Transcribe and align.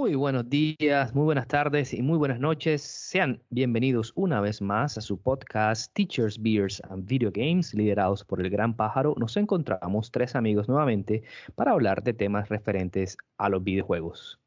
Muy 0.00 0.14
buenos 0.14 0.48
días, 0.48 1.14
muy 1.14 1.24
buenas 1.24 1.46
tardes 1.46 1.92
y 1.92 2.00
muy 2.00 2.16
buenas 2.16 2.40
noches. 2.40 2.80
Sean 2.80 3.42
bienvenidos 3.50 4.14
una 4.16 4.40
vez 4.40 4.62
más 4.62 4.96
a 4.96 5.02
su 5.02 5.20
podcast 5.20 5.92
Teachers, 5.92 6.40
Beers 6.40 6.82
and 6.88 7.06
Video 7.06 7.30
Games, 7.30 7.74
liderados 7.74 8.24
por 8.24 8.40
el 8.40 8.48
Gran 8.48 8.74
Pájaro. 8.74 9.14
Nos 9.18 9.36
encontramos 9.36 10.10
tres 10.10 10.34
amigos 10.34 10.70
nuevamente 10.70 11.22
para 11.54 11.72
hablar 11.72 12.02
de 12.02 12.14
temas 12.14 12.48
referentes 12.48 13.18
a 13.36 13.50
los 13.50 13.62
videojuegos. 13.62 14.40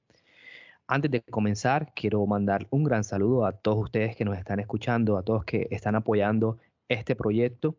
Antes 0.88 1.12
de 1.12 1.22
comenzar, 1.22 1.94
quiero 1.94 2.26
mandar 2.26 2.66
un 2.72 2.84
gran 2.84 3.04
saludo 3.04 3.46
a 3.46 3.52
todos 3.52 3.78
ustedes 3.84 4.16
que 4.16 4.26
nos 4.26 4.40
están 4.40 4.60
escuchando, 4.60 5.18
a 5.18 5.22
todos 5.22 5.46
que 5.46 5.68
están 5.70 5.94
apoyando 5.94 6.58
este 6.88 7.16
proyecto 7.16 7.78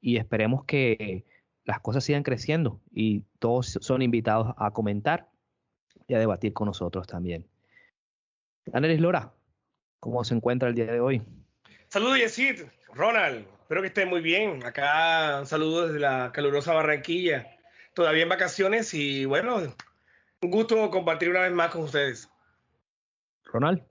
y 0.00 0.16
esperemos 0.16 0.64
que 0.64 1.26
las 1.66 1.80
cosas 1.80 2.02
sigan 2.02 2.22
creciendo 2.22 2.80
y 2.90 3.24
todos 3.38 3.78
son 3.82 4.00
invitados 4.00 4.54
a 4.56 4.70
comentar 4.70 5.29
y 6.10 6.14
a 6.14 6.18
debatir 6.18 6.52
con 6.52 6.66
nosotros 6.66 7.06
también. 7.06 7.46
Anelis 8.72 9.00
Lora, 9.00 9.32
¿cómo 10.00 10.24
se 10.24 10.34
encuentra 10.34 10.68
el 10.68 10.74
día 10.74 10.86
de 10.86 10.98
hoy? 10.98 11.22
Saludos, 11.86 12.18
Yesid, 12.18 12.62
Ronald, 12.92 13.46
espero 13.60 13.80
que 13.80 13.86
estén 13.86 14.08
muy 14.08 14.20
bien. 14.20 14.66
Acá 14.66 15.38
un 15.38 15.46
saludo 15.46 15.86
desde 15.86 16.00
la 16.00 16.32
calurosa 16.32 16.74
Barranquilla. 16.74 17.46
Todavía 17.94 18.24
en 18.24 18.28
vacaciones 18.28 18.92
y 18.92 19.24
bueno, 19.24 19.58
un 20.42 20.50
gusto 20.50 20.90
compartir 20.90 21.30
una 21.30 21.42
vez 21.42 21.52
más 21.52 21.70
con 21.70 21.82
ustedes. 21.82 22.28
Ronald. 23.44 23.89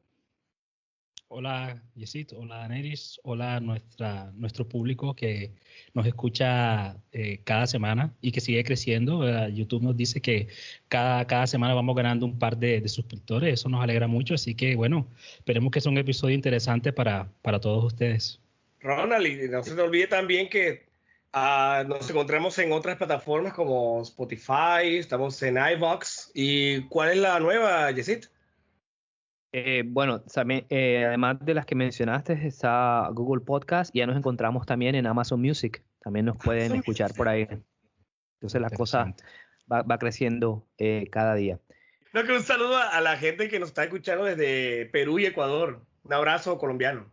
Hola, 1.31 1.79
Yesid, 1.93 2.31
hola, 2.35 2.67
Neris, 2.67 3.19
hola 3.21 3.59
nuestra, 3.59 4.31
nuestro 4.33 4.67
público 4.67 5.15
que 5.15 5.51
nos 5.93 6.07
escucha 6.07 6.97
eh, 7.11 7.41
cada 7.43 7.67
semana 7.67 8.15
y 8.19 8.31
que 8.31 8.41
sigue 8.41 8.63
creciendo. 8.63 9.47
YouTube 9.47 9.83
nos 9.83 9.95
dice 9.95 10.21
que 10.21 10.47
cada, 10.87 11.27
cada 11.27 11.45
semana 11.45 11.75
vamos 11.75 11.95
ganando 11.95 12.25
un 12.25 12.39
par 12.39 12.57
de, 12.57 12.81
suscriptores, 12.89 13.53
eso 13.53 13.69
nos 13.69 13.83
alegra 13.83 14.07
mucho, 14.07 14.33
así 14.33 14.55
que 14.55 14.75
bueno, 14.75 15.07
esperemos 15.37 15.69
que 15.71 15.81
sea 15.81 15.91
un 15.91 15.99
episodio 15.99 16.33
interesante 16.33 16.91
para, 16.91 17.31
para 17.43 17.59
todos 17.59 17.85
ustedes. 17.85 18.41
Ronald, 18.79 19.27
y 19.27 19.49
no 19.49 19.63
se 19.63 19.75
te 19.75 19.81
olvide 19.81 20.07
también 20.07 20.49
que 20.49 20.87
uh, 21.35 21.87
nos 21.87 22.09
encontramos 22.09 22.57
en 22.57 22.71
otras 22.71 22.97
plataformas 22.97 23.53
como 23.53 24.01
Spotify, 24.01 24.97
estamos 24.97 25.39
en 25.43 25.57
iVox. 25.57 26.31
¿Y 26.33 26.87
cuál 26.87 27.11
es 27.11 27.17
la 27.17 27.39
nueva, 27.39 27.91
Yesid? 27.91 28.25
Eh, 29.51 29.83
bueno, 29.85 30.23
eh, 30.69 31.05
además 31.07 31.37
de 31.41 31.53
las 31.53 31.65
que 31.65 31.75
mencionaste, 31.75 32.33
está 32.45 33.09
Google 33.11 33.43
Podcast 33.43 33.95
y 33.95 33.99
ya 33.99 34.07
nos 34.07 34.15
encontramos 34.15 34.65
también 34.65 34.95
en 34.95 35.07
Amazon 35.07 35.41
Music. 35.41 35.83
También 36.01 36.25
nos 36.25 36.37
pueden 36.37 36.75
escuchar 36.75 37.13
por 37.15 37.27
ahí. 37.27 37.47
Entonces 38.35 38.61
la 38.61 38.69
cosa 38.69 39.13
va, 39.71 39.97
creciendo 39.97 40.67
eh, 40.77 41.07
cada 41.11 41.35
día. 41.35 41.59
un 42.13 42.43
saludo 42.43 42.77
a 42.77 43.01
la 43.01 43.17
gente 43.17 43.49
que 43.49 43.59
nos 43.59 43.69
está 43.69 43.83
escuchando 43.83 44.25
desde 44.25 44.85
Perú 44.87 45.19
y 45.19 45.25
Ecuador. 45.25 45.85
Un 46.03 46.13
abrazo 46.13 46.57
colombiano. 46.57 47.11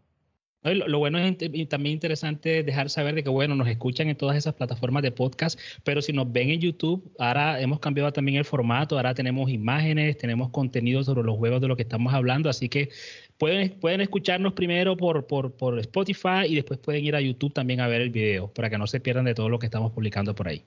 Lo, 0.75 0.99
bueno 0.99 1.19
es 1.19 1.37
también 1.69 1.95
interesante 1.95 2.63
dejar 2.63 2.91
saber 2.91 3.15
de 3.15 3.23
que, 3.23 3.29
bueno, 3.29 3.55
nos 3.55 3.69
escuchan 3.69 4.09
en 4.09 4.17
todas 4.17 4.37
esas 4.37 4.55
plataformas 4.55 5.03
de 5.03 5.13
podcast, 5.13 5.59
pero 5.85 6.03
si 6.03 6.13
nos 6.13 6.33
ven 6.33 6.51
en 6.51 6.61
YouTube, 6.61 7.13
ahora 7.19 7.61
hemos 7.61 7.79
cambiado 7.79 8.13
también 8.13 8.39
el 8.39 8.45
formato, 8.45 8.97
ahora 8.97 9.15
tenemos 9.15 9.51
imágenes, 9.51 10.17
tenemos 10.19 10.51
contenido 10.51 11.05
sobre 11.05 11.23
los 11.23 11.37
juegos 11.37 11.61
de 11.61 11.69
lo 11.69 11.77
que 11.77 11.83
estamos 11.83 12.13
hablando, 12.13 12.51
así 12.51 12.69
que 12.69 12.91
pueden, 13.39 14.01
escucharnos 14.01 14.55
primero 14.55 14.97
por, 14.97 15.27
por 15.27 15.79
Spotify 15.79 16.47
y 16.49 16.57
después 16.57 16.81
pueden 16.81 17.05
ir 17.05 17.15
a 17.15 17.21
YouTube 17.21 17.53
también 17.53 17.81
a 17.81 17.89
ver 17.89 18.01
el 18.01 18.11
video, 18.11 18.53
para 18.53 18.69
que 18.69 18.79
no 18.79 18.87
se 18.87 19.01
pierdan 19.01 19.25
de 19.25 19.35
todo 19.35 19.49
lo 19.49 19.59
que 19.59 19.67
estamos 19.67 19.93
publicando 19.93 20.35
por 20.35 20.49
ahí. 20.49 20.65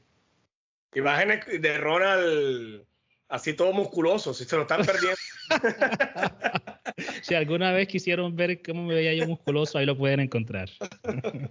Imágenes 0.95 1.45
de 1.61 1.77
Ronald 1.77 2.88
así 3.29 3.53
todo 3.53 3.71
musculoso, 3.71 4.33
si 4.33 4.43
se 4.43 4.55
lo 4.55 4.63
están 4.63 4.81
perdiendo. 4.85 5.17
si 7.21 7.35
alguna 7.35 7.71
vez 7.71 7.87
quisieron 7.87 8.35
ver 8.35 8.61
cómo 8.61 8.83
me 8.83 8.95
veía 8.95 9.13
yo 9.13 9.27
musculoso, 9.27 9.77
ahí 9.77 9.85
lo 9.85 9.97
pueden 9.97 10.19
encontrar. 10.19 10.69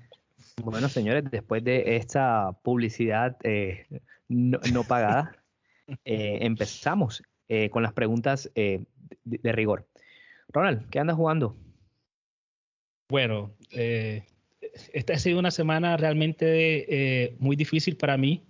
bueno, 0.62 0.88
señores, 0.88 1.24
después 1.30 1.64
de 1.64 1.96
esta 1.96 2.52
publicidad 2.62 3.36
eh, 3.44 3.86
no, 4.28 4.84
pagada, 4.86 5.36
eh, 6.04 6.38
empezamos 6.42 7.22
eh, 7.48 7.70
con 7.70 7.82
las 7.82 7.92
preguntas 7.92 8.50
de, 8.54 9.52
rigor. 9.52 9.86
Ronald, 10.48 10.90
¿qué 10.90 10.98
andas 10.98 11.16
jugando? 11.16 11.56
Bueno, 13.10 13.54
esta 14.92 15.14
ha 15.14 15.18
sido 15.18 15.38
una 15.38 15.50
semana 15.50 15.96
realmente 15.96 17.36
muy 17.38 17.56
difícil 17.56 17.96
para 17.96 18.18
mí 18.18 18.44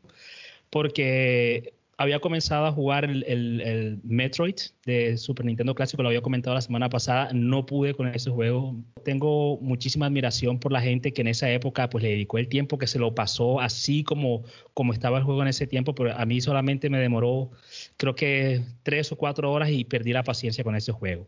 porque 0.71 1.78
había 1.98 2.20
comenzado 2.20 2.66
a 2.66 2.72
jugar 2.72 3.04
el, 3.04 4.00
Metroid 4.04 4.54
de 4.86 5.16
Super 5.16 5.44
Nintendo 5.44 5.75
Clásico, 5.75 6.03
lo 6.03 6.09
había 6.09 6.22
comentado 6.22 6.54
la 6.54 6.60
semana 6.60 6.88
pasada, 6.88 7.31
no 7.34 7.66
pude 7.66 7.92
con 7.92 8.06
ese 8.06 8.31
juego. 8.31 8.76
Tengo 9.04 9.59
muchísima 9.60 10.06
admiración 10.06 10.60
por 10.60 10.70
la 10.70 10.81
gente 10.81 11.12
que 11.12 11.22
en 11.22 11.26
esa 11.26 11.50
época 11.50 11.91
pues 11.91 12.04
le 12.04 12.10
dedicó 12.10 12.38
el 12.38 12.48
tiempo 12.48 12.78
que 12.78 12.87
se 12.87 13.00
lo 13.00 13.16
pasó 13.16 13.60
así 13.60 14.04
como, 14.04 14.44
como 14.75 14.92
estaba 14.92 15.19
el 15.19 15.25
juego 15.25 15.42
en 15.42 15.48
ese 15.48 15.66
tiempo, 15.66 15.92
pero 15.97 16.16
a 16.16 16.25
mí 16.25 16.41
solamente 16.41 16.88
me 16.88 16.98
demoró 16.98 17.50
creo 17.97 18.14
que 18.14 18.62
tres 18.84 19.10
o 19.10 19.16
cuatro 19.16 19.50
horas 19.50 19.70
y 19.70 19.84
perdí 19.84 20.12
la 20.12 20.22
paciencia 20.22 20.62
con 20.62 20.76
ese 20.76 20.92
juego. 20.92 21.26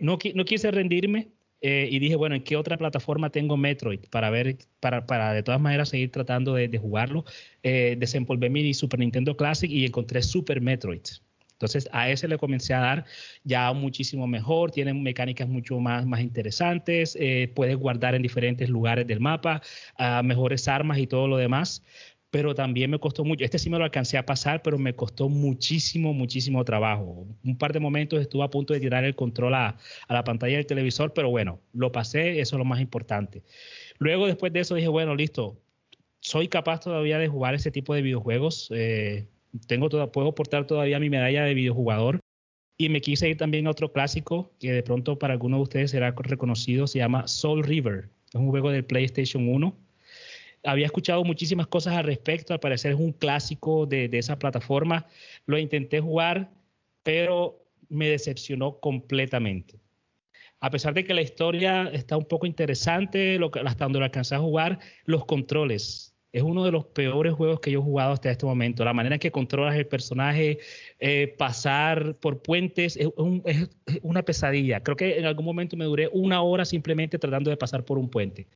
No, 0.00 0.18
no 0.34 0.44
quise 0.44 0.70
rendirme, 0.70 1.32
eh, 1.60 1.88
y 1.90 1.98
dije, 1.98 2.16
bueno, 2.16 2.34
¿en 2.34 2.42
qué 2.42 2.56
otra 2.56 2.76
plataforma 2.76 3.30
tengo 3.30 3.56
Metroid? 3.56 4.00
Para 4.10 4.30
ver, 4.30 4.58
para, 4.80 5.06
para 5.06 5.32
de 5.32 5.42
todas 5.42 5.60
maneras 5.60 5.88
seguir 5.88 6.10
tratando 6.10 6.54
de, 6.54 6.78
jugarlo. 6.78 7.24
Eh, 7.62 7.98
mi 8.50 8.74
Super 8.74 9.00
Nintendo 9.00 9.36
Classic 9.36 9.70
y 9.70 9.84
encontré 9.84 10.22
Super 10.22 10.60
Metroid. 10.60 11.02
Entonces 11.56 11.88
a 11.92 12.10
ese 12.10 12.28
le 12.28 12.36
comencé 12.36 12.74
a 12.74 12.80
dar 12.80 13.04
ya 13.42 13.72
muchísimo 13.72 14.26
mejor, 14.26 14.70
tiene 14.70 14.92
mecánicas 14.92 15.48
mucho 15.48 15.80
más, 15.80 16.04
más 16.04 16.20
interesantes, 16.20 17.16
eh, 17.18 17.50
puedes 17.54 17.76
guardar 17.78 18.14
en 18.14 18.20
diferentes 18.20 18.68
lugares 18.68 19.06
del 19.06 19.20
mapa, 19.20 19.62
uh, 19.98 20.22
mejores 20.22 20.68
armas 20.68 20.98
y 20.98 21.06
todo 21.06 21.28
lo 21.28 21.38
demás 21.38 21.82
pero 22.30 22.54
también 22.54 22.90
me 22.90 22.98
costó 22.98 23.24
mucho. 23.24 23.44
Este 23.44 23.58
sí 23.58 23.70
me 23.70 23.78
lo 23.78 23.84
alcancé 23.84 24.18
a 24.18 24.26
pasar, 24.26 24.62
pero 24.62 24.78
me 24.78 24.94
costó 24.94 25.28
muchísimo, 25.28 26.12
muchísimo 26.12 26.64
trabajo. 26.64 27.26
Un 27.44 27.56
par 27.56 27.72
de 27.72 27.80
momentos 27.80 28.20
estuve 28.20 28.44
a 28.44 28.50
punto 28.50 28.74
de 28.74 28.80
tirar 28.80 29.04
el 29.04 29.14
control 29.14 29.54
a, 29.54 29.76
la 30.08 30.24
pantalla 30.24 30.56
del 30.56 30.66
televisor, 30.66 31.12
pero 31.12 31.30
bueno, 31.30 31.60
lo 31.72 31.92
pasé, 31.92 32.40
eso 32.40 32.56
es 32.56 32.58
lo 32.58 32.64
más 32.64 32.80
importante. 32.80 33.42
Luego, 33.98 34.26
después 34.26 34.52
de 34.52 34.60
eso, 34.60 34.74
dije, 34.74 34.88
bueno, 34.88 35.14
listo, 35.14 35.58
soy 36.20 36.48
capaz 36.48 36.80
todavía 36.80 37.18
de 37.18 37.28
jugar 37.28 37.54
ese 37.54 37.70
tipo 37.70 37.94
de 37.94 38.02
videojuegos. 38.02 38.68
Eh, 38.74 39.28
tengo 39.66 39.88
toda, 39.88 40.12
puedo 40.12 40.34
portar 40.34 40.66
todavía 40.66 40.98
mi 40.98 41.10
medalla 41.10 41.44
de 41.44 41.54
videojugador. 41.54 42.20
Y 42.78 42.90
me 42.90 43.00
quise 43.00 43.30
ir 43.30 43.38
también 43.38 43.66
a 43.66 43.70
otro 43.70 43.92
clásico 43.92 44.52
que 44.60 44.72
de 44.72 44.82
pronto 44.82 45.18
para 45.18 45.32
algunos 45.32 45.58
de 45.58 45.62
ustedes 45.62 45.90
será 45.92 46.10
reconocido, 46.10 46.86
se 46.86 46.98
llama 46.98 47.26
Soul 47.26 47.64
River. 47.64 48.10
Es 48.28 48.34
un 48.34 48.50
juego 48.50 48.70
del 48.70 48.84
PlayStation 48.84 49.48
1 49.48 49.85
había 50.66 50.86
escuchado 50.86 51.24
muchísimas 51.24 51.66
cosas 51.68 51.94
al 51.94 52.04
respecto, 52.04 52.52
al 52.52 52.60
parecer 52.60 52.92
es 52.92 52.98
un 52.98 53.12
clásico 53.12 53.86
de, 53.86 54.10
esa 54.12 54.38
plataforma. 54.38 55.06
Lo 55.46 55.58
intenté 55.58 56.00
jugar, 56.00 56.50
pero 57.02 57.64
me 57.88 58.08
decepcionó 58.08 58.78
completamente. 58.80 59.78
A 60.60 60.70
pesar 60.70 60.94
de 60.94 61.04
que 61.04 61.14
la 61.14 61.22
historia 61.22 61.88
está 61.92 62.16
un 62.16 62.24
poco 62.24 62.46
interesante, 62.46 63.38
lo 63.38 63.50
hasta 63.64 63.84
donde 63.84 64.00
lo 64.00 64.04
alcancé 64.04 64.34
a 64.34 64.40
jugar, 64.40 64.80
los 65.04 65.24
controles. 65.24 66.14
Es 66.32 66.42
uno 66.42 66.64
de 66.64 66.72
los 66.72 66.84
peores 66.86 67.32
juegos 67.32 67.60
que 67.60 67.70
yo 67.70 67.78
he 67.78 67.82
jugado 67.82 68.12
hasta 68.12 68.30
este 68.30 68.44
momento. 68.44 68.84
La 68.84 68.92
manera 68.92 69.14
en 69.14 69.20
que 69.20 69.30
controlas 69.30 69.76
el 69.76 69.86
personaje, 69.86 70.58
eh, 70.98 71.34
pasar 71.38 72.16
por 72.16 72.42
puentes, 72.42 72.96
es, 72.96 73.08
es, 73.44 74.00
una 74.02 74.22
pesadilla. 74.22 74.82
Creo 74.82 74.96
que 74.96 75.18
en 75.18 75.26
algún 75.26 75.44
momento 75.46 75.76
me 75.76 75.84
duré 75.84 76.08
una 76.12 76.42
hora 76.42 76.64
simplemente 76.64 77.18
tratando 77.18 77.50
de 77.50 77.56
pasar 77.56 77.84
por 77.84 77.98
un 77.98 78.10
puente 78.10 78.48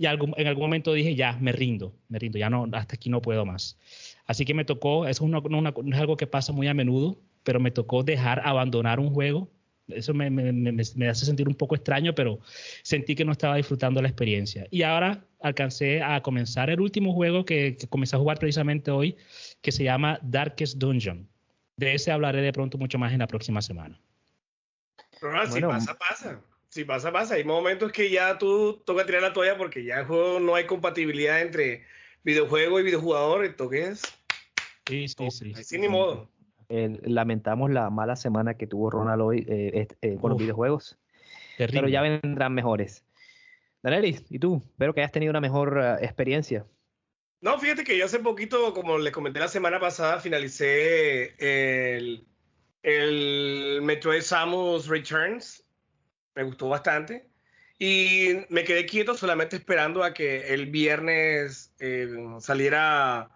y 0.00 0.06
en 0.06 0.46
algún 0.46 0.62
momento 0.62 0.94
dije, 0.94 1.14
ya, 1.14 1.36
me 1.42 1.52
rindo, 1.52 1.94
me 2.08 2.18
rindo, 2.18 2.38
ya 2.38 2.48
no, 2.48 2.66
hasta 2.72 2.94
aquí 2.94 3.10
no 3.10 3.20
puedo 3.20 3.44
más. 3.44 3.76
Así 4.24 4.46
que 4.46 4.54
me 4.54 4.64
tocó, 4.64 5.06
eso 5.06 5.26
es, 5.26 5.94
algo 5.94 6.16
que 6.16 6.26
pasa 6.26 6.54
muy 6.54 6.68
a 6.68 6.72
menudo, 6.72 7.18
pero 7.42 7.60
me 7.60 7.70
tocó 7.70 8.02
dejar, 8.02 8.40
abandonar 8.46 8.98
un 8.98 9.10
juego. 9.12 9.50
Eso 9.88 10.14
me, 10.14 10.30
hace 11.06 11.26
sentir 11.26 11.48
un 11.48 11.54
poco 11.54 11.74
extraño, 11.74 12.14
pero 12.14 12.40
sentí 12.82 13.14
que 13.14 13.26
no 13.26 13.32
estaba 13.32 13.56
disfrutando 13.56 14.00
la 14.00 14.08
experiencia. 14.08 14.66
Y 14.70 14.84
ahora 14.84 15.22
alcancé 15.38 16.00
a 16.00 16.22
comenzar 16.22 16.70
el 16.70 16.80
último 16.80 17.12
juego 17.12 17.44
que, 17.44 17.76
que 17.76 17.86
comencé 17.86 18.16
a 18.16 18.20
jugar 18.20 18.38
precisamente 18.38 18.90
hoy, 18.90 19.18
que 19.60 19.70
se 19.70 19.84
llama 19.84 20.18
Darkest 20.22 20.78
Dungeon. 20.78 21.28
De 21.76 21.92
ese 21.92 22.10
hablaré 22.10 22.40
de 22.40 22.54
pronto 22.54 22.78
mucho 22.78 22.98
más 22.98 23.12
en 23.12 23.18
la 23.18 23.26
próxima 23.26 23.60
semana. 23.60 24.00
Pero 25.20 25.46
si 25.46 25.60
pasa, 25.60 25.98
pasa. 25.98 26.40
Si 26.70 26.84
pasa, 26.84 27.10
pasa. 27.10 27.34
Hay 27.34 27.44
momentos 27.44 27.90
que 27.90 28.10
ya 28.10 28.38
tú 28.38 28.80
toca 28.86 29.04
tirar 29.04 29.22
la 29.22 29.32
toalla 29.32 29.58
porque 29.58 29.84
ya 29.84 30.00
el 30.00 30.06
juego 30.06 30.38
no 30.38 30.54
hay 30.54 30.66
compatibilidad 30.66 31.42
entre 31.42 31.84
videojuego 32.22 32.78
y 32.78 32.84
videojugador. 32.84 33.44
Entonces, 33.44 34.02
sí, 34.86 35.08
sí, 35.08 35.30
sí. 35.30 35.52
Así 35.56 35.78
ni 35.78 35.88
modo. 35.88 36.30
lamentamos 36.68 37.70
la 37.70 37.90
mala 37.90 38.14
semana 38.14 38.54
que 38.54 38.68
tuvo 38.68 38.88
Ronald 38.88 39.20
hoy 39.20 39.44
eh, 39.48 39.88
eh, 40.00 40.16
con 40.20 40.30
los 40.30 40.38
videojuegos. 40.38 40.96
Pero 41.58 41.88
ya 41.88 42.02
vendrán 42.02 42.54
mejores. 42.54 43.04
Danelis, 43.82 44.24
¿y 44.30 44.38
tú? 44.38 44.62
Espero 44.64 44.94
que 44.94 45.00
hayas 45.00 45.12
tenido 45.12 45.30
una 45.30 45.40
mejor 45.40 45.76
uh, 45.76 46.04
experiencia. 46.04 46.66
No, 47.40 47.58
fíjate 47.58 47.82
que 47.84 47.96
yo 47.96 48.04
hace 48.04 48.18
poquito, 48.18 48.74
como 48.74 48.98
les 48.98 49.12
comenté 49.12 49.40
la 49.40 49.48
semana 49.48 49.80
pasada, 49.80 50.20
finalicé 50.20 51.34
el, 51.38 52.26
el 52.82 53.80
Metroid 53.82 54.20
Samus 54.20 54.86
Returns. 54.86 55.64
Me 56.40 56.46
gustó 56.46 56.70
bastante. 56.70 57.28
Y 57.78 58.46
me 58.48 58.64
quedé 58.64 58.86
quieto 58.86 59.14
solamente 59.14 59.56
esperando 59.56 60.02
a 60.02 60.14
que 60.14 60.54
el 60.54 60.70
viernes 60.70 61.70
eh, 61.78 62.08
saliera 62.40 63.28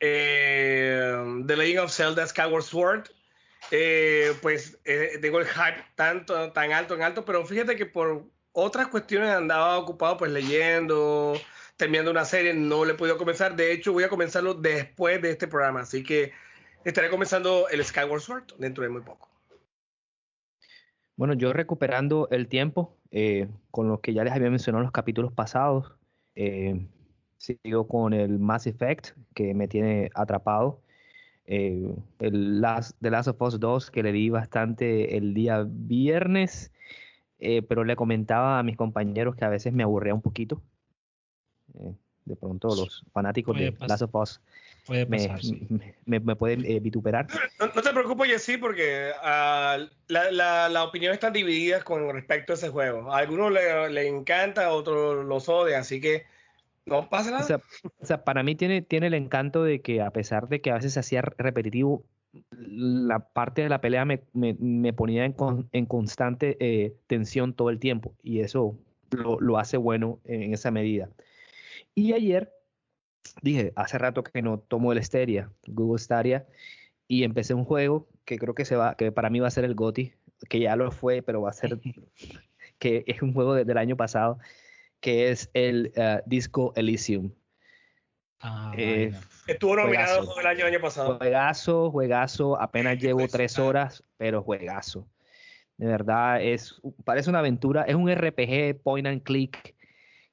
eh, 0.00 1.16
The 1.46 1.56
Legend 1.56 1.78
of 1.78 1.92
Zelda 1.92 2.26
Skyward 2.26 2.64
Sword. 2.64 3.10
Eh, 3.70 4.34
pues 4.42 4.76
eh, 4.84 5.18
tengo 5.22 5.38
el 5.38 5.46
hype 5.46 5.84
tanto, 5.94 6.50
tan 6.50 6.72
alto, 6.72 6.96
en 6.96 7.02
alto, 7.02 7.24
pero 7.24 7.46
fíjate 7.46 7.76
que 7.76 7.86
por 7.86 8.24
otras 8.50 8.88
cuestiones 8.88 9.30
andaba 9.30 9.78
ocupado 9.78 10.16
pues 10.16 10.32
leyendo, 10.32 11.40
terminando 11.76 12.10
una 12.10 12.24
serie, 12.24 12.54
no 12.54 12.84
le 12.84 12.94
he 12.94 12.96
podido 12.96 13.18
comenzar. 13.18 13.54
De 13.54 13.70
hecho, 13.70 13.92
voy 13.92 14.02
a 14.02 14.08
comenzarlo 14.08 14.54
después 14.54 15.22
de 15.22 15.30
este 15.30 15.46
programa, 15.46 15.82
así 15.82 16.02
que 16.02 16.32
estaré 16.84 17.08
comenzando 17.08 17.68
el 17.68 17.84
Skyward 17.84 18.20
Sword 18.20 18.54
dentro 18.58 18.82
de 18.82 18.90
muy 18.90 19.02
poco. 19.02 19.37
Bueno, 21.18 21.34
yo 21.34 21.52
recuperando 21.52 22.28
el 22.30 22.46
tiempo 22.46 22.96
eh, 23.10 23.48
con 23.72 23.88
lo 23.88 24.00
que 24.00 24.14
ya 24.14 24.22
les 24.22 24.32
había 24.32 24.50
mencionado 24.50 24.82
en 24.82 24.84
los 24.84 24.92
capítulos 24.92 25.32
pasados, 25.32 25.96
eh, 26.36 26.86
sigo 27.38 27.88
con 27.88 28.14
el 28.14 28.38
Mass 28.38 28.68
Effect 28.68 29.16
que 29.34 29.52
me 29.52 29.66
tiene 29.66 30.10
atrapado. 30.14 30.80
Eh, 31.44 31.92
el 32.20 32.60
Last, 32.60 32.96
The 33.00 33.10
Last 33.10 33.26
of 33.26 33.42
Us 33.42 33.58
2 33.58 33.90
que 33.90 34.04
le 34.04 34.12
di 34.12 34.30
bastante 34.30 35.16
el 35.16 35.34
día 35.34 35.66
viernes, 35.68 36.70
pero 37.68 37.82
le 37.82 37.96
comentaba 37.96 38.60
a 38.60 38.62
mis 38.62 38.76
compañeros 38.76 39.34
que 39.34 39.44
a 39.44 39.48
veces 39.48 39.72
me 39.72 39.82
aburría 39.82 40.14
un 40.14 40.22
poquito 40.22 40.62
de 42.28 42.36
pronto 42.36 42.68
los 42.68 43.04
fanáticos 43.12 43.58
de 43.58 43.74
Last 43.88 44.02
of 44.02 44.14
Us 44.14 44.40
me, 44.88 46.36
pueden 46.36 46.64
eh, 46.64 46.80
vituperar. 46.80 47.26
No, 47.58 47.82
te 47.82 47.92
preocupes, 47.92 48.30
Jessy, 48.30 48.56
porque 48.56 49.10
uh, 49.22 49.86
la, 50.08 50.68
la, 50.68 50.84
opinión 50.84 51.12
está 51.12 51.30
dividida 51.30 51.82
con 51.82 52.08
respecto 52.12 52.52
a 52.52 52.56
ese 52.56 52.68
juego. 52.70 53.12
A 53.12 53.18
algunos 53.18 53.52
le, 53.52 53.90
le 53.90 54.06
encanta, 54.08 54.66
a 54.66 54.72
otros 54.72 55.24
los 55.26 55.48
odia, 55.48 55.78
así 55.78 56.00
que 56.00 56.24
no 56.86 57.08
pasa 57.08 57.30
nada. 57.30 57.60
O 58.00 58.06
sea, 58.06 58.24
para 58.24 58.42
mí 58.42 58.54
tiene, 58.54 58.82
tiene 58.82 59.08
el 59.08 59.14
encanto 59.14 59.62
de 59.62 59.80
que 59.80 60.00
a 60.00 60.10
pesar 60.10 60.48
de 60.48 60.60
que 60.60 60.70
a 60.70 60.74
veces 60.74 60.94
se 60.94 61.00
hacía 61.00 61.22
repetitivo, 61.22 62.04
la 62.50 63.20
parte 63.20 63.62
de 63.62 63.68
la 63.68 63.80
pelea 63.80 64.04
me, 64.04 64.22
me, 64.32 64.92
ponía 64.92 65.24
en, 65.24 65.34
en 65.72 65.86
constante 65.86 66.56
eh, 66.60 66.94
tensión 67.06 67.54
todo 67.54 67.70
el 67.70 67.78
tiempo 67.78 68.14
y 68.22 68.40
eso 68.40 68.76
lo, 69.10 69.40
lo 69.40 69.58
hace 69.58 69.76
bueno 69.76 70.20
en 70.24 70.52
esa 70.52 70.70
medida. 70.70 71.08
Y 71.94 72.12
ayer 72.12 72.52
dije, 73.42 73.72
hace 73.76 73.98
rato 73.98 74.22
que 74.22 74.42
no 74.42 74.58
tomo 74.58 74.92
el 74.92 75.02
Stadia, 75.02 75.50
Google 75.66 75.98
Stadia, 75.98 76.46
y 77.06 77.24
empecé 77.24 77.54
un 77.54 77.64
juego 77.64 78.08
que 78.24 78.38
creo 78.38 78.54
que 78.54 78.64
se 78.64 78.76
va, 78.76 78.94
que 78.96 79.12
para 79.12 79.30
mí 79.30 79.40
va 79.40 79.48
a 79.48 79.52
ser 79.52 79.64
el 79.64 79.74
GOTI, 79.74 80.12
que 80.48 80.60
ya 80.60 80.76
lo 80.76 80.90
fue, 80.90 81.22
pero 81.22 81.40
va 81.40 81.50
a 81.50 81.54
ser, 81.54 81.78
que 82.78 83.04
es 83.06 83.22
un 83.22 83.32
juego 83.32 83.54
del 83.54 83.78
año 83.78 83.96
pasado, 83.96 84.38
que 85.00 85.30
es 85.30 85.50
el 85.54 85.92
uh, 85.96 86.22
Disco 86.26 86.72
Elysium. 86.76 87.32
Ah, 88.40 88.72
eh, 88.76 89.12
Estuvo 89.46 89.74
nominado 89.74 90.38
el 90.38 90.46
año, 90.46 90.66
año 90.66 90.80
pasado. 90.80 91.16
Juegazo, 91.18 91.90
juegazo, 91.90 92.60
apenas 92.60 92.98
llevo 92.98 93.26
tres 93.26 93.58
horas, 93.58 94.04
pero 94.16 94.42
juegazo. 94.42 95.08
De 95.76 95.86
verdad, 95.86 96.42
es, 96.42 96.80
parece 97.04 97.30
una 97.30 97.40
aventura, 97.40 97.82
es 97.82 97.94
un 97.94 98.12
RPG 98.12 98.80
point 98.82 99.06
and 99.06 99.22
click 99.22 99.74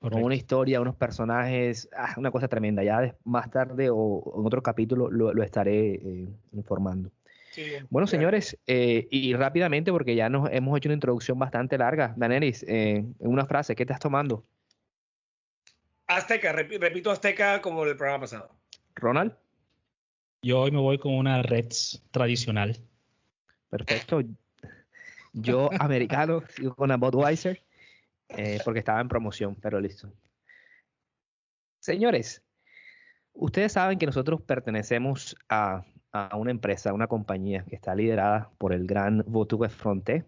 con 0.10 0.24
una 0.24 0.36
historia, 0.36 0.81
unos 0.81 0.96
personajes, 0.96 1.90
ah, 1.96 2.13
una 2.18 2.31
cosa 2.31 2.48
tremenda. 2.48 2.84
Ya 2.84 3.16
más 3.24 3.50
tarde 3.50 3.90
o 3.90 4.34
en 4.38 4.46
otro 4.46 4.62
capítulo 4.62 5.10
lo, 5.10 5.44
estaré 5.44 5.96
eh, 5.96 6.28
informando. 6.54 7.12
bueno, 7.90 8.07
señores, 8.07 8.57
eh, 8.68 9.07
y 9.10 9.34
rápidamente, 9.34 9.92
porque 9.92 10.16
ya 10.16 10.30
nos 10.30 10.50
hemos 10.52 10.78
hecho 10.78 10.90
una 10.90 10.96
introducción 10.96 11.40
bastante 11.40 11.78
larga. 11.78 12.13
Danelis, 12.18 12.63
eh, 12.63 12.98
en 12.98 13.16
una 13.19 13.46
frase, 13.46 13.75
¿qué 13.75 13.84
estás 13.84 14.00
tomando? 14.00 14.46
Azteca, 16.08 16.51
repito 16.51 17.10
Azteca 17.10 17.62
como 17.62 17.84
el 17.84 17.96
programa 17.96 18.22
pasado. 18.22 18.50
Ronald. 18.96 19.34
Yo 20.42 20.62
hoy 20.62 20.72
me 20.72 20.80
voy 20.80 21.00
con 21.00 21.16
una 21.16 21.42
Reds 21.42 22.04
tradicional. 22.12 22.78
Perfecto. 23.69 24.22
Yo, 25.34 25.69
americano, 25.80 26.44
sigo 26.56 26.75
con 26.75 26.86
una 26.86 26.98
Budweiser. 26.98 27.65
Eh, 28.30 28.60
porque 28.66 28.80
estaba 28.80 29.01
en 29.01 29.07
promoción, 29.07 29.56
pero 29.56 29.80
listo. 29.80 30.12
Señores, 31.80 32.44
ustedes 33.33 33.74
saben 33.74 34.00
que 34.00 34.06
nosotros 34.06 34.42
pertenecemos 34.42 35.36
a, 35.50 35.86
una 36.33 36.51
empresa, 36.51 36.89
a 36.89 36.94
una 36.94 37.07
compañía 37.07 37.66
que 37.66 37.75
está 37.75 37.94
liderada 37.94 38.51
por 38.57 38.74
el 38.74 38.88
gran 38.88 39.24
Votuve 39.27 39.69
Fronte. 39.69 40.25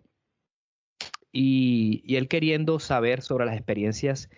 Y, 1.31 2.01
y 2.05 2.15
él 2.15 2.27
queriendo 2.27 2.79
saber 2.79 3.21
sobre 3.21 3.45
las 3.45 3.55
experiencias 3.55 4.29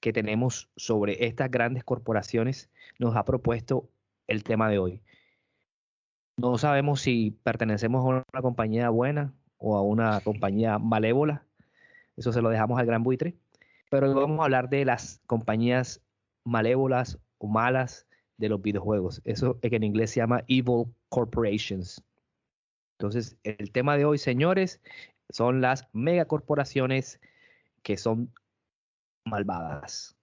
que 0.00 0.12
tenemos 0.12 0.70
sobre 0.76 1.26
estas 1.26 1.50
grandes 1.50 1.84
corporaciones, 1.84 2.70
nos 2.98 3.16
ha 3.16 3.24
propuesto 3.24 3.90
el 4.26 4.44
tema 4.44 4.68
de 4.70 4.78
hoy. 4.78 5.02
No 6.36 6.56
sabemos 6.58 7.00
si 7.00 7.32
pertenecemos 7.42 8.04
a 8.04 8.08
una 8.08 8.42
compañía 8.42 8.90
buena 8.90 9.34
o 9.56 9.76
a 9.76 9.82
una 9.82 10.20
compañía 10.20 10.78
malévola, 10.78 11.47
eso 12.18 12.32
se 12.32 12.42
lo 12.42 12.50
dejamos 12.50 12.78
al 12.78 12.86
gran 12.86 13.02
buitre. 13.02 13.36
Pero 13.90 14.12
vamos 14.12 14.40
a 14.40 14.44
hablar 14.44 14.68
de 14.68 14.84
las 14.84 15.20
compañías 15.26 16.02
malévolas 16.44 17.18
o 17.38 17.46
malas 17.46 18.06
de 18.36 18.48
los 18.48 18.60
videojuegos. 18.60 19.22
Eso 19.24 19.58
que 19.60 19.74
en 19.74 19.84
inglés 19.84 20.10
se 20.10 20.20
llama 20.20 20.44
Evil 20.48 20.86
Corporations. 21.08 22.02
Entonces, 22.98 23.36
el 23.44 23.70
tema 23.70 23.96
de 23.96 24.04
hoy, 24.04 24.18
señores, 24.18 24.80
son 25.30 25.60
las 25.60 25.88
megacorporaciones 25.92 27.20
que 27.82 27.96
son 27.96 28.32
malvadas. 29.24 30.16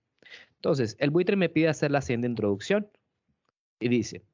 Entonces, 0.56 0.98
el 1.00 1.10
buitre 1.10 1.38
me 1.38 1.50
pide 1.50 1.70
hacer 1.70 1.92
la 1.92 2.02
siguiente 2.02 2.28
introducción 2.28 2.90
y 3.80 3.88
dice, 3.88 4.26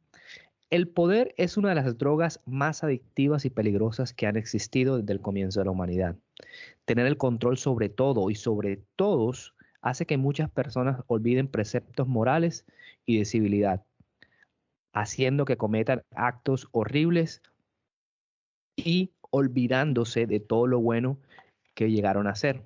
el 0.71 0.87
poder 0.87 1.35
es 1.35 1.57
una 1.57 1.69
de 1.69 1.75
las 1.75 1.97
drogas 1.97 2.41
más 2.45 2.83
adictivas 2.83 3.43
y 3.43 3.49
peligrosas 3.49 4.13
que 4.13 4.25
han 4.25 4.37
existido 4.37 4.97
desde 4.97 5.11
el 5.11 5.19
comienzo 5.19 5.59
de 5.59 5.65
la 5.65 5.71
humanidad. 5.71 6.15
Tener 6.85 7.05
el 7.05 7.17
control 7.17 7.57
sobre 7.57 7.89
todo 7.89 8.29
y 8.29 8.35
sobre 8.35 8.81
todos 8.95 9.53
hace 9.81 10.05
que 10.05 10.15
muchas 10.15 10.49
personas 10.49 11.03
olviden 11.07 11.49
preceptos 11.49 12.07
morales 12.07 12.65
y 13.05 13.19
de 13.19 13.25
civilidad, 13.25 13.83
haciendo 14.93 15.43
que 15.43 15.57
cometan 15.57 16.03
actos 16.15 16.69
horribles 16.71 17.41
y 18.77 19.11
olvidándose 19.29 20.25
de 20.25 20.39
todo 20.39 20.67
lo 20.67 20.79
bueno 20.79 21.17
que 21.73 21.91
llegaron 21.91 22.27
a 22.27 22.31
hacer. 22.31 22.63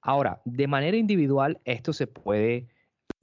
Ahora, 0.00 0.40
de 0.44 0.68
manera 0.68 0.96
individual 0.96 1.60
esto 1.64 1.92
se 1.92 2.06
puede 2.06 2.68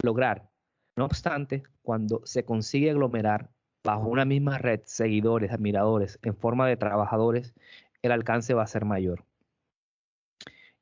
lograr. 0.04 0.50
No 0.98 1.06
obstante, 1.06 1.64
cuando 1.82 2.22
se 2.26 2.44
consigue 2.44 2.92
aglomerar 2.92 3.55
bajo 3.86 4.10
una 4.10 4.26
misma 4.26 4.58
red, 4.58 4.82
seguidores, 4.84 5.52
admiradores, 5.52 6.20
en 6.24 6.36
forma 6.36 6.68
de 6.68 6.76
trabajadores, 6.76 7.54
el 8.02 8.12
alcance 8.12 8.54
va 8.54 8.64
a 8.64 8.68
ser 8.68 8.84
mayor. 8.84 9.24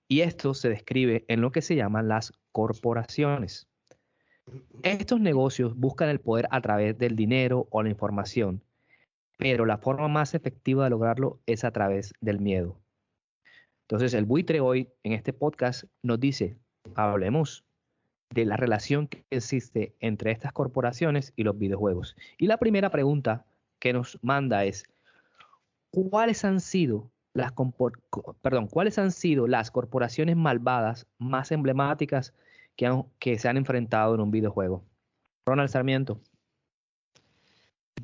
Y 0.08 0.22
esto 0.22 0.54
se 0.54 0.70
describe 0.70 1.26
en 1.28 1.42
lo 1.42 1.52
que 1.52 1.62
se 1.62 1.76
llaman 1.76 2.08
las 2.08 2.34
corporaciones. 2.52 3.68
Estos 4.84 5.20
negocios 5.20 5.76
buscan 5.76 6.10
el 6.10 6.20
poder 6.20 6.48
a 6.50 6.62
través 6.62 6.98
del 6.98 7.16
dinero 7.16 7.68
o 7.72 7.84
la 7.84 7.90
información, 7.90 8.64
pero 9.38 9.66
la 9.66 9.78
forma 9.78 10.08
más 10.08 10.34
efectiva 10.34 10.86
de 10.86 10.90
lograrlo 10.90 11.40
es 11.46 11.64
a 11.64 11.72
través 11.72 12.14
del 12.22 12.40
miedo. 12.40 12.80
Entonces, 13.82 14.14
el 14.14 14.26
buitre 14.26 14.62
hoy 14.62 14.90
en 15.04 15.12
este 15.12 15.34
podcast 15.34 15.84
nos 16.02 16.20
dice, 16.20 16.58
hablemos 16.96 17.66
de 18.34 18.46
la 18.46 18.58
relación 18.58 19.08
que 19.08 19.26
existe 19.30 19.96
entre 20.00 20.32
estas 20.32 20.52
corporaciones 20.52 21.34
y 21.36 21.44
los 21.44 21.58
videojuegos. 21.58 22.16
Y 22.38 22.48
la 22.48 22.58
primera 22.58 22.90
pregunta 22.90 23.46
que 23.80 23.94
nos 23.94 24.18
manda 24.22 24.66
es, 24.66 24.86
¿cuáles 25.92 26.44
han 26.44 26.60
sido 26.60 27.12
las, 27.34 27.54
perdón, 28.42 28.68
¿cuáles 28.68 28.98
han 28.98 29.12
sido 29.12 29.48
las 29.48 29.72
corporaciones 29.72 30.36
malvadas 30.36 31.08
más 31.18 31.52
emblemáticas 31.52 32.34
que, 32.76 33.38
se 33.38 33.48
han 33.48 33.58
enfrentado 33.58 34.16
en 34.16 34.22
un 34.22 34.32
videojuego? 34.32 34.84
Ronald 35.46 35.70
Sarmiento. 35.70 36.20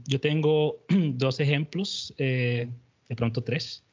Yo 0.05 0.19
tengo 0.19 0.83
dos 1.13 1.39
ejemplos, 1.39 2.13
eh, 2.17 2.69
de 3.07 3.15
pronto 3.15 3.43
tres. 3.43 3.83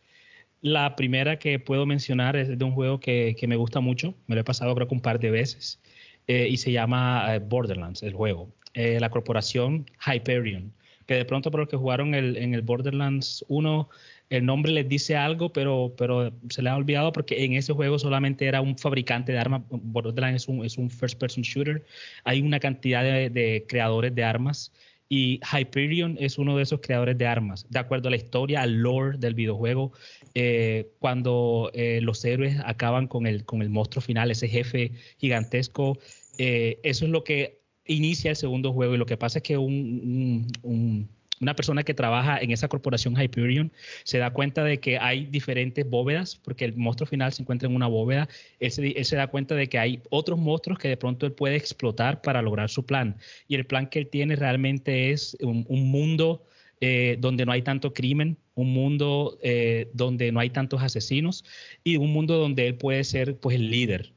La 0.61 0.97
primera 0.97 1.39
que 1.39 1.59
puedo 1.59 1.87
mencionar 1.87 2.35
es 2.37 2.59
de 2.59 2.65
un 2.65 2.73
juego 2.73 2.99
que, 2.99 3.37
que 3.39 3.47
me 3.47 3.57
gusta 3.57 3.81
mucho, 3.81 4.15
me 4.27 4.35
lo 4.35 4.41
he 4.41 4.45
pasado 4.45 4.75
creo 4.75 4.89
que 4.89 4.95
un 4.95 5.01
par 5.01 5.21
de 5.21 5.31
veces, 5.31 5.81
eh, 6.27 6.49
y 6.51 6.57
se 6.57 6.73
llama 6.73 7.35
eh, 7.35 7.39
Borderlands, 7.39 8.03
el 8.03 8.15
juego. 8.15 8.53
Eh, 8.75 8.99
la 9.01 9.11
corporación 9.11 9.87
Hyperion, 10.07 10.73
que 11.07 11.15
de 11.15 11.25
pronto 11.25 11.51
por 11.51 11.61
los 11.61 11.69
que 11.69 11.77
jugaron 11.77 12.15
el, 12.15 12.37
en 12.37 12.55
el 12.55 12.63
Borderlands 12.63 13.45
1, 13.49 13.89
el 14.29 14.45
nombre 14.45 14.73
les 14.73 14.89
dice 14.89 15.17
algo, 15.17 15.53
pero, 15.53 15.95
pero 15.97 16.33
se 16.51 16.63
le 16.63 16.69
ha 16.71 16.77
olvidado 16.77 17.13
porque 17.13 17.45
en 17.45 17.55
ese 17.55 17.73
juego 17.73 17.99
solamente 17.99 18.47
era 18.47 18.61
un 18.61 18.77
fabricante 18.77 19.33
de 19.33 19.39
armas. 19.39 19.63
Borderlands 19.71 20.43
es 20.43 20.49
un, 20.49 20.65
es 20.65 20.77
un 20.77 20.91
first 20.91 21.19
person 21.19 21.43
shooter. 21.43 21.85
Hay 22.25 22.43
una 22.43 22.59
cantidad 22.59 23.03
de 23.05 23.65
creadores 23.69 24.15
de 24.15 24.25
armas 24.25 24.73
y 25.09 25.41
Hyperion 25.53 26.17
es 26.19 26.39
uno 26.39 26.57
de 26.57 26.65
esos 26.65 26.81
creadores 26.81 27.17
de 27.17 27.27
armas. 27.27 27.67
De 27.71 27.79
acuerdo 27.79 28.09
a 28.09 28.11
la 28.11 28.17
historia, 28.17 28.63
al 28.63 28.75
lore 28.75 29.19
del 29.19 29.35
videojuego, 29.35 29.93
eh, 30.35 30.91
cuando 30.99 31.71
eh, 31.75 32.01
los 32.03 32.25
héroes 32.25 32.59
acaban 32.65 33.07
con 33.07 33.27
el, 33.27 33.45
con 33.45 33.63
el 33.63 33.71
monstruo 33.71 34.03
final, 34.03 34.31
ese 34.31 34.49
jefe 34.49 34.93
gigantesco, 35.19 35.99
eh, 36.39 36.81
eso 36.83 37.05
es 37.05 37.11
lo 37.11 37.23
que 37.23 37.61
inicia 37.85 38.31
el 38.31 38.37
segundo 38.37 38.73
juego. 38.73 38.95
Y 38.95 38.99
lo 38.99 39.07
que 39.07 39.17
pasa 39.17 39.39
es 39.39 39.43
que 39.45 39.57
un, 39.57 40.47
un 40.63 41.09
una 41.41 41.55
persona 41.55 41.83
que 41.83 41.95
trabaja 41.95 42.39
en 42.39 42.51
esa 42.51 42.69
corporación 42.69 43.21
Hyperion 43.21 43.73
se 44.05 44.19
da 44.19 44.31
cuenta 44.31 44.65
de 44.65 44.79
que 44.81 44.99
hay 44.99 45.27
diferentes 45.27 45.89
bóvedas, 45.89 46.37
porque 46.37 46.65
el 46.65 46.77
monstruo 46.77 47.07
final 47.07 47.33
se 47.33 47.43
encuentra 47.43 47.69
en 47.69 47.75
una 47.75 47.87
bóveda. 47.87 48.29
Él 48.59 48.71
se, 48.71 49.17
da 49.17 49.27
cuenta 49.27 49.55
de 49.55 49.69
que 49.69 49.79
hay 49.79 50.01
otros 50.11 50.39
monstruos 50.39 50.79
que 50.79 50.89
de 50.89 50.97
pronto 50.97 51.27
él 51.27 51.33
puede 51.33 51.57
explotar 51.57 52.23
para 52.23 52.43
lograr 52.43 52.71
su 52.71 52.85
plan. 52.87 53.17
Y 53.49 53.55
el 53.57 53.67
plan 53.67 53.89
que 53.89 53.99
él 53.99 54.09
tiene 54.09 54.37
realmente 54.37 55.11
es 55.11 55.37
un, 55.41 55.67
mundo 55.69 56.45
eh, 56.81 57.17
donde 57.21 57.45
no 57.45 57.53
hay 57.53 57.63
tanto 57.63 57.93
crimen, 57.93 58.39
un 58.57 58.73
mundo 58.73 59.39
eh, 59.43 59.89
donde 59.93 60.33
no 60.33 60.41
hay 60.41 60.51
tantos 60.51 60.83
asesinos 60.83 61.45
y 61.85 61.99
un 61.99 62.11
mundo 62.11 62.39
donde 62.39 62.67
él 62.67 62.75
puede 62.75 63.05
ser 63.05 63.37
pues 63.37 63.55
el 63.57 63.71
líder, 63.71 64.13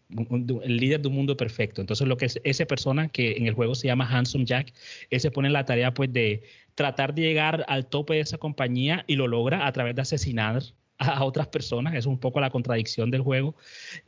el 0.63 0.77
líder 0.77 1.01
de 1.01 1.09
un 1.09 1.13
mundo 1.13 1.37
perfecto. 1.37 1.81
Entonces 1.81 2.07
lo 2.07 2.17
que 2.17 2.25
es 2.25 2.39
esa 2.43 2.65
persona 2.65 3.09
que 3.09 3.33
en 3.33 3.47
el 3.47 3.53
juego 3.53 3.75
se 3.75 3.87
llama 3.87 4.07
Handsome 4.09 4.45
Jack, 4.45 4.73
él 5.09 5.19
se 5.19 5.29
pone 5.29 5.49
en 5.49 5.53
la 5.53 5.65
tarea 5.65 5.93
pues 5.93 6.11
de 6.11 6.41
tratar 6.73 7.13
de 7.13 7.21
llegar 7.23 7.65
al 7.67 7.87
tope 7.87 8.15
de 8.15 8.21
esa 8.21 8.37
compañía 8.37 9.03
y 9.07 9.17
lo 9.17 9.27
logra 9.27 9.67
a 9.67 9.71
través 9.73 9.95
de 9.95 10.01
asesinar 10.01 10.63
a 10.99 11.23
otras 11.23 11.47
personas, 11.47 11.93
es 11.95 12.05
un 12.05 12.17
poco 12.17 12.39
la 12.39 12.49
contradicción 12.49 13.11
del 13.11 13.21
juego, 13.21 13.55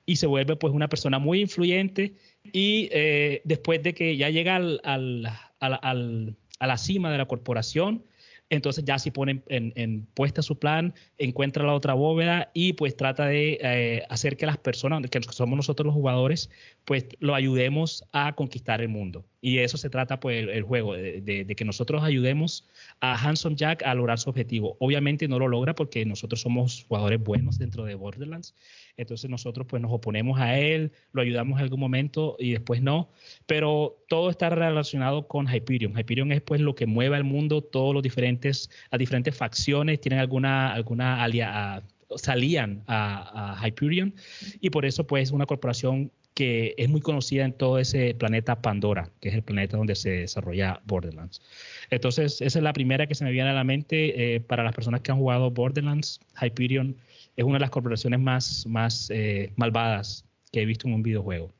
y 0.05 0.17
se 0.17 0.27
vuelve 0.27 0.55
pues 0.55 0.73
una 0.73 0.89
persona 0.89 1.19
muy 1.19 1.41
influyente 1.41 2.13
y 2.51 2.89
eh, 2.91 3.41
después 3.45 3.81
de 3.83 3.93
que 3.93 4.17
ya 4.17 4.29
llega 4.29 4.57
al, 4.57 4.81
al, 4.83 5.29
al, 5.59 6.35
a 6.59 6.67
la 6.67 6.77
cima 6.77 7.11
de 7.11 7.17
la 7.17 7.25
corporación, 7.25 8.03
entonces 8.51 8.83
ya 8.85 8.99
si 8.99 9.11
pone 9.11 9.41
en, 9.47 10.05
puesta 10.13 10.41
su 10.41 10.59
plan, 10.59 10.93
encuentra 11.17 11.65
la 11.65 11.73
otra 11.73 11.93
bóveda 11.93 12.51
y 12.53 12.73
pues 12.73 12.95
trata 12.97 13.25
de 13.25 13.57
eh, 13.61 14.03
hacer 14.09 14.35
que 14.37 14.45
las 14.45 14.57
personas, 14.57 15.01
que 15.09 15.21
somos 15.31 15.55
nosotros 15.55 15.85
los 15.85 15.95
jugadores, 15.95 16.49
pues 16.85 17.05
lo 17.19 17.33
ayudemos 17.33 18.03
a 18.11 18.33
conquistar 18.33 18.81
el 18.81 18.89
mundo. 18.89 19.25
Y 19.41 19.57
eso 19.57 19.77
se 19.77 19.89
trata 19.89 20.19
pues 20.19 20.47
el, 20.47 20.61
juego, 20.61 20.93
de, 20.93 21.53
que 21.57 21.65
nosotros 21.65 22.03
ayudemos 22.03 22.67
a 22.99 23.15
Handsome 23.17 23.55
Jack 23.55 23.81
a 23.83 23.95
lograr 23.95 24.19
su 24.19 24.29
objetivo. 24.29 24.77
Obviamente 24.79 25.27
no 25.27 25.39
lo 25.39 25.47
logra 25.47 25.73
porque 25.73 26.05
nosotros 26.05 26.41
somos 26.41 26.85
jugadores 26.87 27.19
buenos 27.19 27.57
dentro 27.57 27.83
de 27.83 27.95
Borderlands, 27.95 28.53
entonces 28.97 29.29
nosotros 29.29 29.65
pues 29.67 29.81
nos 29.81 29.91
oponemos 29.91 30.39
a 30.39 30.59
él, 30.59 30.91
lo 31.11 31.23
ayudamos 31.23 31.57
en 31.57 31.63
algún 31.63 31.79
momento 31.79 32.35
y 32.37 32.51
después 32.51 32.83
no, 32.83 33.09
pero 33.47 33.97
todo 34.07 34.29
está 34.29 34.49
relacionado 34.49 35.27
con 35.27 35.47
Hyperion. 35.51 35.97
Hyperion 35.97 36.31
es 36.31 36.41
pues 36.41 36.61
lo 36.61 36.75
que 36.75 36.85
mueve 36.85 37.15
al 37.15 37.23
mundo, 37.23 37.61
todos 37.61 37.95
los 37.95 38.03
diferentes, 38.03 38.69
las 38.91 38.99
diferentes 38.99 39.35
facciones 39.35 39.99
tienen 40.01 40.19
alguna, 40.19 40.71
alguna 40.71 41.23
alia, 41.23 41.83
salían 42.15 42.83
a, 42.85 43.55
a, 43.59 43.67
Hyperion 43.67 44.13
y 44.59 44.69
por 44.69 44.85
eso 44.85 45.07
pues 45.07 45.31
una 45.31 45.47
corporación 45.47 46.11
que 46.33 46.73
es 46.77 46.89
muy 46.89 47.01
conocida 47.01 47.43
en 47.45 47.53
todo 47.53 47.77
ese 47.77 48.13
planeta 48.15 48.61
Pandora, 48.61 49.09
que 49.19 49.29
es 49.29 49.35
el 49.35 49.43
planeta 49.43 49.77
donde 49.77 49.95
se 49.95 50.09
desarrolla 50.11 50.81
Borderlands. 50.85 51.41
Entonces, 51.89 52.41
esa 52.41 52.59
es 52.59 52.63
la 52.63 52.73
primera 52.73 53.07
que 53.07 53.15
se 53.15 53.25
me 53.25 53.31
viene 53.31 53.49
a 53.49 53.53
la 53.53 53.63
mente 53.63 54.35
eh, 54.35 54.39
para 54.39 54.63
las 54.63 54.73
personas 54.73 55.01
que 55.01 55.11
han 55.11 55.17
jugado 55.17 55.51
Borderlands. 55.51 56.19
Hyperion 56.41 56.95
es 57.35 57.43
una 57.43 57.55
de 57.55 57.61
las 57.61 57.69
corporaciones 57.69 58.19
más, 58.19 58.65
más 58.65 59.09
eh, 59.11 59.51
malvadas 59.55 60.25
que 60.51 60.61
he 60.61 60.65
visto 60.65 60.87
en 60.87 60.93
un 60.93 61.03
videojuego. 61.03 61.51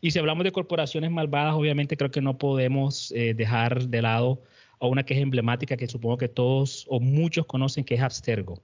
Y 0.00 0.10
si 0.10 0.18
hablamos 0.18 0.44
de 0.44 0.52
corporaciones 0.52 1.10
malvadas, 1.10 1.54
obviamente 1.54 1.96
creo 1.96 2.10
que 2.10 2.22
no 2.22 2.38
podemos 2.38 3.12
eh, 3.12 3.34
dejar 3.34 3.88
de 3.88 4.02
lado 4.02 4.42
a 4.78 4.86
una 4.86 5.04
que 5.04 5.14
es 5.14 5.20
emblemática, 5.20 5.76
que 5.76 5.86
supongo 5.86 6.16
que 6.16 6.28
todos 6.28 6.86
o 6.88 7.00
muchos 7.00 7.44
conocen, 7.44 7.84
que 7.84 7.94
es 7.96 8.00
Abstergo, 8.00 8.62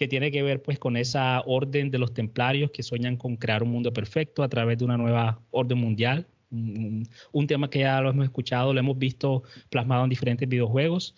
que 0.00 0.08
tiene 0.08 0.30
que 0.30 0.42
ver 0.42 0.62
pues 0.62 0.78
con 0.78 0.96
esa 0.96 1.42
orden 1.44 1.90
de 1.90 1.98
los 1.98 2.14
templarios 2.14 2.70
que 2.70 2.82
sueñan 2.82 3.18
con 3.18 3.36
crear 3.36 3.62
un 3.62 3.68
mundo 3.68 3.92
perfecto 3.92 4.42
a 4.42 4.48
través 4.48 4.78
de 4.78 4.86
una 4.86 4.96
nueva 4.96 5.42
orden 5.50 5.76
mundial. 5.76 6.26
Un, 6.50 7.46
tema 7.46 7.68
que 7.68 7.80
ya 7.80 8.00
lo 8.00 8.08
hemos 8.08 8.24
escuchado, 8.24 8.72
lo 8.72 8.80
hemos 8.80 8.98
visto 8.98 9.42
plasmado 9.68 10.04
en 10.04 10.08
diferentes 10.08 10.48
videojuegos 10.48 11.14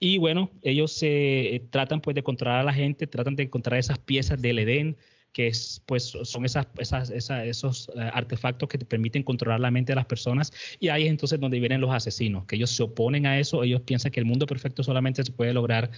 y 0.00 0.16
bueno, 0.16 0.50
ellos 0.62 0.92
se 0.92 1.62
tratan 1.68 2.00
pues 2.00 2.14
de 2.14 2.22
controlar 2.22 2.60
a 2.60 2.64
la 2.64 2.72
gente, 2.72 3.06
tratan 3.06 3.36
de 3.36 3.42
encontrar 3.42 3.78
esas 3.78 3.98
piezas 3.98 4.40
del 4.40 4.60
Edén, 4.60 4.96
que 5.32 5.48
es, 5.48 5.82
pues 5.86 6.16
son 6.22 6.44
esas, 6.44 6.66
esas, 6.78 7.10
esos 7.10 7.90
eh, 7.96 8.10
artefactos 8.12 8.68
que 8.68 8.78
te 8.78 8.84
permiten 8.84 9.22
controlar 9.22 9.60
la 9.60 9.70
mente 9.70 9.92
de 9.92 9.96
las 9.96 10.06
personas. 10.06 10.52
Y 10.78 10.88
ahí 10.88 11.04
es 11.04 11.10
entonces 11.10 11.40
donde 11.40 11.58
vienen 11.58 11.80
los 11.80 11.92
asesinos, 11.92 12.44
que 12.44 12.56
ellos 12.56 12.70
se 12.70 12.82
oponen 12.82 13.26
a 13.26 13.38
eso, 13.38 13.62
ellos 13.64 13.80
piensan 13.82 14.12
que 14.12 14.20
el 14.20 14.26
mundo 14.26 14.46
perfecto 14.46 14.82
solamente 14.82 15.24
se 15.24 15.32
puede 15.32 15.54
lograr 15.54 15.90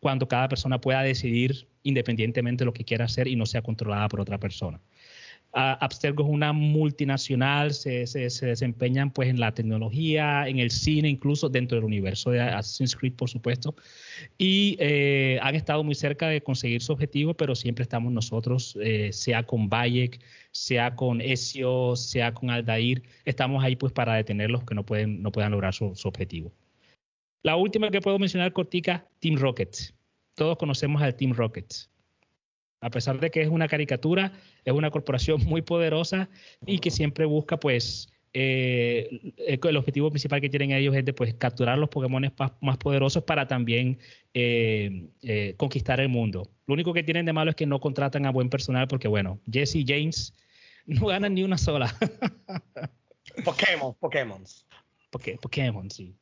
cuando 0.00 0.26
cada 0.28 0.48
persona 0.48 0.80
pueda 0.80 1.02
decidir 1.02 1.68
independientemente 1.82 2.62
de 2.62 2.66
lo 2.66 2.72
que 2.72 2.84
quiera 2.84 3.04
hacer 3.04 3.28
y 3.28 3.36
no 3.36 3.46
sea 3.46 3.62
controlada 3.62 4.08
por 4.08 4.20
otra 4.20 4.38
persona. 4.38 4.80
Abstergo 5.52 6.22
es 6.22 6.30
una 6.30 6.52
multinacional, 6.52 7.74
se, 7.74 8.06
se, 8.06 8.46
desempeñan 8.46 9.10
pues 9.10 9.28
en 9.28 9.40
la 9.40 9.52
tecnología, 9.52 10.46
en 10.46 10.60
el 10.60 10.70
cine, 10.70 11.08
incluso 11.08 11.48
dentro 11.48 11.76
del 11.76 11.84
universo 11.84 12.30
de 12.30 12.40
Assassin's 12.40 12.94
Creed, 12.94 13.14
por 13.14 13.28
supuesto, 13.28 13.74
y 14.38 14.76
eh, 14.78 15.40
han 15.42 15.56
estado 15.56 15.82
muy 15.82 15.96
cerca 15.96 16.28
de 16.28 16.40
conseguir 16.40 16.82
su 16.82 16.92
objetivo, 16.92 17.34
pero 17.34 17.56
siempre 17.56 17.82
estamos 17.82 18.12
nosotros, 18.12 18.78
eh, 18.80 19.12
sea 19.12 19.42
con 19.42 19.68
Bayek, 19.68 20.20
sea 20.52 20.94
con 20.94 21.20
Ezio, 21.20 21.96
sea 21.96 22.32
con 22.32 22.50
Aldair, 22.50 23.02
estamos 23.24 23.64
ahí 23.64 23.74
pues 23.74 23.92
para 23.92 24.14
detenerlos 24.14 24.62
que 24.64 24.74
no, 24.76 24.86
pueden, 24.86 25.20
no 25.20 25.32
puedan 25.32 25.50
lograr 25.50 25.74
su, 25.74 25.96
su 25.96 26.06
objetivo. 26.06 26.52
La 27.42 27.56
última 27.56 27.90
que 27.90 28.00
puedo 28.00 28.18
mencionar, 28.18 28.52
cortica, 28.52 29.08
Team 29.18 29.36
Rocket. 29.36 29.94
Todos 30.34 30.56
conocemos 30.58 31.02
al 31.02 31.16
Team 31.16 31.32
Rocket 31.32 31.90
a 32.80 32.90
pesar 32.90 33.20
de 33.20 33.30
que 33.30 33.42
es 33.42 33.48
una 33.48 33.68
caricatura, 33.68 34.32
es 34.64 34.72
una 34.72 34.90
corporación 34.90 35.40
muy 35.46 35.62
poderosa 35.62 36.28
y 36.66 36.78
que 36.78 36.90
siempre 36.90 37.24
busca, 37.24 37.58
pues, 37.58 38.12
eh, 38.32 39.32
el 39.36 39.76
objetivo 39.76 40.08
principal 40.10 40.40
que 40.40 40.48
tienen 40.48 40.70
ellos 40.70 40.94
es 40.94 41.04
de 41.04 41.12
pues, 41.12 41.34
capturar 41.34 41.78
los 41.78 41.88
Pokémon 41.88 42.32
más 42.60 42.78
poderosos 42.78 43.24
para 43.24 43.48
también 43.48 43.98
eh, 44.34 45.08
eh, 45.22 45.54
conquistar 45.56 46.00
el 46.00 46.08
mundo. 46.08 46.48
Lo 46.66 46.74
único 46.74 46.92
que 46.92 47.02
tienen 47.02 47.26
de 47.26 47.32
malo 47.32 47.50
es 47.50 47.56
que 47.56 47.66
no 47.66 47.80
contratan 47.80 48.26
a 48.26 48.30
buen 48.30 48.48
personal 48.48 48.86
porque, 48.86 49.08
bueno, 49.08 49.40
Jesse 49.50 49.76
y 49.76 49.84
James 49.86 50.34
no 50.86 51.06
ganan 51.06 51.34
ni 51.34 51.42
una 51.42 51.58
sola. 51.58 51.92
Pokémon, 53.44 53.94
Pokémon. 53.98 54.44
Pokémon, 55.40 55.90
sí. 55.90 56.14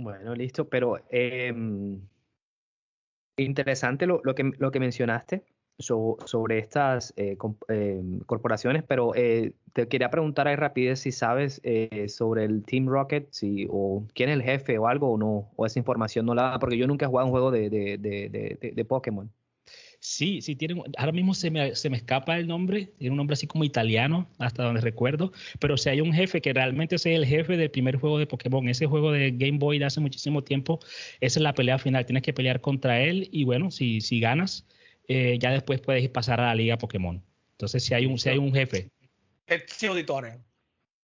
Bueno, 0.00 0.34
listo, 0.34 0.68
pero 0.68 1.04
em, 1.10 2.00
Interesante 3.36 4.06
lo, 4.06 4.20
que, 4.20 4.52
lo 4.58 4.70
que 4.70 4.80
mencionaste 4.80 5.42
sobre 5.78 6.58
estas 6.58 7.12
eh, 7.16 7.36
eh, 7.68 8.02
corporaciones, 8.26 8.82
pero 8.84 9.14
eh, 9.14 9.54
te 9.72 9.88
quería 9.88 10.10
preguntar 10.10 10.46
ahí 10.46 10.56
rapidez 10.56 11.00
si 11.00 11.12
sabes 11.12 11.60
sobre 12.08 12.44
el 12.44 12.64
Team 12.64 12.86
Rocket, 12.86 13.28
si, 13.30 13.66
o 13.70 14.06
quién 14.14 14.28
es 14.28 14.34
el 14.34 14.42
jefe 14.42 14.78
o 14.78 14.86
algo, 14.86 15.12
o 15.12 15.18
no, 15.18 15.50
o 15.56 15.66
esa 15.66 15.78
información 15.78 16.26
no 16.26 16.34
la 16.34 16.50
da, 16.50 16.58
porque 16.58 16.76
yo 16.76 16.86
nunca 16.86 17.06
he 17.06 17.08
jugado 17.08 17.26
un 17.26 17.32
juego 17.32 17.50
de, 17.50 17.70
de, 17.70 17.98
de, 17.98 18.72
de 18.74 18.84
Pokémon. 18.84 19.30
Sí, 20.04 20.42
sí, 20.42 20.56
tiene, 20.56 20.82
ahora 20.98 21.12
mismo 21.12 21.32
se 21.32 21.48
me, 21.52 21.76
se 21.76 21.88
me 21.88 21.96
escapa 21.96 22.36
el 22.36 22.48
nombre, 22.48 22.86
tiene 22.98 23.12
un 23.12 23.18
nombre 23.18 23.34
así 23.34 23.46
como 23.46 23.62
italiano, 23.62 24.28
hasta 24.38 24.64
donde 24.64 24.80
recuerdo, 24.80 25.32
pero 25.60 25.76
si 25.76 25.90
hay 25.90 26.00
un 26.00 26.12
jefe 26.12 26.40
que 26.40 26.52
realmente 26.52 26.96
es 26.96 27.06
el 27.06 27.24
jefe 27.24 27.56
del 27.56 27.70
primer 27.70 27.94
juego 27.98 28.18
de 28.18 28.26
Pokémon, 28.26 28.68
ese 28.68 28.86
juego 28.86 29.12
de 29.12 29.30
Game 29.30 29.58
Boy 29.58 29.78
de 29.78 29.84
hace 29.84 30.00
muchísimo 30.00 30.42
tiempo, 30.42 30.80
esa 31.20 31.38
es 31.38 31.42
la 31.44 31.54
pelea 31.54 31.78
final, 31.78 32.04
tienes 32.04 32.24
que 32.24 32.32
pelear 32.32 32.60
contra 32.60 33.00
él 33.00 33.28
y 33.30 33.44
bueno, 33.44 33.70
si, 33.70 34.00
si 34.00 34.18
ganas, 34.18 34.66
eh, 35.06 35.38
ya 35.38 35.52
después 35.52 35.80
puedes 35.80 36.08
pasar 36.08 36.40
a 36.40 36.46
la 36.46 36.56
liga 36.56 36.78
Pokémon. 36.78 37.22
Entonces, 37.52 37.84
si 37.84 37.94
hay 37.94 38.06
un, 38.06 38.18
si 38.18 38.28
hay 38.28 38.38
un 38.38 38.52
jefe. 38.52 38.90
El 39.46 39.62
auditore. 39.88 40.40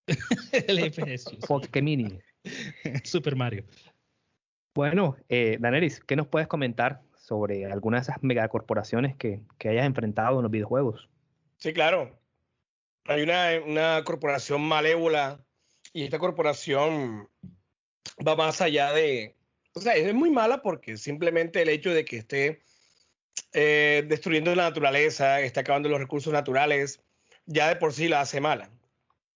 el 0.67 0.81
jefe 0.81 1.15
es 1.15 1.25
Pokémon. 1.47 2.21
Super 3.05 3.37
Mario. 3.37 3.65
Bueno, 4.75 5.17
eh, 5.29 5.57
Daneris, 5.61 6.01
¿qué 6.01 6.17
nos 6.17 6.27
puedes 6.27 6.49
comentar 6.49 7.03
sobre 7.29 7.67
alguna 7.67 7.99
de 7.99 8.05
esas 8.05 8.23
megacorporaciones 8.23 9.15
que, 9.15 9.43
que 9.59 9.69
hayas 9.69 9.85
enfrentado 9.85 10.39
en 10.39 10.45
los 10.45 10.51
videojuegos. 10.51 11.11
Sí, 11.59 11.75
claro. 11.75 12.19
Hay 13.05 13.23
una, 13.23 13.51
una 13.67 14.03
corporación 14.05 14.63
malévola 14.63 15.39
y 15.93 16.05
esta 16.05 16.19
corporación 16.19 17.29
va 18.27 18.35
más 18.35 18.63
allá 18.63 18.93
de... 18.93 19.37
O 19.75 19.81
sea, 19.81 19.95
es 19.95 20.15
muy 20.15 20.31
mala 20.31 20.63
porque 20.63 20.97
simplemente 20.97 21.61
el 21.61 21.69
hecho 21.69 21.93
de 21.93 22.07
que 22.07 22.17
esté 22.17 22.63
eh, 23.53 24.07
destruyendo 24.09 24.55
la 24.55 24.65
naturaleza, 24.65 25.43
está 25.43 25.61
acabando 25.61 25.91
los 25.91 26.01
recursos 26.01 26.33
naturales, 26.33 27.03
ya 27.45 27.69
de 27.69 27.77
por 27.77 27.93
sí 27.93 28.09
la 28.09 28.23
hace 28.23 28.41
mala. 28.41 28.71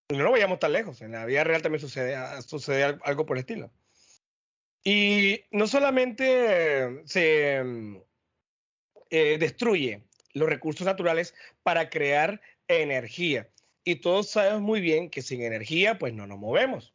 No 0.08 0.24
nos 0.24 0.32
vayamos 0.32 0.58
tan 0.58 0.72
lejos, 0.72 1.02
en 1.02 1.12
la 1.12 1.26
vida 1.26 1.44
real 1.44 1.60
también 1.60 1.80
sucede, 1.80 2.16
sucede 2.40 2.98
algo 3.04 3.26
por 3.26 3.36
el 3.36 3.42
estilo. 3.42 3.70
Y 4.84 5.44
no 5.50 5.66
solamente 5.66 7.02
se 7.04 7.62
eh, 9.10 9.36
destruye 9.38 10.02
los 10.32 10.48
recursos 10.48 10.86
naturales 10.86 11.34
para 11.62 11.90
crear 11.90 12.40
energía. 12.66 13.48
Y 13.84 13.96
todos 13.96 14.30
sabemos 14.30 14.62
muy 14.62 14.80
bien 14.80 15.10
que 15.10 15.22
sin 15.22 15.42
energía, 15.42 15.98
pues 15.98 16.14
no 16.14 16.26
nos 16.26 16.38
movemos. 16.38 16.94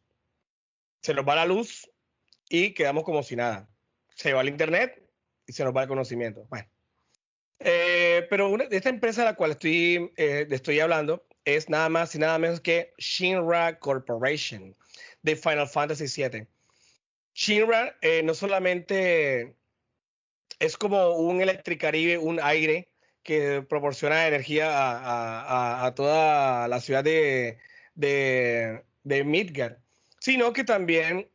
Se 1.02 1.14
nos 1.14 1.26
va 1.26 1.36
la 1.36 1.46
luz 1.46 1.90
y 2.48 2.72
quedamos 2.74 3.04
como 3.04 3.22
si 3.22 3.36
nada. 3.36 3.68
Se 4.14 4.32
va 4.32 4.40
el 4.40 4.48
internet 4.48 5.02
y 5.46 5.52
se 5.52 5.64
nos 5.64 5.74
va 5.74 5.82
el 5.82 5.88
conocimiento. 5.88 6.46
Bueno. 6.48 6.68
Eh, 7.60 8.26
pero 8.30 8.50
una, 8.50 8.64
esta 8.64 8.88
empresa 8.88 9.22
de 9.22 9.26
la 9.26 9.34
cual 9.34 9.52
estoy, 9.52 10.12
eh, 10.16 10.46
estoy 10.50 10.78
hablando 10.80 11.26
es 11.44 11.68
nada 11.68 11.88
más 11.88 12.14
y 12.14 12.18
nada 12.18 12.38
menos 12.38 12.60
que 12.60 12.92
Shinra 12.98 13.78
Corporation 13.78 14.76
de 15.22 15.36
Final 15.36 15.68
Fantasy 15.68 16.22
VII. 16.22 16.46
Shinra 17.38 17.96
eh, 18.02 18.22
no 18.24 18.34
solamente 18.34 19.54
es 20.58 20.76
como 20.76 21.12
un 21.12 21.40
electricaribe, 21.40 22.18
un 22.18 22.40
aire 22.42 22.90
que 23.22 23.62
proporciona 23.62 24.26
energía 24.26 24.70
a, 24.72 25.94
toda 25.94 26.66
la 26.66 26.80
ciudad 26.80 27.04
de, 27.04 27.58
de, 27.94 29.24
Midgard, 29.24 29.76
sino 30.18 30.52
que 30.52 30.64
también 30.64 31.30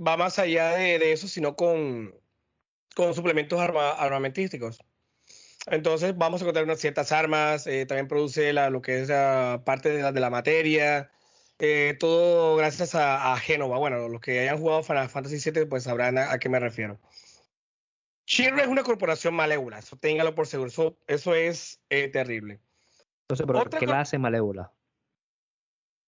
va 0.00 0.16
más 0.16 0.38
allá 0.38 0.70
de, 0.70 1.12
eso, 1.12 1.28
sino 1.28 1.54
con, 1.54 2.14
suplementos 3.14 3.60
armamentísticos. 3.60 4.78
Entonces 5.66 6.16
vamos 6.16 6.40
a 6.40 6.44
encontrar 6.44 6.64
unas 6.64 6.80
ciertas 6.80 7.12
armas, 7.12 7.66
eh, 7.66 7.84
también 7.84 8.08
produce 8.08 8.54
la, 8.54 8.70
lo 8.70 8.80
que 8.80 9.02
es 9.02 9.08
la 9.10 9.60
parte 9.66 9.90
de 9.90 10.20
la 10.20 10.30
materia, 10.30 11.10
eh, 11.64 11.96
todo 11.96 12.56
gracias 12.56 12.96
a, 12.96 13.32
a, 13.32 13.36
Genova. 13.38 13.78
Bueno, 13.78 14.08
los 14.08 14.20
que 14.20 14.40
hayan 14.40 14.58
jugado 14.58 14.82
Final 14.82 15.08
Fantasy 15.08 15.48
VII 15.48 15.66
pues 15.66 15.84
sabrán 15.84 16.18
a, 16.18 16.36
qué 16.40 16.48
me 16.48 16.58
refiero. 16.58 16.98
Shinra 18.26 18.62
es 18.62 18.68
una 18.68 18.82
corporación 18.82 19.34
malévola, 19.34 19.78
eso 19.78 19.96
téngalo 19.96 20.34
por 20.34 20.48
seguro, 20.48 20.96
eso, 21.06 21.34
es 21.36 21.80
eh, 21.88 22.08
terrible. 22.08 22.58
Entonces, 23.28 23.46
¿pero 23.46 23.78
qué 23.78 23.86
la 23.86 24.00
hace 24.00 24.18
malévola? 24.18 24.72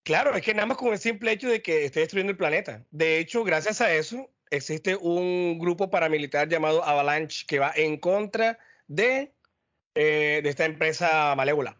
Claro, 0.03 0.35
es 0.35 0.43
que 0.43 0.55
nada 0.55 0.67
más 0.67 0.77
con 0.77 0.93
el 0.93 0.99
simple 0.99 1.31
hecho 1.31 1.49
de 1.49 1.63
que 1.63 1.85
esté 1.85 2.01
destruyendo 2.01 2.33
el 2.33 2.37
planeta. 2.37 2.85
De 2.91 3.19
hecho, 3.19 3.45
gracias 3.45 3.81
a 3.81 3.95
eso, 3.95 4.29
existe 4.51 4.97
un 4.97 5.61
grupo 5.61 5.89
paramilitar 5.89 6.49
llamado 6.49 6.83
Avalanche 6.83 7.47
que 7.47 7.61
va 7.61 7.73
en 7.77 7.99
contra 7.99 8.59
de, 8.89 9.33
eh, 9.95 10.41
de 10.43 10.49
esta 10.49 10.65
empresa 10.65 11.33
malévola 11.37 11.79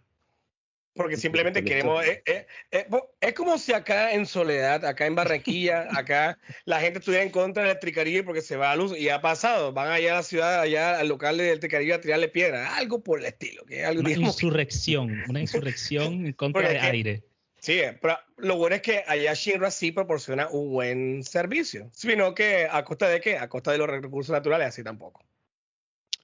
porque 0.95 1.17
simplemente 1.17 1.65
queremos. 1.65 2.05
Eh, 2.05 2.23
eh, 2.27 2.47
eh, 2.71 2.87
es 3.21 3.35
como 3.35 3.59
si 3.59 3.73
acá 3.73 4.13
en 4.13 4.27
Soledad, 4.27 4.85
acá 4.85 5.07
en 5.07 5.15
Barranquilla, 5.15 5.89
acá 5.97 6.39
la 6.65 6.81
gente 6.81 7.01
estuviera 7.01 7.25
en 7.25 7.31
contra 7.31 7.65
de 7.65 7.71
Electricaribe 7.71 8.23
porque 8.23 8.41
se 8.41 8.57
va 8.57 8.71
a 8.71 8.77
luz 8.77 8.97
y 8.97 9.09
ha 9.09 9.21
pasado. 9.21 9.73
Van 9.73 9.91
allá 9.91 10.13
a 10.13 10.17
la 10.17 10.23
ciudad, 10.23 10.61
allá 10.61 10.99
al 10.99 11.09
local 11.09 11.37
de 11.37 11.49
Electricaribe 11.49 11.95
a 11.95 12.01
tirarle 12.01 12.29
piedra, 12.29 12.77
algo 12.77 13.03
por 13.03 13.19
el 13.19 13.27
estilo. 13.27 13.65
Que 13.65 13.85
algo, 13.85 14.01
una 14.01 14.11
insurrección, 14.11 15.23
una 15.29 15.41
insurrección 15.41 16.27
en 16.27 16.33
contra 16.35 16.69
de 16.69 16.79
aire. 16.79 17.23
Sí, 17.59 17.81
pero 18.01 18.19
lo 18.37 18.57
bueno 18.57 18.77
es 18.77 18.83
que 18.83 19.05
allá 19.07 19.33
Shinra 19.33 19.71
sí 19.71 19.91
proporciona 19.91 20.49
un 20.49 20.71
buen 20.71 21.25
servicio, 21.25 21.89
sino 21.95 22.35
que 22.35 22.69
a 22.71 22.85
costa 22.85 23.09
de 23.09 23.23
qué? 23.23 23.39
A 23.39 23.49
costa 23.49 23.73
de 23.73 23.79
los 23.79 23.89
recursos 23.89 24.33
naturales, 24.35 24.69
así 24.69 24.85
tampoco. 24.85 25.25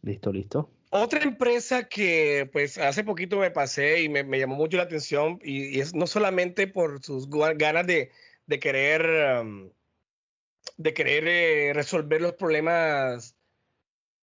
Listo, 0.03 0.33
listo. 0.33 0.71
Otra 0.93 1.23
empresa 1.23 1.89
que 1.89 2.49
pues 2.53 2.77
hace 2.77 3.05
poquito 3.05 3.39
me 3.39 3.53
pasé 3.53 4.03
y 4.03 4.09
me, 4.09 4.25
llamó 4.39 4.57
mucho 4.57 4.77
la 4.77 4.83
atención 4.83 5.39
y, 5.43 5.79
es 5.79 5.95
no 5.95 6.09
solamente 6.09 6.67
por 6.67 7.01
sus 7.05 7.29
ganas 7.31 7.87
de, 7.87 8.11
querer 8.61 9.41
um, 9.41 9.71
de 10.77 10.95
querer 10.95 11.29
eh, 11.29 11.73
resolver 11.75 12.21
los 12.21 12.35
problemas 12.35 13.37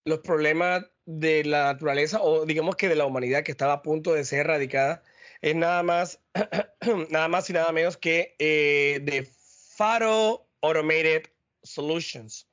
los 0.03 0.19
problemas 0.19 0.85
de 1.05 1.45
la 1.45 1.65
naturaleza 1.73 2.21
o 2.21 2.45
digamos 2.45 2.75
que 2.75 2.89
de 2.89 2.95
la 2.95 3.05
humanidad 3.05 3.43
que 3.43 3.51
estaba 3.51 3.73
a 3.73 3.81
punto 3.81 4.13
de 4.13 4.25
ser 4.25 4.41
erradicada 4.41 5.03
es 5.41 5.55
nada 5.55 5.83
más 5.83 6.19
nada 7.09 7.29
más 7.29 7.49
y 7.49 7.53
nada 7.53 7.71
menos 7.71 7.95
que 7.95 8.35
eh, 8.39 8.99
de 9.03 9.23
Faro 9.77 10.49
Automated 10.61 11.29
Solutions. 11.63 12.49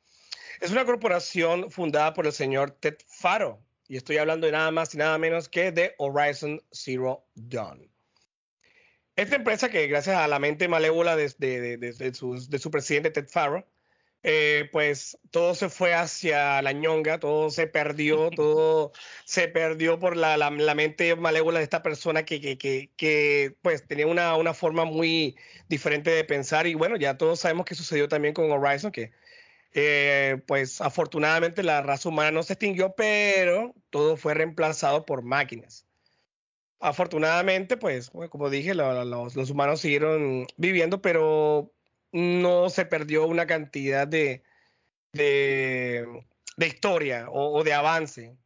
Es 0.61 0.71
una 0.71 0.85
corporación 0.85 1.71
fundada 1.71 2.15
por 2.15 2.27
el 2.27 2.33
señor 2.33 2.71
Ted 2.73 2.97
Faro, 3.09 3.64
y 3.89 3.97
estoy 3.97 4.19
hablando 4.19 4.47
de 4.47 4.53
nada 4.53 4.71
más 4.71 4.95
y 4.95 4.99
nada 4.99 5.19
menos 5.19 5.49
que 5.49 5.73
de 5.73 5.95
Horizon 5.99 6.61
Zero 6.73 7.27
Dawn. 7.35 7.91
Esta 9.17 9.37
empresa 9.37 9.71
que 9.71 9.87
gracias 9.87 10.17
a 10.17 10.27
la 10.27 10.39
mente 10.39 10.67
malévola 10.67 11.15
de, 11.15 11.29
de, 11.39 12.15
su, 12.15 12.71
presidente 12.71 13.11
Ted 13.11 13.29
Faro, 13.29 13.65
eh, 14.25 14.69
pues 14.73 15.19
todo 15.31 15.55
se 15.55 15.69
fue 15.69 15.95
hacia 15.95 16.61
la 16.63 16.73
ñonga, 16.73 17.21
todo 17.21 17.51
se 17.51 17.69
perdió, 17.69 18.31
todo 18.35 18.93
se 19.25 19.47
perdió 19.49 20.01
por 20.01 20.17
la, 20.17 20.37
la, 20.37 20.75
mente 20.75 21.15
malévola 21.15 21.59
de 21.59 21.65
esta 21.65 21.83
persona 21.83 22.25
que, 22.25 22.41
que, 22.41 22.59
que, 22.59 22.91
que 22.97 23.55
pues 23.63 23.87
tenía 23.87 24.09
una, 24.09 24.35
una, 24.37 24.55
forma 24.55 24.85
muy 24.85 25.37
diferente 25.69 26.11
de 26.11 26.25
pensar 26.25 26.67
y 26.67 26.75
bueno, 26.75 26.97
ya 26.97 27.17
todos 27.17 27.39
sabemos 27.41 27.67
que 27.67 27.77
sucedió 27.77 28.09
también 28.09 28.35
con 28.35 28.51
Horizon, 28.51 28.91
que 28.91 29.13
eh, 29.75 30.41
pues 30.47 30.81
afortunadamente 30.81 31.65
la 31.65 31.83
raza 31.83 32.09
humana 32.09 32.31
no 32.31 32.45
se 32.45 32.53
extinguió, 32.55 32.95
pero 32.95 33.75
todo 33.91 34.17
fue 34.17 34.35
reemplazado 34.35 35.05
por 35.05 35.23
máquinas. 35.23 35.85
Afortunadamente, 36.79 37.77
pues, 37.77 38.11
como 38.31 38.51
dije, 38.51 38.75
los, 38.75 39.51
humanos 39.51 39.81
siguieron 39.81 40.47
viviendo, 40.57 41.03
pero 41.03 41.73
no 42.13 42.71
se 42.71 42.87
perdió 42.87 43.27
una 43.27 43.47
cantidad 43.47 44.07
de, 44.07 44.45
de, 45.13 46.07
historia 46.59 47.27
o, 47.31 47.65
de 47.65 47.75
avance. 47.75 48.37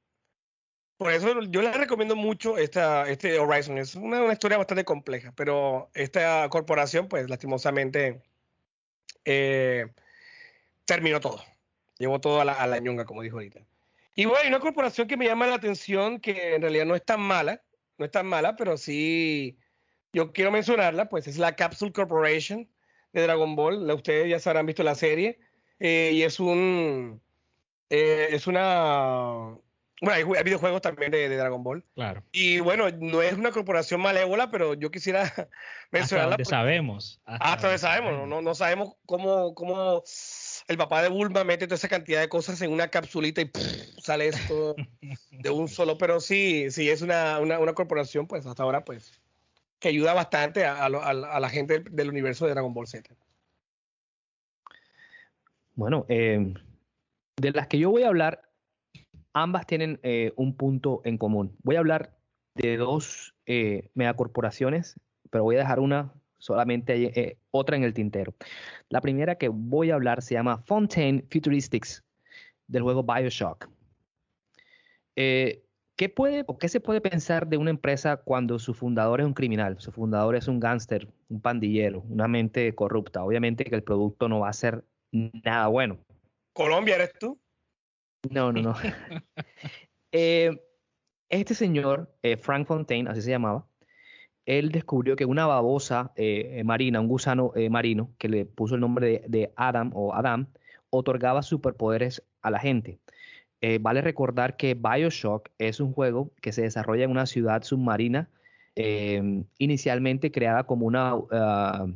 Por 0.97 1.13
eso 1.13 1.43
yo 1.43 1.63
les 1.63 1.77
recomiendo 1.77 2.17
mucho 2.17 2.59
esta, 2.59 3.09
este 3.09 3.39
Horizon. 3.39 3.79
Es 3.79 3.95
una, 3.97 4.23
una 4.23 4.33
historia 4.33 4.59
bastante 4.59 4.85
compleja, 4.85 5.33
pero 5.37 5.91
esta 5.95 6.49
corporación, 6.49 7.09
pues, 7.09 7.29
lastimosamente, 7.29 8.23
eh, 9.25 9.87
terminó 10.89 11.21
todo. 11.21 11.45
Llevó 11.99 12.21
todo 12.21 12.41
a 12.41 12.45
la, 12.45 12.63
a 12.63 12.79
ñonga, 12.81 13.05
como 13.05 13.23
dijo 13.23 13.37
ahorita. 13.37 13.61
Y 14.15 14.25
bueno, 14.25 14.41
hay 14.43 14.49
una 14.49 14.59
corporación 14.59 15.07
que 15.07 15.17
me 15.17 15.27
llama 15.27 15.47
la 15.47 15.57
atención, 15.57 16.19
que 16.19 16.55
en 16.55 16.63
realidad 16.63 16.87
no 16.87 16.97
es 16.97 17.05
tan 17.05 17.21
mala, 17.21 17.63
no 17.99 18.05
es 18.05 18.11
tan 18.11 18.27
mala, 18.27 18.57
pero 18.57 18.77
sí 18.77 19.59
yo 20.13 20.33
quiero 20.33 20.51
mencionarla, 20.51 21.09
pues 21.09 21.27
es 21.27 21.39
la 21.39 21.55
Capsule 21.55 21.93
Corporation 21.93 22.69
de 23.13 23.23
Dragon 23.23 23.55
Ball. 23.55 23.91
Ustedes 23.91 24.29
ya 24.29 24.39
se 24.39 24.49
habrán 24.49 24.67
visto 24.67 24.83
la 24.83 24.95
serie. 24.95 25.39
Eh, 25.79 26.11
y 26.15 26.23
es 26.23 26.41
un. 26.41 27.21
Eh, 27.91 28.29
es 28.31 28.47
una. 28.47 29.57
Bueno, 30.01 30.35
hay, 30.37 30.43
videojuegos 30.45 30.81
también 30.81 31.11
de, 31.11 31.29
Dragon 31.29 31.63
Ball. 31.63 31.85
Claro. 31.95 32.23
Y 32.33 32.61
bueno, 32.61 32.89
no 32.91 33.21
es 33.21 33.35
una 33.35 33.51
corporación 33.51 34.01
malévola, 34.01 34.51
pero 34.51 34.75
yo 34.75 34.91
quisiera 34.91 35.23
mencionarla. 35.91 36.37
Hasta 36.37 36.43
donde 36.43 36.45
sabemos. 36.45 37.21
Hasta, 37.25 37.67
donde 37.69 37.79
sabemos. 37.79 38.29
No, 38.29 38.41
no, 38.41 38.55
sabemos 38.55 38.95
cómo, 39.07 39.55
cómo 39.55 40.03
el 40.69 40.77
papá 40.77 41.03
de 41.03 41.09
Bulma 41.09 41.45
mete 41.45 41.67
toda 41.67 41.77
esa 41.77 41.89
cantidad 41.89 42.21
de 42.21 42.29
cosas 42.29 42.61
en 42.61 42.71
una 42.71 42.89
capsulita 42.89 43.41
y 43.41 43.51
sale 44.01 44.29
esto 44.29 44.77
de 45.31 45.51
un 45.51 45.67
solo. 45.67 45.97
Pero 45.97 46.21
sí, 46.21 46.71
sí, 46.71 46.91
es 46.91 47.01
una, 47.01 47.41
corporación, 47.75 48.27
pues 48.27 48.47
hasta 48.47 48.63
ahora, 48.63 48.85
pues, 48.85 49.19
que 49.81 49.89
ayuda 49.89 50.13
bastante 50.13 50.67
a, 50.67 50.89
la 50.89 51.49
gente 51.49 51.81
del 51.81 52.11
universo 52.11 52.45
de 52.45 52.53
Dragon 52.53 52.75
Ball 52.75 52.87
Z. 52.87 53.15
Bueno, 55.75 56.05
eh, 56.09 56.55
de 57.37 57.51
las 57.53 57.67
que 57.69 57.79
yo 57.79 57.91
voy 57.91 58.03
a 58.03 58.09
hablar, 58.09 58.43
ambas 59.33 59.67
tienen 59.67 59.99
eh, 60.03 60.33
un 60.37 60.55
punto 60.55 61.01
en 61.05 61.17
común. 61.17 61.57
Voy 61.63 61.77
a 61.77 61.79
hablar 61.79 62.19
de 62.57 62.77
dos 62.77 63.35
eh, 63.47 63.91
megacorporaciones, 63.95 65.01
pero 65.31 65.45
voy 65.45 65.57
a 65.57 65.61
dejar 65.61 65.81
una 65.81 66.13
solamente 66.39 66.93
hay 66.93 67.05
eh, 67.07 67.39
otra 67.51 67.77
en 67.77 67.85
el 67.85 67.93
tintero. 67.93 68.35
La 68.89 69.01
primera 69.01 69.37
que 69.37 69.49
voy 69.49 69.91
a 69.91 69.95
hablar 69.95 70.23
se 70.23 70.35
llama 70.35 70.59
Fontaine 70.59 71.25
Futuristics 71.31 72.03
del 72.67 72.83
juego 72.83 73.03
Bioshock. 73.03 73.69
Eh, 75.17 75.65
¿Qué 75.97 76.09
puede 76.09 76.45
o 76.47 76.59
qué 76.59 76.69
se 76.69 76.81
puede 76.81 77.01
pensar 77.01 77.49
de 77.49 77.57
una 77.57 77.71
empresa 77.71 78.19
cuando 78.19 78.61
su 78.61 78.73
fundador 78.73 79.21
es 79.21 79.27
un 79.27 79.35
criminal, 79.35 79.81
su 79.81 79.91
fundador 79.91 80.37
es 80.37 80.47
un 80.47 80.61
gángster, 80.61 81.09
un 81.29 81.41
pandillero, 81.41 82.05
una 82.09 82.29
mente 82.29 82.73
corrupta? 82.75 83.25
Obviamente 83.25 83.65
que 83.65 83.75
el 83.75 83.83
producto 83.83 84.29
no 84.29 84.41
va 84.41 84.51
a 84.51 84.53
ser 84.53 84.85
nada 85.11 85.67
bueno. 85.67 85.99
¿Colombia 86.53 86.95
eres 86.95 87.15
tú? 87.19 87.37
No, 88.31 88.53
no, 88.53 88.63
no. 88.63 88.75
Eh, 90.11 90.59
este 91.29 91.55
señor, 91.55 92.11
Frank 92.41 92.67
Fontaine, 92.67 93.11
así 93.11 93.21
se 93.21 93.29
llamaba, 93.29 93.68
él 94.49 94.73
descubrió 94.73 95.15
que 95.15 95.27
una 95.27 95.47
babosa 95.47 96.11
eh, 96.17 96.63
marina, 96.65 97.01
un 97.01 97.09
gusano 97.09 97.53
eh, 97.55 97.69
marino, 97.69 98.15
que 98.19 98.31
le 98.31 98.47
puso 98.47 98.77
el 98.77 98.81
nombre 98.81 99.23
de, 99.29 99.53
Adam 99.57 99.93
o 99.95 100.15
Adam, 100.15 100.49
otorgaba 100.91 101.43
superpoderes 101.43 102.25
a 102.43 102.51
la 102.51 102.59
gente. 102.59 102.99
eh, 103.61 103.79
vale 103.81 104.01
recordar 104.03 104.57
que 104.57 104.75
Bioshock 104.75 105.51
es 105.59 105.81
un 105.81 105.93
juego 105.93 106.33
que 106.41 106.53
se 106.53 106.63
desarrolla 106.63 107.05
en 107.05 107.11
una 107.11 107.27
ciudad 107.27 107.63
submarina, 107.63 108.31
eh, 108.77 109.45
inicialmente 109.59 110.31
creada 110.33 110.65
como 110.65 110.87
una 110.87 111.15
ah, 111.33 111.87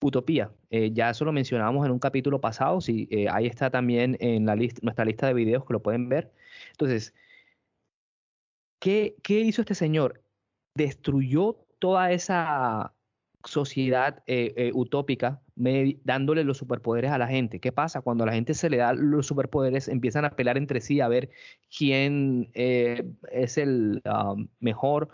utopía. 0.00 0.52
Eh, 0.70 0.92
ya 0.92 1.10
eso 1.10 1.24
lo 1.24 1.32
mencionamos 1.32 1.86
en 1.86 1.92
un 1.92 1.98
capítulo 1.98 2.40
pasado, 2.40 2.80
si, 2.80 3.08
ahí 3.32 3.46
está 3.46 3.70
también 3.70 4.16
en 4.20 4.44
nuestra 4.44 5.04
lista 5.04 5.26
de 5.26 5.34
videos 5.34 5.64
que 5.64 5.72
lo 5.72 5.82
pueden 5.82 6.08
ver. 6.08 6.32
Entonces, 6.72 7.14
¿qué, 8.78 9.16
qué 9.22 9.40
hizo 9.40 9.62
este 9.62 9.74
señor? 9.74 10.22
Destruyó 10.76 11.56
toda 11.78 12.12
esa 12.12 12.92
sociedad 13.44 14.22
eh, 14.26 14.52
eh, 14.56 14.70
utópica 14.74 15.40
dándole 15.54 16.44
los 16.44 16.58
superpoderes 16.58 17.10
a 17.12 17.18
la 17.18 17.28
gente. 17.28 17.60
¿Qué 17.60 17.72
pasa? 17.72 18.02
Cuando 18.02 18.24
a 18.24 18.26
la 18.26 18.34
gente 18.34 18.52
se 18.54 18.68
le 18.68 18.76
da 18.76 18.92
los 18.92 19.26
superpoderes, 19.26 19.88
empiezan 19.88 20.24
a 20.24 20.36
pelear 20.36 20.58
entre 20.58 20.80
sí 20.80 21.00
a 21.00 21.08
ver 21.08 21.30
quién 21.76 22.50
eh, 22.54 23.04
es 23.30 23.56
el 23.56 24.02
um, 24.04 24.48
mejor 24.60 25.08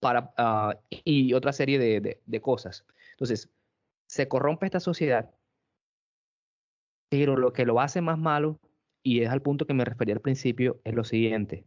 para, 0.00 0.34
uh, 0.38 0.78
y 1.04 1.32
otra 1.32 1.52
serie 1.52 1.78
de, 1.78 2.20
de 2.24 2.40
cosas. 2.40 2.84
Entonces, 3.12 3.48
se 4.08 4.28
corrompe 4.28 4.66
esta 4.66 4.80
sociedad, 4.80 5.30
pero 7.08 7.36
lo 7.36 7.52
que 7.52 7.64
lo 7.64 7.80
hace 7.80 8.02
más 8.02 8.18
malo, 8.18 8.60
y 9.02 9.22
es 9.22 9.30
al 9.30 9.40
punto 9.40 9.66
que 9.66 9.74
me 9.74 9.84
refería 9.84 10.14
al 10.14 10.20
principio, 10.20 10.80
es 10.84 10.94
lo 10.94 11.04
siguiente. 11.04 11.64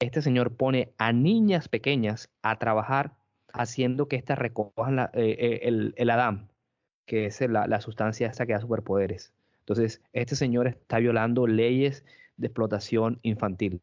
Este 0.00 0.22
señor 0.22 0.56
pone 0.56 0.92
a 0.98 1.12
niñas 1.12 1.68
pequeñas 1.68 2.30
a 2.42 2.58
trabajar 2.58 3.16
haciendo 3.52 4.06
que 4.06 4.16
éstas 4.16 4.38
recojan 4.38 4.98
eh, 4.98 5.08
eh, 5.14 5.92
el, 5.96 6.10
Adam, 6.10 6.48
que 7.04 7.26
es 7.26 7.40
la, 7.40 7.80
sustancia 7.80 8.28
esta 8.28 8.46
que 8.46 8.52
da 8.52 8.60
superpoderes. 8.60 9.32
Entonces, 9.60 10.00
este 10.12 10.36
señor 10.36 10.68
está 10.68 10.98
violando 10.98 11.46
leyes 11.46 12.04
de 12.36 12.46
explotación 12.46 13.18
infantil. 13.22 13.82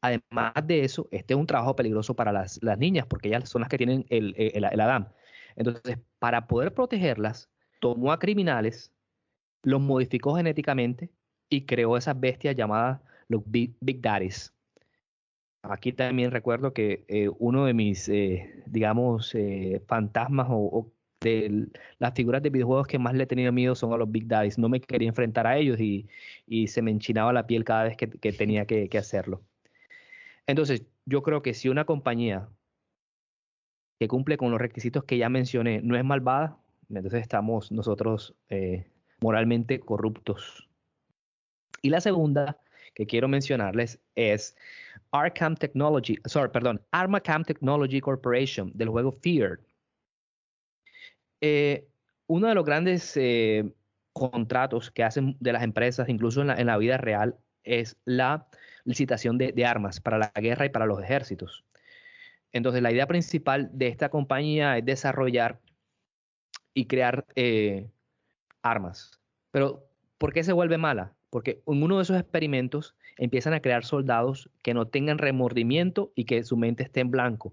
Además 0.00 0.54
de 0.64 0.84
eso, 0.84 1.08
este 1.12 1.34
es 1.34 1.40
un 1.40 1.46
trabajo 1.46 1.76
peligroso 1.76 2.14
para 2.14 2.32
las, 2.32 2.60
niñas, 2.78 3.06
porque 3.06 3.28
ellas 3.28 3.48
son 3.48 3.60
las 3.60 3.68
que 3.68 3.78
tienen 3.78 4.06
el, 4.08 4.34
el, 4.36 4.80
Adam. 4.80 5.08
Entonces, 5.54 5.98
para 6.18 6.46
poder 6.48 6.74
protegerlas, 6.74 7.48
tomó 7.80 8.12
a 8.12 8.18
criminales, 8.18 8.92
los 9.62 9.80
modificó 9.80 10.36
genéticamente 10.36 11.10
y 11.48 11.64
creó 11.64 11.96
esas 11.96 12.18
bestias 12.18 12.56
llamadas 12.56 13.00
los 13.28 13.42
Big, 13.46 13.76
Big 13.80 14.00
Daddies 14.00 14.52
aquí 15.62 15.92
también 15.92 16.30
recuerdo 16.30 16.72
que 16.72 17.04
eh, 17.08 17.28
uno 17.38 17.66
de 17.66 17.74
mis, 17.74 18.08
eh, 18.08 18.62
digamos, 18.66 19.34
eh, 19.34 19.82
fantasmas 19.86 20.48
o, 20.50 20.92
de 21.20 21.66
las 21.98 22.14
figuras 22.14 22.42
de 22.42 22.50
videojuegos 22.50 22.86
que 22.86 22.98
más 22.98 23.12
le 23.14 23.24
he 23.24 23.26
tenido 23.26 23.50
miedo 23.52 23.74
son 23.74 23.92
a 23.92 23.96
los 23.96 24.10
Big 24.10 24.28
Daddies. 24.28 24.58
No 24.58 24.68
me 24.68 24.80
quería 24.80 25.08
enfrentar 25.08 25.46
a 25.46 25.56
ellos 25.58 25.80
y, 25.80 26.08
se 26.68 26.82
me 26.82 26.90
enchinaba 26.90 27.32
la 27.32 27.46
piel 27.46 27.64
cada 27.64 27.84
vez 27.84 27.96
que, 27.96 28.32
tenía 28.32 28.66
que, 28.66 28.88
hacerlo. 28.98 29.42
Entonces, 30.46 30.86
yo 31.06 31.22
creo 31.22 31.42
que 31.42 31.54
si 31.54 31.68
una 31.68 31.84
compañía 31.84 32.48
que 33.98 34.08
cumple 34.08 34.36
con 34.36 34.50
los 34.52 34.60
requisitos 34.60 35.04
que 35.04 35.18
ya 35.18 35.28
mencioné 35.28 35.82
no 35.82 35.96
es 35.96 36.04
malvada, 36.04 36.56
entonces 36.88 37.20
estamos 37.20 37.72
nosotros 37.72 38.36
moralmente 39.20 39.80
corruptos. 39.80 40.68
Y 41.82 41.90
la 41.90 42.00
segunda 42.00 42.60
que 42.98 43.06
quiero 43.06 43.28
mencionarles 43.28 44.00
es 44.16 44.56
Arkham 45.12 45.54
Technology, 45.54 46.18
sorry, 46.26 46.50
perdón, 46.50 46.82
Armacam 46.90 47.44
Technology 47.44 48.00
Corporation 48.00 48.72
del 48.74 48.88
juego 48.88 49.12
Fear. 49.12 49.60
Eh, 51.40 51.86
uno 52.26 52.48
de 52.48 52.54
los 52.56 52.64
grandes 52.64 53.16
eh, 53.16 53.72
contratos 54.12 54.90
que 54.90 55.04
hacen 55.04 55.36
de 55.38 55.52
las 55.52 55.62
empresas, 55.62 56.08
incluso 56.08 56.42
en 56.42 56.66
la, 56.66 56.76
vida 56.76 56.96
real, 56.96 57.38
es 57.62 57.96
la 58.04 58.48
licitación 58.84 59.38
de, 59.38 59.64
armas 59.64 60.00
para 60.00 60.18
la 60.18 60.32
guerra 60.34 60.66
y 60.66 60.70
para 60.70 60.86
los 60.86 61.00
ejércitos. 61.00 61.64
Entonces, 62.50 62.82
la 62.82 62.90
idea 62.90 63.06
principal 63.06 63.70
de 63.72 63.86
esta 63.86 64.08
compañía 64.08 64.76
es 64.76 64.84
desarrollar 64.84 65.60
y 66.74 66.86
crear 66.86 67.26
eh, 67.36 67.88
armas. 68.60 69.20
Pero, 69.52 69.88
¿por 70.18 70.32
qué 70.32 70.42
se 70.42 70.52
vuelve 70.52 70.78
mala? 70.78 71.14
Porque 71.30 71.62
en 71.66 71.82
uno 71.82 71.96
de 71.96 72.02
esos 72.02 72.18
experimentos 72.18 72.94
empiezan 73.16 73.52
a 73.52 73.60
crear 73.60 73.84
soldados 73.84 74.50
que 74.62 74.74
no 74.74 74.86
tengan 74.88 75.18
remordimiento 75.18 76.12
y 76.14 76.24
que 76.24 76.42
su 76.42 76.56
mente 76.56 76.82
esté 76.84 77.00
en 77.00 77.10
blanco. 77.10 77.52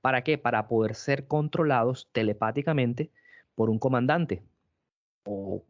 ¿Para 0.00 0.22
qué? 0.22 0.38
Para 0.38 0.68
poder 0.68 0.94
ser 0.94 1.26
controlados 1.26 2.08
telepáticamente 2.12 3.10
por 3.54 3.70
un 3.70 3.78
comandante 3.78 4.42
o 5.24 5.64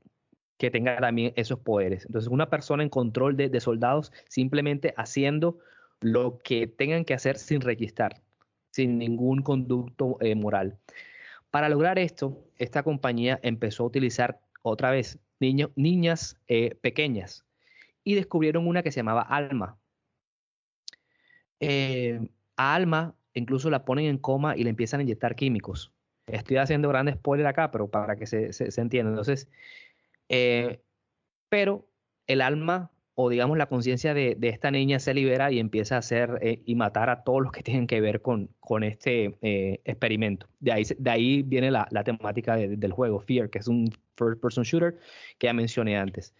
que 0.59 0.71
tenga 0.71 0.99
también 0.99 1.33
esos 1.37 1.61
poderes. 1.61 2.05
Entonces, 2.07 2.31
una 2.31 2.51
persona 2.51 2.83
en 2.83 2.91
control 2.91 3.37
de, 3.37 3.61
soldados 3.61 4.13
simplemente 4.29 4.93
haciendo 4.97 5.59
lo 6.01 6.39
que 6.39 6.67
tengan 6.67 7.05
que 7.05 7.15
hacer 7.15 7.39
sin 7.39 7.61
registrar, 7.61 8.21
sin 8.71 8.99
ningún 8.99 9.43
conducto 9.43 10.19
eh, 10.21 10.35
moral. 10.35 10.77
Para 11.51 11.69
lograr 11.69 11.99
esto, 11.99 12.45
esta 12.57 12.83
compañía 12.83 13.39
empezó 13.43 13.85
a 13.85 13.87
utilizar 13.87 14.41
otra 14.63 14.91
vez 14.91 15.19
niñas 15.41 16.41
eh, 16.49 16.75
pequeñas 16.81 17.47
y 18.05 18.15
descubrieron 18.15 18.67
una 18.67 18.83
que 18.83 18.93
se 18.93 19.01
llamaba 19.01 19.23
Alma. 19.23 19.79
Eh, 21.61 22.21
a 22.57 22.75
Alma 22.75 23.15
incluso 23.35 23.71
la 23.71 23.85
ponen 23.85 24.07
en 24.07 24.19
coma 24.19 24.57
y 24.57 24.65
le 24.65 24.71
empiezan 24.71 25.01
a 25.01 25.03
inyectar 25.03 25.37
químicos. 25.37 25.93
Estoy 26.27 26.59
haciendo 26.59 26.89
grandes 26.89 27.15
spoiler 27.17 27.47
acá, 27.47 27.71
pero 27.71 27.89
para 27.89 28.17
que 28.17 28.27
se, 28.27 28.53
se, 28.53 28.81
entienda. 28.81 29.11
Entonces, 29.11 29.49
eh, 30.29 30.83
pero 31.49 31.89
el 32.27 32.43
alma 32.43 32.91
o 33.21 33.29
digamos 33.29 33.59
la 33.59 33.67
conciencia 33.67 34.15
de, 34.15 34.39
esta 34.43 34.71
niña 34.71 35.01
se 35.01 35.13
libera 35.13 35.51
y 35.51 35.59
empieza 35.59 35.97
a 35.97 35.99
hacer 35.99 36.63
y 36.65 36.77
matar 36.77 37.11
a 37.11 37.25
todos 37.25 37.43
los 37.43 37.51
que 37.51 37.65
tienen 37.65 37.89
que 37.89 38.01
ver 38.01 38.23
con, 38.23 38.49
con 38.61 38.85
este 38.85 39.35
experimento. 39.85 40.47
De 40.61 40.71
ahí, 40.71 40.85
de 40.97 41.11
ahí 41.11 41.43
viene 41.43 41.73
la, 41.73 41.89
temática 42.05 42.55
del 42.55 42.93
juego, 42.93 43.19
Fear, 43.19 43.51
que 43.51 43.59
es 43.59 43.67
un 43.67 43.91
first 44.17 44.41
person 44.41 44.63
shooter 44.63 45.01
que 45.37 45.49
ya 45.49 45.53
mencioné 45.53 45.99
antes. 45.99 46.33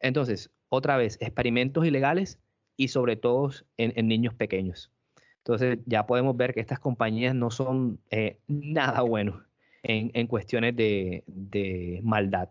Entonces, 0.00 0.50
otra 0.70 0.96
vez, 0.96 1.18
experimentos 1.20 1.86
ilegales 1.86 2.40
y 2.76 2.88
sobre 2.88 3.14
todo 3.14 3.50
en, 3.76 4.08
niños 4.08 4.34
pequeños. 4.34 4.90
Entonces, 5.36 5.78
ya 5.86 6.04
podemos 6.08 6.36
ver 6.36 6.52
que 6.52 6.60
estas 6.60 6.80
compañías 6.80 7.32
no 7.32 7.52
son 7.52 8.00
eh, 8.10 8.40
nada 8.48 9.02
buenos 9.02 9.40
en, 9.84 10.26
cuestiones 10.26 10.74
de, 10.74 11.22
de 11.28 12.00
maldad. 12.02 12.48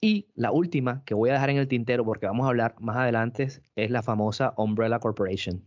Y 0.00 0.28
la 0.34 0.52
última 0.52 1.02
que 1.04 1.14
voy 1.14 1.30
a 1.30 1.34
dejar 1.34 1.50
en 1.50 1.56
el 1.56 1.66
tintero 1.66 2.04
porque 2.04 2.26
vamos 2.26 2.46
a 2.46 2.50
hablar 2.50 2.76
más 2.80 2.96
adelante 2.96 3.48
es 3.74 3.90
la 3.90 4.02
famosa 4.02 4.54
Umbrella 4.56 5.00
Corporation. 5.00 5.66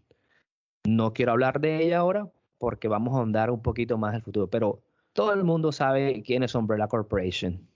No 0.86 1.14
quiero 1.14 1.34
hablar 1.34 1.60
de 1.60 1.84
ella 1.84 2.00
ahora 2.00 2.32
porque 2.58 2.88
vamos 2.88 3.14
a 3.14 3.18
ahondar 3.18 3.52
un 3.52 3.62
poquito 3.62 3.98
más 3.98 4.16
el 4.16 4.22
futuro, 4.22 4.50
pero 4.50 4.82
todo 5.14 5.34
el 5.34 5.44
mundo 5.44 5.72
sabe 5.72 6.24
quién 6.24 6.44
es 6.44 6.56
Umbrella 6.56 6.88
Corporation. 6.88 7.68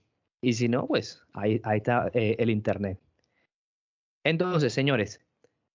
Y 0.41 0.53
si 0.53 0.69
no, 0.69 0.87
pues 0.87 1.21
ahí, 1.33 1.61
está 1.73 2.09
eh, 2.13 2.35
el 2.39 2.49
Internet. 2.49 2.99
Entonces, 4.23 4.73
señores, 4.73 5.19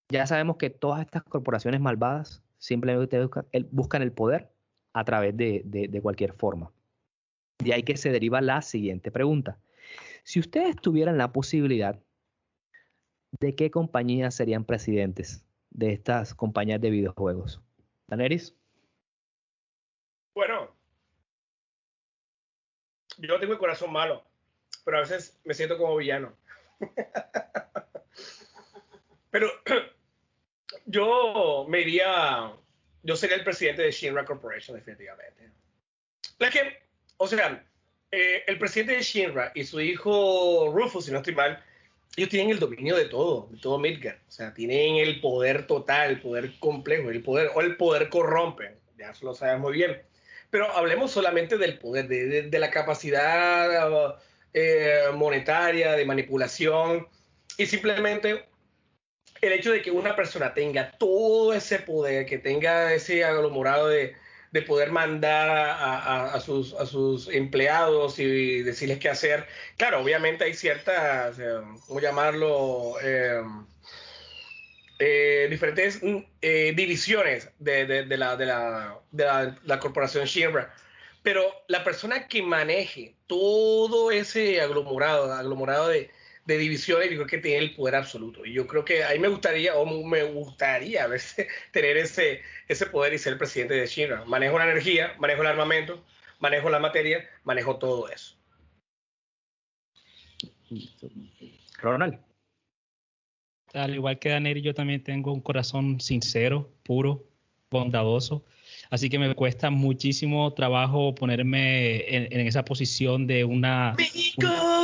ya 0.08 0.26
sabemos 0.26 0.56
que 0.56 0.70
todas 0.70 1.00
estas 1.00 1.24
corporaciones 1.24 1.80
malvadas 1.80 2.42
simplemente 2.58 3.28
buscan 3.70 4.02
el, 4.02 4.12
poder 4.12 4.50
a 4.92 5.04
través 5.04 5.36
de, 5.36 5.62
de 5.64 6.00
cualquier 6.00 6.32
forma. 6.32 6.72
De 7.58 7.74
ahí 7.74 7.82
que 7.82 7.96
se 7.96 8.10
deriva 8.10 8.40
la 8.40 8.62
siguiente 8.62 9.10
pregunta. 9.10 9.58
Si 10.24 10.40
ustedes 10.40 10.76
tuvieran 10.76 11.18
la 11.18 11.32
posibilidad, 11.32 12.00
¿de 13.32 13.54
qué 13.54 13.70
compañías 13.70 14.34
serían 14.34 14.64
presidentes 14.64 15.44
de 15.70 15.92
estas 15.92 16.34
compañías 16.34 16.80
de 16.80 16.90
videojuegos? 16.90 17.60
¿Daneris? 18.06 18.54
Bueno, 20.34 20.74
yo 23.18 23.38
tengo 23.38 23.52
el 23.52 23.58
corazón 23.58 23.92
malo, 23.92 24.24
pero 24.84 24.98
a 24.98 25.00
veces 25.00 25.40
me 25.44 25.54
siento 25.54 25.76
como 25.76 25.96
villano. 25.96 26.36
pero 29.30 29.48
yo 30.86 31.66
me 31.68 31.80
iría, 31.80 32.52
yo 33.02 33.16
sería 33.16 33.36
el 33.36 33.44
presidente 33.44 33.82
de 33.82 33.90
Shinra 33.90 34.24
Corporation, 34.24 34.76
definitivamente. 34.76 35.50
O 37.18 37.26
sea, 37.26 37.69
eh, 38.12 38.44
el 38.46 38.58
presidente 38.58 38.96
de 38.96 39.02
Shinra 39.02 39.52
y 39.54 39.64
su 39.64 39.80
hijo 39.80 40.70
Rufus, 40.72 41.04
si 41.04 41.12
no 41.12 41.18
estoy 41.18 41.34
mal, 41.34 41.62
ellos 42.16 42.28
tienen 42.28 42.50
el 42.50 42.58
dominio 42.58 42.96
de 42.96 43.04
todo, 43.04 43.48
de 43.50 43.58
todo 43.58 43.78
Midgar. 43.78 44.18
O 44.28 44.32
sea, 44.32 44.52
tienen 44.52 44.96
el 44.96 45.20
poder 45.20 45.66
total, 45.66 46.10
el 46.10 46.20
poder 46.20 46.52
complejo, 46.58 47.10
el 47.10 47.22
poder, 47.22 47.50
o 47.54 47.60
el 47.60 47.76
poder 47.76 48.08
corrompe. 48.08 48.76
Ya 48.98 49.12
lo 49.22 49.34
sabemos 49.34 49.70
muy 49.70 49.74
bien. 49.74 50.02
Pero 50.50 50.70
hablemos 50.72 51.12
solamente 51.12 51.56
del 51.56 51.78
poder, 51.78 52.08
de, 52.08 52.58
la 52.58 52.70
capacidad 52.70 54.12
eh, 54.52 55.04
monetaria, 55.14 55.92
de 55.92 56.04
manipulación, 56.04 57.06
y 57.56 57.66
simplemente 57.66 58.44
el 59.40 59.52
hecho 59.52 59.70
de 59.70 59.80
que 59.80 59.92
una 59.92 60.16
persona 60.16 60.52
tenga 60.52 60.90
todo 60.92 61.54
ese 61.54 61.78
poder, 61.78 62.26
que 62.26 62.38
tenga 62.38 62.92
ese 62.92 63.24
aglomerado 63.24 63.88
de, 63.88 64.16
de 64.52 64.62
poder 64.62 64.90
mandar 64.90 65.48
a, 65.50 66.40
sus, 66.40 66.74
a 66.74 66.86
sus 66.86 67.28
empleados 67.28 68.18
y 68.18 68.62
decirles 68.62 68.98
qué 68.98 69.08
hacer. 69.08 69.46
Claro, 69.76 70.00
obviamente 70.00 70.44
hay 70.44 70.54
ciertas, 70.54 71.38
eh, 71.38 71.60
¿cómo 71.86 72.00
llamarlo? 72.00 72.94
Eh, 73.02 73.42
eh, 74.98 75.46
diferentes 75.48 76.00
divisiones 76.42 77.48
de, 77.58 77.86
de, 77.86 78.16
la, 78.16 78.36
de, 78.36 78.46
la, 78.46 79.00
de 79.12 79.54
la, 79.64 79.78
corporación 79.78 80.24
Shinra. 80.26 80.74
Pero 81.22 81.44
la 81.68 81.84
persona 81.84 82.26
que 82.26 82.42
maneje 82.42 83.14
todo 83.26 84.10
ese 84.10 84.60
aglomerado, 84.60 85.32
aglomerado 85.32 85.88
de, 85.88 86.10
de 86.50 86.58
divisiones, 86.58 87.10
yo 87.10 87.16
creo 87.16 87.26
que 87.26 87.38
tiene 87.38 87.58
el 87.58 87.74
poder 87.74 87.94
absoluto. 87.94 88.44
Y 88.44 88.52
yo 88.52 88.66
creo 88.66 88.84
que 88.84 89.04
ahí 89.04 89.18
me 89.18 89.28
gustaría, 89.28 89.76
o 89.76 89.86
me 90.04 90.24
gustaría 90.24 91.06
tener 91.72 91.96
ese, 91.96 92.42
ese 92.68 92.86
poder 92.86 93.14
y 93.14 93.18
ser 93.18 93.34
el 93.34 93.38
presidente 93.38 93.74
de 93.74 93.86
China. 93.86 94.24
Manejo 94.26 94.58
la 94.58 94.64
energía, 94.64 95.14
manejo 95.18 95.42
el 95.42 95.48
armamento, 95.48 96.04
manejo 96.40 96.68
la 96.68 96.80
materia, 96.80 97.28
manejo 97.44 97.76
todo 97.76 98.08
eso. 98.10 98.36
Ronald. 101.78 102.18
Al 103.72 103.94
igual 103.94 104.18
que 104.18 104.30
Daniel, 104.30 104.62
yo 104.62 104.74
también 104.74 105.04
tengo 105.04 105.32
un 105.32 105.40
corazón 105.40 106.00
sincero, 106.00 106.68
puro, 106.82 107.24
bondadoso. 107.70 108.44
Así 108.90 109.08
que 109.08 109.20
me 109.20 109.32
cuesta 109.36 109.70
muchísimo 109.70 110.52
trabajo 110.54 111.14
ponerme 111.14 112.04
en, 112.08 112.46
esa 112.46 112.64
posición 112.64 113.28
de 113.28 113.44
una... 113.44 113.94
Mi 113.96 114.32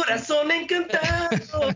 corazón 0.06 0.50
encantado 0.50 1.30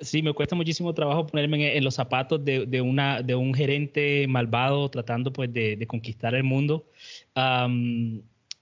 Sí, 0.00 0.22
me 0.22 0.32
cuesta 0.32 0.54
muchísimo 0.54 0.92
trabajo 0.92 1.26
ponerme 1.26 1.76
en, 1.76 1.84
los 1.84 1.94
zapatos 1.94 2.44
de, 2.44 2.80
una, 2.82 3.22
de 3.22 3.34
un 3.34 3.54
gerente 3.54 4.26
malvado 4.28 4.90
tratando 4.90 5.32
pues 5.32 5.52
de, 5.52 5.84
conquistar 5.86 6.34
el 6.34 6.44
mundo. 6.44 6.86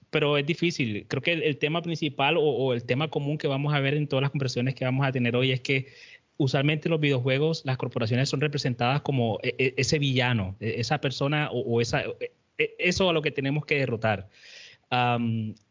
pero 0.09 0.37
es 0.37 0.45
difícil. 0.45 1.05
Creo 1.09 1.21
que 1.21 1.33
el, 1.33 1.57
tema 1.57 1.81
principal 1.81 2.37
o, 2.39 2.73
el 2.73 2.85
tema 2.85 3.09
común 3.09 3.37
que 3.37 3.47
vamos 3.47 3.73
a 3.73 3.79
ver 3.81 3.95
en 3.95 4.07
todas 4.07 4.21
las 4.21 4.31
conversaciones 4.31 4.75
que 4.75 4.85
vamos 4.85 5.05
a 5.05 5.11
tener 5.11 5.35
hoy 5.35 5.51
es 5.51 5.59
que 5.59 5.87
usualmente 6.37 6.87
en 6.87 6.91
los 6.91 7.01
videojuegos 7.01 7.63
las 7.65 7.77
corporaciones 7.77 8.29
son 8.29 8.41
representadas 8.41 9.01
como 9.01 9.39
e, 9.43 9.55
e, 9.57 9.73
ese 9.77 9.99
villano, 9.99 10.55
e, 10.59 10.79
esa 10.79 10.99
persona 10.99 11.49
o, 11.51 11.81
esa, 11.81 12.03
eso 12.57 13.09
a 13.09 13.13
lo 13.13 13.21
que 13.21 13.31
tenemos 13.31 13.65
que 13.65 13.79
derrotar. 13.79 14.29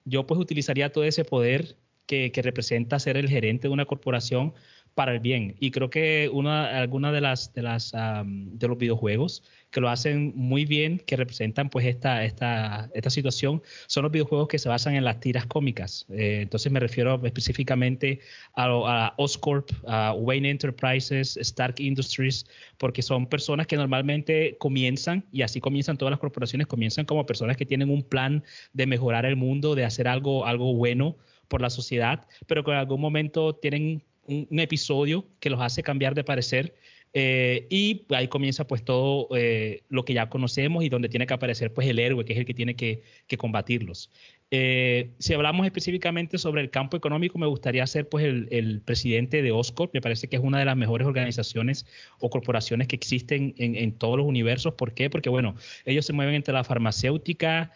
yo 0.04 0.26
pues 0.26 0.38
utilizaría 0.38 0.92
todo 0.92 1.04
ese 1.04 1.24
poder 1.24 1.76
que, 2.06 2.30
representa 2.42 2.98
ser 2.98 3.16
el 3.16 3.28
gerente 3.28 3.68
de 3.68 3.74
una 3.74 3.86
corporación 3.86 4.54
para 4.94 5.12
el 5.12 5.20
bien. 5.20 5.56
Y 5.58 5.70
creo 5.72 5.90
que 5.90 6.30
una, 6.32 6.78
alguna 6.78 7.10
de 7.10 7.20
las, 7.20 7.52
de 7.52 7.62
las 7.62 7.92
de 7.92 8.68
los 8.68 8.78
videojuegos 8.78 9.42
que 9.74 9.80
lo 9.80 9.88
hacen 9.88 10.32
muy 10.36 10.64
bien, 10.64 11.02
que 11.04 11.16
representan 11.16 11.68
pues 11.68 11.84
esta, 11.84 12.24
esta, 12.24 12.88
esta 12.94 13.10
situación, 13.10 13.60
son 13.88 14.04
los 14.04 14.12
videojuegos 14.12 14.46
que 14.46 14.60
se 14.60 14.68
basan 14.68 14.94
en 14.94 15.02
las 15.02 15.18
tiras 15.18 15.46
cómicas. 15.46 16.06
Eh, 16.10 16.42
entonces 16.42 16.70
me 16.70 16.78
refiero 16.78 17.20
específicamente 17.24 18.20
a, 18.54 18.66
a, 18.66 19.14
Oscorp, 19.16 19.72
a 19.88 20.12
Wayne 20.12 20.50
Enterprises, 20.50 21.36
Stark 21.38 21.80
Industries, 21.80 22.46
porque 22.78 23.02
son 23.02 23.26
personas 23.26 23.66
que 23.66 23.76
normalmente 23.76 24.56
comienzan, 24.60 25.24
y 25.32 25.42
así 25.42 25.60
comienzan 25.60 25.98
todas 25.98 26.10
las 26.10 26.20
corporaciones, 26.20 26.68
comienzan 26.68 27.04
como 27.04 27.26
personas 27.26 27.56
que 27.56 27.66
tienen 27.66 27.90
un 27.90 28.04
plan 28.04 28.44
de 28.74 28.86
mejorar 28.86 29.26
el 29.26 29.34
mundo, 29.34 29.74
de 29.74 29.84
hacer 29.84 30.06
algo, 30.06 30.46
algo 30.46 30.72
bueno 30.74 31.16
por 31.48 31.60
la 31.60 31.70
sociedad, 31.70 32.26
pero 32.46 32.64
que 32.64 32.70
en 32.70 32.78
algún 32.78 33.00
momento 33.00 33.54
tienen 33.54 34.02
un, 34.26 34.58
episodio 34.58 35.26
que 35.40 35.50
los 35.50 35.60
hace 35.60 35.82
cambiar 35.82 36.14
de 36.14 36.24
parecer 36.24 36.74
eh, 37.16 37.68
y 37.70 38.06
ahí 38.10 38.26
comienza 38.26 38.66
pues 38.66 38.84
todo 38.84 39.28
eh, 39.36 39.84
lo 39.88 40.04
que 40.04 40.14
ya 40.14 40.28
conocemos 40.28 40.82
y 40.82 40.88
donde 40.88 41.08
tiene 41.08 41.28
que 41.28 41.34
aparecer 41.34 41.72
pues 41.72 41.86
el 41.86 42.00
héroe, 42.00 42.24
que 42.24 42.32
es 42.32 42.40
el 42.40 42.44
que 42.44 42.54
tiene 42.54 42.74
que, 42.74 43.02
combatirlos. 43.38 44.10
Eh, 44.50 45.10
si 45.18 45.32
hablamos 45.32 45.64
específicamente 45.66 46.38
sobre 46.38 46.60
el 46.62 46.70
campo 46.70 46.96
económico, 46.96 47.38
me 47.38 47.46
gustaría 47.46 47.86
ser 47.86 48.08
pues 48.08 48.24
el, 48.24 48.82
presidente 48.84 49.42
de 49.42 49.52
Oscorp. 49.52 49.94
Me 49.94 50.00
parece 50.00 50.28
que 50.28 50.36
es 50.36 50.42
una 50.42 50.58
de 50.58 50.64
las 50.64 50.76
mejores 50.76 51.06
organizaciones 51.06 51.86
o 52.18 52.30
corporaciones 52.30 52.88
que 52.88 52.96
existen 52.96 53.54
en, 53.58 53.76
en 53.76 53.92
todos 53.92 54.18
los 54.18 54.26
universos. 54.26 54.74
¿Por 54.74 54.92
qué? 54.92 55.08
Porque 55.08 55.30
bueno, 55.30 55.54
ellos 55.84 56.06
se 56.06 56.12
mueven 56.12 56.34
entre 56.34 56.52
la 56.52 56.64
farmacéutica, 56.64 57.72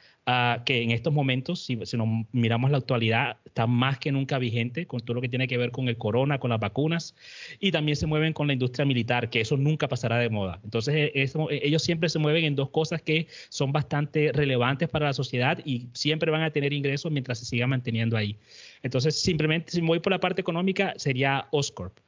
que 0.67 0.83
en 0.83 0.91
estos 0.91 1.13
momentos, 1.13 1.65
si, 1.65 1.79
si, 1.85 1.97
nos 1.97 2.07
miramos 2.33 2.71
la 2.71 2.79
actualidad, 2.79 3.39
está 3.47 3.67
más 3.67 3.99
que 3.99 4.13
nunca 4.13 4.39
vigente 4.39 4.87
con 4.87 5.01
todo 5.01 5.15
lo 5.15 5.21
que 5.23 5.29
tiene 5.29 5.49
que 5.49 5.57
ver 5.57 5.71
con 5.71 5.89
el 5.89 5.97
corona, 5.97 6.39
con 6.39 6.51
las 6.51 6.61
vacunas, 6.61 7.15
y 7.61 7.73
también 7.73 7.97
se 7.97 8.07
mueven 8.07 8.35
con 8.35 8.47
la 8.47 8.53
industria 8.53 8.85
militar, 8.85 9.31
que 9.31 9.41
eso 9.41 9.57
nunca 9.57 9.89
pasará 9.89 10.19
de 10.19 10.29
moda. 10.29 10.61
Entonces, 10.65 10.95
e, 10.95 11.13
e, 11.15 11.61
ellos 11.63 11.83
siempre 11.83 12.11
se 12.11 12.19
mueven 12.19 12.45
en 12.45 12.57
dos 12.57 12.69
cosas 12.69 13.01
que 13.01 13.27
son 13.49 13.73
bastante 13.73 14.31
relevantes 14.33 14.89
para 14.91 15.07
la 15.07 15.13
sociedad 15.15 15.61
y 15.65 15.89
siempre 15.95 16.31
van 16.31 16.43
a 16.43 16.51
tener 16.51 16.75
ingresos 16.75 17.11
mientras 17.11 17.39
se 17.39 17.47
siga 17.47 17.67
manteniendo 17.67 18.17
ahí. 18.17 18.37
Entonces, 18.83 19.19
simplemente, 19.19 19.73
si 19.73 19.81
me 19.81 19.89
voy 19.89 20.01
por 20.01 20.13
la 20.13 20.21
parte 20.21 20.43
económica, 20.43 20.93
sería 20.97 21.49
Oscorp. 21.53 21.99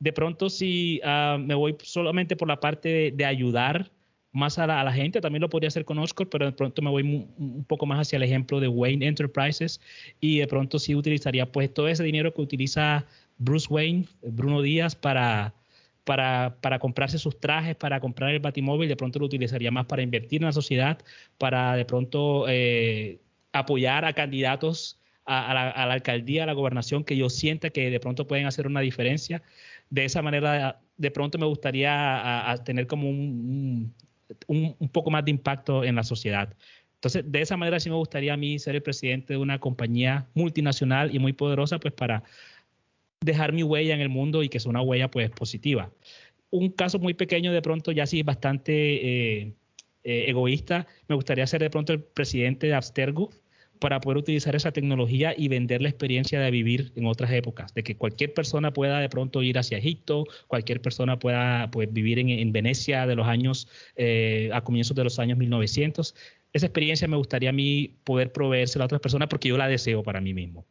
De 0.00 0.12
pronto, 0.12 0.50
si 0.50 1.00
ah, 1.04 1.38
me 1.40 1.54
voy 1.54 1.76
solamente 1.82 2.34
por 2.34 2.48
la 2.48 2.58
parte 2.58 3.12
de 3.14 3.24
ayudar 3.24 3.90
más 4.32 4.58
a 4.58 4.66
la, 4.66 4.92
gente, 4.92 5.20
también 5.20 5.40
lo 5.40 5.48
podría 5.48 5.68
hacer 5.68 5.84
con 5.84 5.98
Oscar, 5.98 6.28
pero 6.28 6.46
de 6.46 6.52
pronto 6.52 6.82
me 6.82 6.90
voy 6.90 7.02
un 7.02 7.64
poco 7.66 7.86
más 7.86 8.00
hacia 8.00 8.16
el 8.18 8.22
ejemplo 8.22 8.60
de 8.60 8.68
Wayne 8.68 9.06
Enterprises 9.06 9.80
y 10.20 10.38
de 10.38 10.46
pronto 10.46 10.78
sí 10.78 10.94
utilizaría 10.94 11.50
pues 11.50 11.72
todo 11.72 11.88
ese 11.88 12.04
dinero 12.04 12.32
que 12.34 12.42
utiliza 12.42 13.06
Bruce 13.38 13.66
Wayne, 13.70 14.06
Bruno 14.22 14.60
Díaz 14.62 14.94
para, 14.94 15.54
para, 16.04 16.56
para 16.60 16.78
comprarse 16.78 17.18
sus 17.18 17.38
trajes, 17.40 17.76
para 17.76 18.00
comprar 18.00 18.30
el 18.30 18.40
batimóvil, 18.40 18.88
de 18.88 18.96
pronto 18.96 19.18
lo 19.18 19.26
utilizaría 19.26 19.70
más 19.70 19.86
para 19.86 20.02
invertir 20.02 20.42
en 20.42 20.46
la 20.46 20.52
sociedad, 20.52 20.98
para 21.38 21.74
de 21.76 21.84
pronto 21.84 22.46
eh, 22.48 23.20
apoyar 23.52 24.04
a 24.04 24.12
candidatos 24.12 24.98
a, 25.28 25.52
la, 25.52 25.92
alcaldía, 25.92 26.44
a 26.44 26.46
la 26.46 26.54
gobernación, 26.54 27.04
que 27.04 27.16
yo 27.16 27.28
sienta 27.28 27.68
que 27.70 27.90
de 27.90 28.00
pronto 28.00 28.26
pueden 28.26 28.46
hacer 28.46 28.66
una 28.66 28.80
diferencia. 28.80 29.42
De 29.90 30.06
esa 30.06 30.22
manera, 30.22 30.80
de 30.96 31.10
pronto 31.10 31.38
me 31.38 31.44
gustaría 31.44 32.54
tener 32.64 32.86
como 32.86 33.10
un, 33.10 33.18
un, 33.18 33.94
poco 34.92 35.10
más 35.10 35.24
de 35.24 35.30
impacto 35.30 35.84
en 35.84 35.94
la 35.96 36.02
sociedad. 36.02 36.54
Entonces, 36.94 37.24
de 37.26 37.40
esa 37.40 37.56
manera 37.56 37.78
sí 37.78 37.90
me 37.90 37.96
gustaría 37.96 38.34
a 38.34 38.36
mí 38.36 38.58
ser 38.58 38.74
el 38.74 38.82
presidente 38.82 39.34
de 39.34 39.38
una 39.38 39.60
compañía 39.60 40.26
multinacional 40.34 41.14
y 41.14 41.18
muy 41.18 41.32
poderosa, 41.32 41.78
pues 41.78 41.94
para 41.94 42.24
dejar 43.20 43.52
mi 43.52 43.62
huella 43.62 43.94
en 43.94 44.00
el 44.00 44.08
mundo 44.08 44.42
y 44.42 44.48
que 44.48 44.58
sea 44.58 44.70
una 44.70 44.82
huella 44.82 45.10
pues 45.10 45.30
positiva. 45.30 45.90
Un 46.50 46.70
caso 46.70 46.98
muy 46.98 47.14
pequeño 47.14 47.52
de 47.52 47.62
pronto, 47.62 47.92
ya 47.92 48.06
sí 48.06 48.22
bastante 48.22 48.72
eh, 48.72 49.52
eh, 50.04 50.24
egoísta, 50.28 50.86
me 51.08 51.14
gustaría 51.14 51.46
ser 51.46 51.60
de 51.60 51.70
pronto 51.70 51.92
el 51.92 52.02
presidente 52.02 52.66
de 52.66 52.74
Abstergo, 52.74 53.30
para 53.78 54.00
poder 54.00 54.18
utilizar 54.18 54.56
esa 54.56 54.72
tecnología 54.72 55.34
y 55.36 55.48
vender 55.48 55.82
la 55.82 55.88
experiencia 55.88 56.40
de 56.40 56.50
vivir 56.50 56.92
en 56.96 57.06
otras 57.06 57.30
épocas, 57.32 57.74
de 57.74 57.82
que 57.82 57.96
cualquier 57.96 58.34
persona 58.34 58.72
pueda 58.72 59.00
de 59.00 59.08
pronto 59.08 59.42
ir 59.42 59.58
hacia 59.58 59.78
Egipto, 59.78 60.24
cualquier 60.46 60.80
persona 60.80 61.18
pueda 61.18 61.70
pues, 61.70 61.92
vivir 61.92 62.18
en, 62.18 62.52
Venecia 62.52 63.06
de 63.06 63.14
los 63.14 63.26
años, 63.26 63.68
eh, 63.96 64.50
a 64.52 64.62
comienzos 64.62 64.96
de 64.96 65.04
los 65.04 65.18
años 65.18 65.38
1900. 65.38 66.14
Esa 66.52 66.66
experiencia 66.66 67.06
me 67.08 67.16
gustaría 67.16 67.50
a 67.50 67.52
mí 67.52 67.96
poder 68.04 68.32
proveérsela 68.32 68.84
a 68.84 68.86
otras 68.86 69.00
personas 69.00 69.28
porque 69.28 69.48
yo 69.48 69.58
la 69.58 69.68
deseo 69.68 70.02
para 70.02 70.20
mí 70.20 70.34
mismo. 70.34 70.66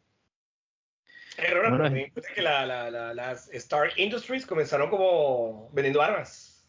Ronald, 1.37 1.93
me 1.93 2.11
que 2.33 2.41
las 2.41 3.47
Stark 3.53 3.93
Industries 3.97 4.45
comenzaron 4.45 4.89
como 4.89 5.69
vendiendo 5.71 6.01
armas. 6.01 6.65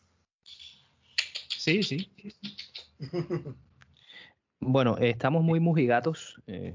Sí, 1.48 1.82
sí. 1.82 2.10
Bueno, 4.60 4.96
estamos 4.98 5.42
muy 5.42 5.60
mujigatos 5.60 6.40
eh, 6.46 6.74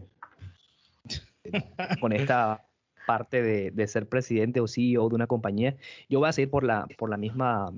con 1.99 2.13
esta 2.13 2.65
parte 3.07 3.41
de, 3.41 3.87
ser 3.87 4.07
presidente 4.07 4.61
o 4.61 4.67
CEO 4.67 5.09
de 5.09 5.15
una 5.15 5.27
compañía. 5.27 5.75
Yo 6.09 6.19
voy 6.19 6.29
a 6.29 6.33
seguir 6.33 6.49
por 6.49 6.63
la, 6.63 6.87
por 6.97 7.09
la 7.09 7.17
misma 7.17 7.73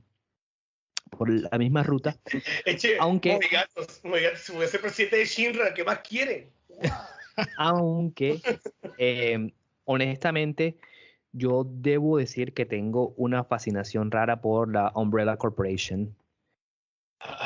por 1.18 1.30
la 1.30 1.58
misma 1.58 1.84
ruta. 1.84 2.18
Eche, 2.66 2.98
aunque 3.00 3.34
mujigatos, 3.34 4.02
mujigatos, 4.04 4.50
ese 4.50 4.80
presidente 4.80 5.18
de 5.18 5.26
Shinra, 5.26 5.74
¿qué 5.74 5.84
más 5.84 6.00
quiere? 6.00 6.52
aunque 7.58 8.42
eh, 8.98 9.54
honestamente 9.86 10.78
yo 11.32 11.66
debo 11.68 12.18
decir 12.18 12.54
que 12.54 12.66
tengo 12.66 13.10
una 13.18 13.44
fascinación 13.44 14.10
rara 14.10 14.42
por 14.42 14.72
la 14.72 14.92
Umbrella 14.96 15.38
Corporation. 15.38 16.16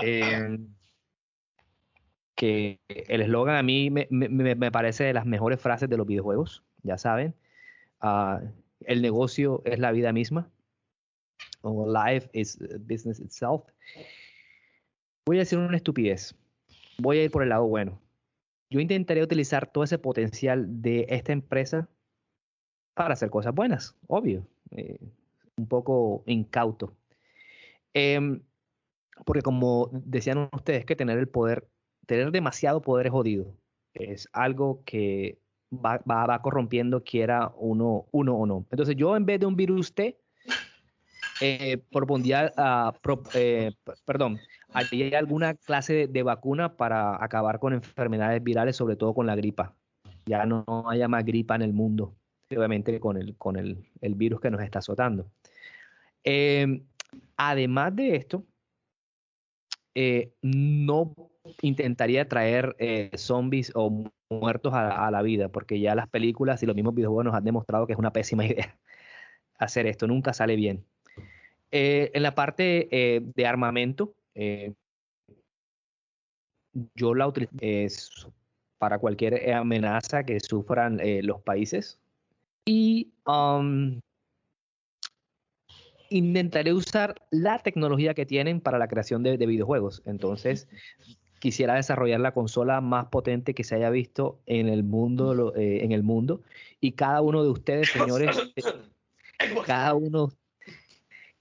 Eh, 0.03 0.59
que 2.39 2.79
el 2.87 3.19
eslogan 3.19 3.57
a 3.57 3.63
mí 3.63 3.89
me, 3.89 4.07
me, 4.09 4.71
parece 4.71 5.03
de 5.03 5.11
las 5.11 5.25
mejores 5.25 5.59
frases 5.59 5.89
de 5.89 5.97
los 5.97 6.07
videojuegos, 6.07 6.63
ya 6.83 6.97
saben. 6.97 7.35
Ah, 7.99 8.39
el 8.85 9.01
negocio 9.01 9.61
es 9.65 9.77
la 9.77 9.91
vida 9.91 10.13
misma. 10.13 10.49
O 11.59 11.85
life 11.85 12.29
is 12.31 12.57
business 12.87 13.19
itself. 13.19 13.63
Voy 15.25 15.35
a 15.35 15.39
decir 15.39 15.59
una 15.59 15.75
estupidez. 15.75 16.33
Voy 16.97 17.17
a 17.17 17.23
ir 17.25 17.31
por 17.31 17.43
el 17.43 17.49
lado 17.49 17.67
bueno. 17.67 18.01
Yo 18.69 18.79
intentaré 18.79 19.21
utilizar 19.21 19.69
todo 19.69 19.83
ese 19.83 19.97
potencial 19.97 20.81
de 20.81 21.07
esta 21.09 21.33
empresa 21.33 21.89
para 22.93 23.15
hacer 23.15 23.29
cosas 23.29 23.53
buenas, 23.53 23.97
obvio. 24.07 24.47
Eh, 24.71 24.97
un 25.57 25.67
poco 25.67 26.23
incauto. 26.25 26.95
Em, 27.93 28.41
porque 29.25 29.41
como 29.41 29.89
decían 29.91 30.47
ustedes, 30.53 30.85
que 30.85 30.95
tener 30.95 31.19
el 31.19 31.27
poder 31.27 31.67
tener 32.09 32.31
demasiado 32.31 32.81
poder 32.81 33.05
es 33.05 33.11
jodido. 33.11 33.53
Es 33.93 34.27
algo 34.33 34.81
que 34.83 35.37
va, 35.71 36.01
va, 36.09 36.41
corrompiendo 36.41 37.03
quiera 37.03 37.53
uno, 37.55 38.07
uno 38.11 38.33
o 38.33 38.47
no. 38.47 38.65
Entonces 38.71 38.95
yo 38.95 39.15
en 39.15 39.27
vez 39.27 39.39
de 39.39 39.45
un 39.45 39.55
virus 39.55 39.93
T, 39.93 40.17
eh, 41.39 41.77
propondría, 41.91 42.51
eh, 43.35 43.71
perdón, 44.05 44.39
¿hay 44.73 45.13
alguna 45.13 45.53
clase 45.53 46.07
de, 46.07 46.23
vacuna 46.23 46.75
para 46.75 47.23
acabar 47.23 47.59
con 47.59 47.73
enfermedades 47.73 48.43
virales, 48.43 48.75
sobre 48.75 48.95
todo 48.95 49.13
con 49.13 49.27
la 49.27 49.35
gripa? 49.35 49.75
Ya 50.25 50.47
no, 50.47 50.65
haya 50.89 51.07
más 51.07 51.23
gripa 51.23 51.55
en 51.55 51.61
el 51.61 51.73
mundo, 51.73 52.15
obviamente 52.49 52.99
con 52.99 53.17
el, 53.17 53.37
con 53.37 53.55
el, 53.55 53.85
virus 54.15 54.41
que 54.41 54.49
nos 54.49 54.61
está 54.61 54.79
azotando. 54.79 55.29
Eh, 56.23 56.81
además 57.37 57.95
de 57.95 58.15
esto, 58.15 58.43
eh, 59.93 60.33
no 60.41 61.13
intentaría 61.61 62.27
traer 62.27 62.75
eh, 62.79 63.11
zombies 63.15 63.71
o 63.75 64.11
muertos 64.29 64.73
a, 64.73 65.09
la 65.11 65.21
vida, 65.21 65.49
porque 65.49 65.79
ya 65.79 65.95
las 65.95 66.07
películas 66.07 66.61
y 66.61 66.65
los 66.65 66.75
mismos 66.75 66.95
videojuegos 66.95 67.25
nos 67.25 67.35
han 67.35 67.43
demostrado 67.43 67.87
que 67.87 67.93
es 67.93 67.99
una 67.99 68.13
pésima 68.13 68.45
idea 68.45 68.77
hacer 69.57 69.87
esto, 69.87 70.07
nunca 70.07 70.33
sale 70.33 70.55
bien. 70.55 70.85
Eh, 71.71 72.11
en 72.13 72.23
la 72.23 72.33
parte 72.33 72.87
de 73.35 73.45
armamento, 73.45 74.15
yo 76.95 77.13
la 77.13 77.27
utilizo 77.27 78.33
para 78.77 78.99
cualquier 78.99 79.53
amenaza 79.53 80.23
que 80.23 80.39
sufran 80.39 80.99
los 81.23 81.41
países. 81.41 81.99
Y 82.65 83.11
um, 83.25 83.99
intentaré 86.09 86.73
usar 86.73 87.15
la 87.31 87.59
tecnología 87.59 88.13
que 88.13 88.25
tienen 88.25 88.61
para 88.61 88.77
la 88.77 88.87
creación 88.87 89.23
de, 89.23 89.37
videojuegos. 89.37 90.01
Entonces, 90.05 90.67
quisiera 91.39 91.75
desarrollar 91.75 92.19
la 92.19 92.33
consola 92.33 92.81
más 92.81 93.07
potente 93.07 93.53
que 93.53 93.63
se 93.63 93.75
haya 93.75 93.89
visto 93.89 94.39
en 94.45 94.67
el 94.67 94.83
mundo, 94.83 95.55
eh, 95.55 95.83
en 95.83 95.91
el 95.91 96.03
mundo. 96.03 96.41
Y 96.79 96.93
cada 96.93 97.21
uno 97.21 97.43
de 97.43 97.49
ustedes, 97.49 97.89
señores, 97.89 98.37
cada 99.65 99.93
uno, 99.95 100.29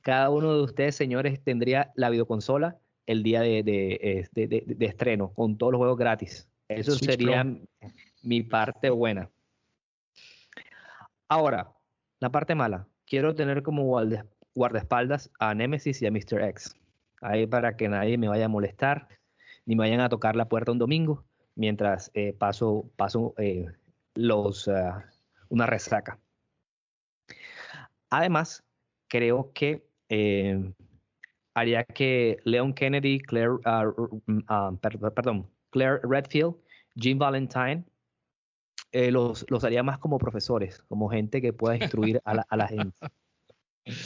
cada 0.03 0.31
uno 0.31 0.55
de 0.55 0.63
ustedes, 0.63 0.95
señores, 0.97 1.43
tendría 1.43 1.93
la 1.95 2.11
videoconsola 2.11 2.79
el 3.07 3.23
día 3.23 3.41
de, 3.41 3.63
de, 3.63 4.87
estreno, 4.87 5.33
con 5.33 5.57
todos 5.57 5.73
los 5.73 5.79
juegos 5.79 5.99
gratis. 5.99 6.49
Eso 6.69 6.93
sería 6.93 7.45
mi 8.23 8.43
parte 8.43 8.91
buena. 8.91 9.31
Ahora, 11.29 11.73
la 12.21 12.31
parte 12.31 12.55
mala. 12.55 12.87
Quiero 13.07 13.35
tener 13.35 13.63
como 13.63 13.99
guardaespaldas 14.55 15.31
a 15.39 15.55
Nemesis 15.55 16.03
y 16.03 16.07
a 16.07 16.11
Mr. 16.11 16.43
X. 16.43 16.77
Ahí 17.21 17.47
para 17.47 17.77
que 17.77 17.89
nadie 17.89 18.19
me 18.19 18.29
vaya 18.29 18.45
a 18.45 18.49
molestar, 18.49 19.09
ni 19.69 19.77
me 19.77 19.81
vayan 19.81 20.01
a 20.01 20.09
tocar 20.09 20.35
la 20.35 20.49
puerta 20.49 20.73
un 20.73 20.79
domingo 20.79 21.27
mientras 21.55 22.11
eh, 22.15 22.33
paso, 22.33 22.91
paso 22.97 23.35
eh, 23.37 23.67
los, 24.15 24.67
ah, 24.67 25.05
una 25.51 25.67
resaca. 25.67 26.19
Además, 28.09 28.65
creo 29.09 29.53
que 29.53 29.87
eh, 30.09 30.73
haría 31.53 31.85
que 31.85 32.39
Leon 32.45 32.73
Kennedy, 32.73 33.21
Claire, 33.21 33.59
ah, 33.67 33.93
ah, 34.47 34.73
perdón, 34.81 35.51
Claire 35.69 36.01
Redfield, 36.03 36.55
Jim 36.95 37.19
Valentine, 37.19 37.85
los, 38.91 39.45
los, 39.51 39.65
haría 39.65 39.83
más 39.83 39.99
como 39.99 40.17
profesores, 40.17 40.83
como 40.89 41.11
gente 41.11 41.43
que 41.43 41.53
pueda 41.53 41.77
instruir 41.77 42.23
a 42.25 42.37
la, 42.37 42.47
a 42.49 42.57
la 42.57 42.69
gente. 42.69 42.97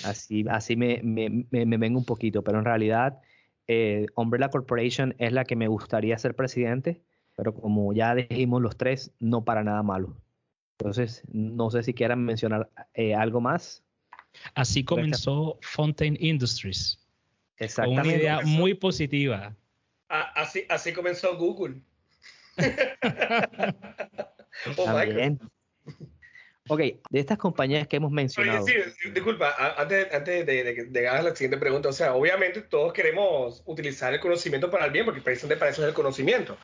Así, 0.05 0.45
así 0.49 0.77
me, 0.77 1.01
me, 1.03 1.45
me, 1.51 1.77
vengo 1.77 1.99
un 1.99 2.05
poquito, 2.05 2.45
pero 2.45 2.59
en 2.61 2.65
realidad 2.65 3.21
eh, 3.69 4.07
Umbrella 4.15 4.49
Corporation 4.49 5.15
es 5.19 5.33
la 5.33 5.45
que 5.45 5.57
me 5.57 5.69
gustaría 5.69 6.17
ser 6.19 6.35
presidente, 6.35 7.03
pero 7.37 7.55
como 7.55 7.93
ya 7.93 8.15
dijimos 8.15 8.63
los 8.63 8.77
tres, 8.77 9.13
no 9.19 9.45
para 9.45 9.65
nada 9.65 9.83
malo. 9.83 10.17
Entonces, 10.79 11.23
no 11.31 11.71
sé 11.71 11.83
si 11.83 11.95
quieran 11.95 12.25
mencionar 12.25 12.71
eh, 12.95 13.15
algo 13.15 13.41
más. 13.41 13.85
Así 14.55 14.85
comenzó 14.85 15.59
Fontaine 15.63 16.17
Industries. 16.21 16.99
Exactamente. 17.59 18.09
Una 18.09 18.19
idea 18.19 18.41
muy 18.43 18.75
positiva. 18.75 19.57
Así, 20.09 20.65
así 20.69 20.93
comenzó 20.93 21.39
Google. 21.39 21.81
oh, 24.77 25.01
Ok, 26.69 26.79
de 26.79 27.21
estas 27.21 27.39
compañías 27.39 27.89
que 27.89 27.97
hemos 27.97 28.13
mencionado. 28.13 28.65
Sí, 28.65 28.75
disculpa, 29.11 29.55
antes, 29.77 30.13
antes 30.13 30.47
de, 30.47 30.65
de, 30.65 30.85
de, 30.85 31.03
la 31.03 31.35
siguiente 31.35 31.59
pregunta, 31.59 31.89
o 31.89 31.93
sea, 31.93 32.15
obviamente 32.15 32.63
todos 32.63 32.93
queremos 32.93 33.63
utilizar 33.67 34.15
el 34.15 34.21
conocimiento 34.21 34.71
para 34.71 34.85
el 34.85 34.93
bien, 34.93 35.05
porque 35.05 35.21
precisamente 35.21 35.59
para 35.59 35.73
eso 35.73 35.83
es 35.83 35.89
el 35.89 35.95
conocimiento. 35.95 36.57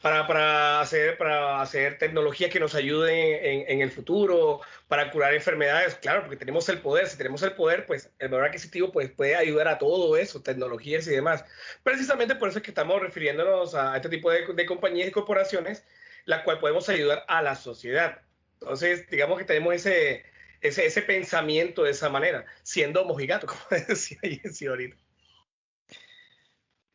Para, 0.00 0.28
para, 0.28 0.80
hacer, 0.80 1.18
para 1.18 1.60
hacer 1.60 1.98
tecnologías 1.98 2.52
que 2.52 2.60
nos 2.60 2.76
ayuden 2.76 3.16
en, 3.42 3.64
en, 3.68 3.80
el 3.80 3.90
futuro, 3.90 4.60
para 4.86 5.10
curar 5.10 5.34
enfermedades, 5.34 5.96
claro, 5.96 6.20
porque 6.20 6.36
tenemos 6.36 6.68
el 6.68 6.78
poder. 6.78 7.08
Si 7.08 7.18
tenemos 7.18 7.42
el 7.42 7.52
poder, 7.52 7.86
pues 7.86 8.12
el 8.20 8.28
valor 8.28 8.46
adquisitivo 8.46 8.92
pues, 8.92 9.10
puede 9.10 9.34
ayudar 9.34 9.66
a 9.66 9.78
todo 9.78 10.16
eso, 10.16 10.42
tecnologías 10.42 11.08
y 11.08 11.10
demás. 11.10 11.44
Precisamente 11.82 12.36
por 12.36 12.50
eso 12.50 12.58
es 12.58 12.64
que 12.64 12.70
estamos 12.70 13.00
refiriéndonos 13.00 13.74
a 13.74 13.96
este 13.96 14.08
tipo 14.08 14.30
de, 14.30 14.46
de 14.54 14.66
compañías 14.66 15.08
y 15.08 15.10
corporaciones, 15.10 15.82
la 16.24 16.44
cual 16.44 16.60
podemos 16.60 16.88
ayudar 16.88 17.24
a 17.26 17.42
la 17.42 17.56
sociedad 17.56 18.20
entonces, 18.60 19.08
digamos 19.10 19.38
que 19.38 19.44
tenemos 19.44 19.74
ese, 19.74 20.24
ese, 20.60 20.86
ese 20.86 21.02
pensamiento 21.02 21.84
de 21.84 21.90
esa 21.90 22.08
manera, 22.08 22.44
siendo 22.62 23.04
mojigato, 23.04 23.46
como 23.68 23.82
decía 23.86 24.18
Jesse 24.22 24.68
ahorita. 24.68 24.96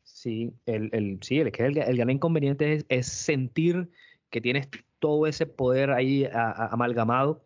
Sí, 0.03 0.53
el, 0.65 0.89
el, 0.93 1.19
sí, 1.21 1.39
el, 1.39 1.51
el, 1.57 1.77
el 1.77 1.97
gran 1.97 2.09
inconveniente 2.09 2.73
es, 2.73 2.85
es, 2.89 3.07
sentir 3.07 3.89
que 4.29 4.41
tienes 4.41 4.67
todo 4.99 5.25
ese 5.25 5.47
poder 5.47 5.91
ahí 5.91 6.29
amalgamado 6.31 7.43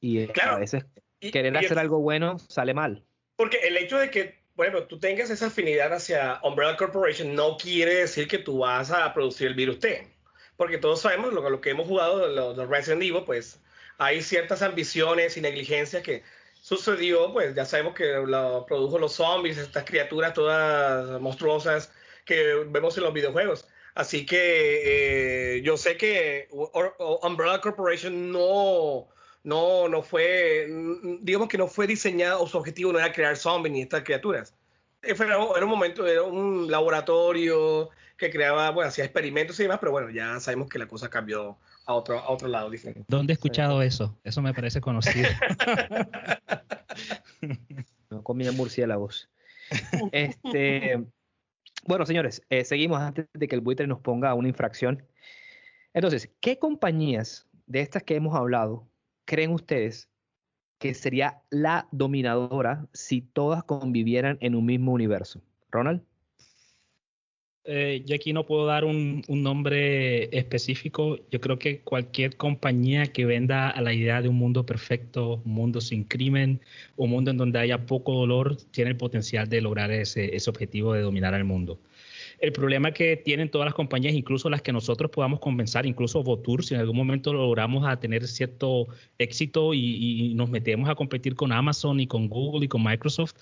y 0.00 0.20
eh, 0.20 0.32
a 0.42 0.58
veces 0.58 0.86
querer 1.20 1.56
hacer 1.56 1.78
algo 1.78 2.00
bueno 2.00 2.38
sale 2.38 2.72
mal. 2.72 3.04
Porque 3.36 3.58
el 3.58 3.76
hecho 3.76 3.98
de 3.98 4.10
que, 4.10 4.42
bueno, 4.54 4.84
tú 4.84 4.98
tengas 4.98 5.28
esa 5.28 5.48
afinidad 5.48 5.92
hacia 5.92 6.40
Umbrella 6.42 6.76
Corporation 6.78 7.34
no 7.34 7.58
quiere 7.58 7.96
decir 7.96 8.26
que 8.26 8.38
tú 8.38 8.58
vas 8.58 8.90
a 8.90 9.12
producir 9.12 9.48
el 9.48 9.54
virus 9.54 9.78
T 9.78 10.12
porque 10.56 10.78
todos 10.78 11.00
sabemos 11.00 11.32
lo, 11.32 11.48
lo 11.48 11.60
que 11.60 11.70
hemos 11.70 11.86
jugado 11.86 12.28
los, 12.28 12.56
los 12.56 12.68
Resident 12.68 13.02
Evil, 13.02 13.24
pues 13.24 13.60
hay 13.98 14.22
ciertas 14.22 14.62
ambiciones 14.62 15.36
y 15.36 15.40
negligencias 15.40 16.02
que 16.02 16.22
sucedió, 16.60 17.32
pues 17.32 17.54
ya 17.54 17.64
sabemos 17.64 17.94
que 17.94 18.04
lo 18.12 18.64
produjo 18.66 18.98
los 18.98 19.14
zombies, 19.14 19.58
estas 19.58 19.84
criaturas 19.84 20.32
todas 20.32 21.20
monstruosas 21.20 21.92
que 22.24 22.64
vemos 22.68 22.96
en 22.96 23.04
los 23.04 23.12
videojuegos. 23.12 23.66
Así 23.94 24.24
que 24.24 25.56
eh, 25.56 25.62
yo 25.62 25.76
sé 25.76 25.96
que 25.96 26.48
Umbrella 27.22 27.60
Corporation 27.60 28.32
no, 28.32 29.08
no, 29.42 29.88
no 29.88 30.02
fue, 30.02 30.66
digamos 31.20 31.48
que 31.48 31.58
no 31.58 31.66
fue 31.66 31.86
diseñado, 31.86 32.42
o 32.42 32.48
su 32.48 32.56
objetivo 32.56 32.92
no 32.92 32.98
era 32.98 33.12
crear 33.12 33.36
zombies 33.36 33.72
ni 33.72 33.82
estas 33.82 34.02
criaturas. 34.02 34.54
Era 35.02 35.36
un 35.38 35.68
momento, 35.68 36.06
era 36.06 36.22
un 36.22 36.70
laboratorio 36.70 37.90
que 38.22 38.30
creaba, 38.30 38.70
bueno, 38.70 38.88
hacía 38.88 39.04
experimentos 39.04 39.58
y 39.58 39.64
demás, 39.64 39.78
pero 39.80 39.90
bueno, 39.90 40.08
ya 40.08 40.38
sabemos 40.38 40.68
que 40.68 40.78
la 40.78 40.86
cosa 40.86 41.10
cambió 41.10 41.58
a 41.86 41.94
otro, 41.94 42.20
a 42.20 42.30
otro 42.30 42.46
lado 42.46 42.70
diferente. 42.70 43.04
¿Dónde 43.08 43.32
he 43.32 43.34
escuchado 43.34 43.82
eso? 43.82 44.16
Eso 44.22 44.40
me 44.42 44.54
parece 44.54 44.80
conocido. 44.80 45.28
no 48.10 48.22
comía 48.22 48.52
murciélagos. 48.52 49.28
Este, 50.12 51.04
bueno, 51.84 52.06
señores, 52.06 52.42
eh, 52.48 52.64
seguimos 52.64 53.00
antes 53.00 53.26
de 53.32 53.48
que 53.48 53.56
el 53.56 53.60
buitre 53.60 53.88
nos 53.88 53.98
ponga 53.98 54.34
una 54.34 54.46
infracción. 54.46 55.04
Entonces, 55.92 56.30
¿qué 56.40 56.60
compañías 56.60 57.48
de 57.66 57.80
estas 57.80 58.04
que 58.04 58.14
hemos 58.14 58.36
hablado 58.36 58.88
creen 59.24 59.50
ustedes 59.50 60.08
que 60.78 60.94
sería 60.94 61.42
la 61.50 61.88
dominadora 61.90 62.86
si 62.92 63.20
todas 63.20 63.64
convivieran 63.64 64.38
en 64.40 64.54
un 64.54 64.64
mismo 64.64 64.92
universo? 64.92 65.42
Ronald. 65.72 66.02
Eh, 67.64 68.02
yo 68.06 68.16
aquí 68.16 68.32
no 68.32 68.44
puedo 68.44 68.66
dar 68.66 68.84
un, 68.84 69.22
nombre 69.28 70.36
específico. 70.36 71.18
Yo 71.30 71.40
creo 71.40 71.58
que 71.58 71.80
cualquier 71.80 72.36
compañía 72.36 73.12
que 73.12 73.24
venda 73.24 73.70
a 73.70 73.80
la 73.80 73.92
idea 73.94 74.20
de 74.20 74.28
un 74.28 74.36
mundo 74.36 74.66
perfecto, 74.66 75.40
un 75.44 75.52
mundo 75.52 75.80
sin 75.80 76.02
crimen, 76.04 76.60
un 76.96 77.10
mundo 77.10 77.30
en 77.30 77.36
donde 77.36 77.60
haya 77.60 77.86
poco 77.86 78.14
dolor, 78.14 78.56
tiene 78.72 78.90
el 78.90 78.96
potencial 78.96 79.48
de 79.48 79.60
lograr 79.60 79.92
ese, 79.92 80.36
objetivo 80.48 80.92
de 80.92 81.02
dominar 81.02 81.34
al 81.34 81.44
mundo. 81.44 81.78
El 82.40 82.52
problema 82.52 82.90
que 82.92 83.16
tienen 83.16 83.48
todas 83.50 83.66
las 83.66 83.74
compañías, 83.74 84.14
incluso 84.14 84.50
las 84.50 84.62
que 84.62 84.72
nosotros 84.72 85.10
podamos 85.12 85.38
convencer, 85.38 85.86
incluso 85.86 86.24
Votur, 86.24 86.64
si 86.64 86.74
en 86.74 86.80
algún 86.80 86.96
momento 86.96 87.32
logramos 87.32 87.86
tener 88.00 88.26
cierto 88.26 88.88
éxito 89.18 89.72
y, 89.74 90.30
y 90.30 90.34
nos 90.34 90.50
metemos 90.50 90.88
a 90.88 90.96
competir 90.96 91.36
con 91.36 91.52
Amazon 91.52 92.00
y 92.00 92.08
con 92.08 92.28
Google 92.28 92.64
y 92.64 92.68
con 92.68 92.82
Microsoft, 92.82 93.34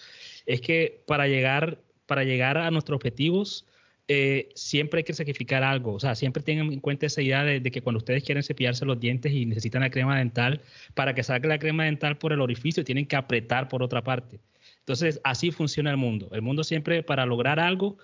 es 0.45 0.61
que 0.61 1.03
para 1.07 1.27
llegar, 1.29 1.81
para 2.05 2.25
llegar 2.25 2.59
a 2.59 2.71
nuestros 2.71 2.97
objetivos, 2.97 3.67
eh, 4.13 4.49
siempre 4.57 4.99
hay 4.99 5.05
que 5.05 5.15
sacrificar 5.15 5.63
algo. 5.63 5.93
O 5.93 6.01
sea, 6.01 6.17
siempre 6.17 6.43
tengan 6.43 6.73
en 6.73 6.81
cuenta 6.81 7.07
esa 7.07 7.23
idea 7.23 7.45
de, 7.45 7.63
que 7.63 7.81
cuando 7.81 7.99
ustedes 7.99 8.25
quieren 8.25 8.43
cepillarse 8.43 8.85
los 8.85 8.99
dientes 8.99 9.31
y 9.33 9.47
necesitan 9.47 9.83
la 9.83 9.91
crema 9.91 10.19
dental, 10.19 10.63
para 10.95 11.15
que 11.15 11.23
salga 11.23 11.49
la 11.49 11.61
crema 11.61 11.85
dental 11.85 12.19
por 12.19 12.33
el 12.33 12.41
orificio, 12.41 12.83
tienen 12.83 13.07
que 13.07 13.15
apretar 13.15 13.69
por 13.69 13.85
otra 13.85 14.03
parte. 14.03 14.41
Entonces, 14.81 15.21
así 15.23 15.53
funciona 15.53 15.93
el 15.93 15.97
mundo. 15.97 16.29
El 16.33 16.43
mundo 16.43 16.65
siempre, 16.65 17.05
para 17.05 17.25
lograr 17.25 17.61
algo, 17.61 17.99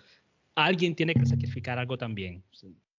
alguien 0.55 0.95
tiene 0.95 1.13
que 1.13 1.27
sacrificar 1.27 1.77
algo 1.81 1.99
también. 1.99 2.45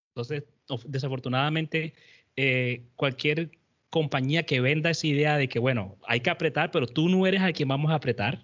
Entonces, 0.09 0.43
desafortunadamente, 0.85 1.93
eh, 2.35 2.81
cualquier 2.97 3.51
compañía 3.89 4.43
que 4.43 4.59
venda 4.59 4.89
esa 4.89 5.07
idea 5.07 5.37
de 5.37 5.47
que, 5.47 5.59
bueno, 5.59 5.95
hay 6.05 6.19
que 6.19 6.29
apretar, 6.29 6.71
pero 6.71 6.85
tú 6.85 7.07
no 7.07 7.25
eres 7.25 7.41
a 7.41 7.53
quien 7.53 7.69
vamos 7.69 7.89
a 7.89 7.95
apretar, 7.95 8.43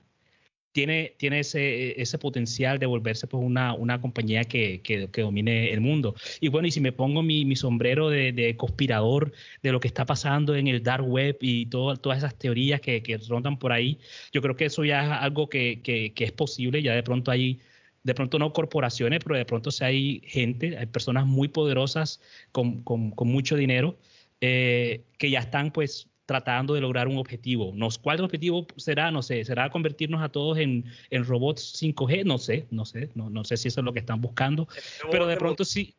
tiene, 0.73 1.13
tiene 1.17 1.39
ese, 1.39 2.01
ese 2.01 2.17
potencial 2.17 2.79
de 2.79 2.87
volverse 2.87 3.27
pues, 3.27 3.41
una, 3.43 3.73
una 3.73 4.01
compañía 4.01 4.43
que, 4.43 4.81
que, 4.81 5.07
domine 5.21 5.71
el 5.71 5.81
mundo. 5.81 6.15
Y 6.41 6.49
bueno, 6.49 6.67
y 6.67 6.71
si 6.71 6.81
me 6.81 6.91
pongo 6.91 7.23
mi, 7.23 7.45
mi 7.45 7.55
sombrero 7.55 8.09
de, 8.09 8.33
de, 8.33 8.57
conspirador 8.57 9.31
de 9.61 9.71
lo 9.71 9.79
que 9.79 9.87
está 9.87 10.05
pasando 10.05 10.55
en 10.55 10.67
el 10.67 10.83
dark 10.83 11.07
web 11.07 11.37
y 11.41 11.67
todo, 11.67 11.95
todas 11.97 12.17
esas 12.17 12.35
teorías 12.37 12.81
que, 12.81 13.01
que, 13.03 13.17
rondan 13.29 13.57
por 13.59 13.71
ahí, 13.71 13.99
yo 14.33 14.41
creo 14.41 14.55
que 14.55 14.65
eso 14.65 14.83
ya 14.83 15.03
es 15.03 15.11
algo 15.21 15.47
que, 15.47 15.81
es 16.17 16.31
posible, 16.33 16.81
ya 16.81 16.93
de 16.93 17.03
pronto 17.03 17.31
hay 17.31 17.61
de 18.03 18.13
pronto 18.13 18.37
no 18.37 18.51
corporaciones, 18.51 19.21
pero 19.23 19.37
de 19.37 19.45
pronto 19.45 19.71
si 19.71 19.83
hay 19.85 20.21
gente, 20.25 20.77
hay 20.77 20.87
personas 20.87 21.25
muy 21.25 21.47
poderosas 21.47 22.19
con, 22.51 22.83
con, 22.83 23.11
con 23.11 23.29
mucho 23.29 23.55
dinero 23.55 23.97
eh, 24.41 25.05
que 25.17 25.29
ya 25.29 25.39
están 25.39 25.71
pues 25.71 26.09
tratando 26.25 26.73
de 26.73 26.81
lograr 26.81 27.07
un 27.07 27.17
objetivo. 27.17 27.71
Nos, 27.75 27.97
¿Cuál 27.97 28.21
objetivo 28.21 28.65
será? 28.77 29.11
No 29.11 29.21
sé, 29.21 29.43
¿será 29.43 29.69
convertirnos 29.69 30.21
a 30.21 30.29
todos 30.29 30.57
en, 30.57 30.85
en 31.09 31.25
robots 31.25 31.81
5G? 31.81 32.23
No 32.23 32.37
sé, 32.37 32.65
no 32.71 32.85
sé, 32.85 33.09
no, 33.15 33.29
no, 33.29 33.43
sé 33.43 33.57
si 33.57 33.67
eso 33.67 33.81
es 33.81 33.85
lo 33.85 33.93
que 33.93 33.99
están 33.99 34.21
buscando, 34.21 34.67
pero 35.11 35.27
de 35.27 35.37
pronto 35.37 35.65
sí. 35.65 35.95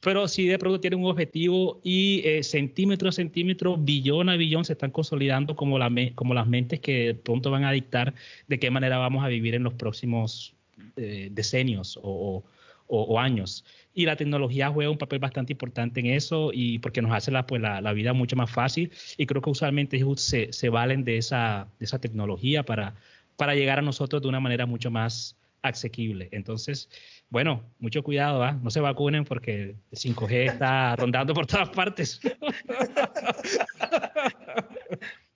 Pero 0.00 0.28
sí 0.28 0.46
de 0.46 0.58
pronto 0.58 0.78
tienen 0.78 1.00
un 1.00 1.10
objetivo 1.10 1.80
y 1.82 2.20
eh, 2.24 2.42
centímetro 2.42 3.08
a 3.08 3.12
centímetro, 3.12 3.76
billón 3.76 4.28
a 4.28 4.36
billón 4.36 4.64
se 4.64 4.74
están 4.74 4.90
consolidando 4.90 5.56
como, 5.56 5.78
la 5.78 5.90
como 6.14 6.34
las 6.34 6.46
mentes 6.46 6.80
que 6.80 7.06
de 7.06 7.14
pronto 7.14 7.50
van 7.50 7.64
a 7.64 7.72
dictar 7.72 8.14
de 8.46 8.58
qué 8.58 8.70
manera 8.70 8.98
vamos 8.98 9.24
a 9.24 9.28
vivir 9.28 9.54
en 9.54 9.62
los 9.62 9.72
próximos 9.72 10.54
eh, 10.96 11.28
decenios 11.32 11.98
o, 12.02 12.44
o, 12.86 13.18
años. 13.18 13.64
Y 13.96 14.04
la 14.04 14.14
tecnología 14.14 14.68
juega 14.68 14.90
un 14.90 14.98
papel 14.98 15.20
bastante 15.20 15.54
importante 15.54 16.00
en 16.00 16.06
eso 16.06 16.50
y 16.52 16.78
porque 16.80 17.00
nos 17.00 17.12
hace 17.12 17.30
la, 17.30 17.46
pues, 17.46 17.62
la, 17.62 17.80
la 17.80 17.94
vida 17.94 18.12
mucho 18.12 18.36
más 18.36 18.50
fácil 18.50 18.92
y 19.16 19.24
creo 19.24 19.40
que 19.40 19.48
usualmente 19.48 19.98
se, 20.16 20.52
se 20.52 20.68
valen 20.68 21.02
de 21.02 21.16
esa, 21.16 21.66
de 21.78 21.86
esa 21.86 21.98
tecnología 21.98 22.62
para, 22.62 22.94
para 23.36 23.54
llegar 23.54 23.78
a 23.78 23.82
nosotros 23.82 24.20
de 24.20 24.28
una 24.28 24.38
manera 24.38 24.66
mucho 24.66 24.90
más 24.90 25.36
asequible. 25.62 26.28
Entonces, 26.32 26.90
bueno, 27.30 27.62
mucho 27.78 28.02
cuidado, 28.02 28.38
¿va? 28.38 28.52
no 28.52 28.70
se 28.70 28.80
vacunen 28.80 29.24
porque 29.24 29.76
el 29.90 29.98
5G 29.98 30.52
está 30.52 30.94
rondando 30.96 31.32
por 31.32 31.46
todas 31.46 31.70
partes. 31.70 32.20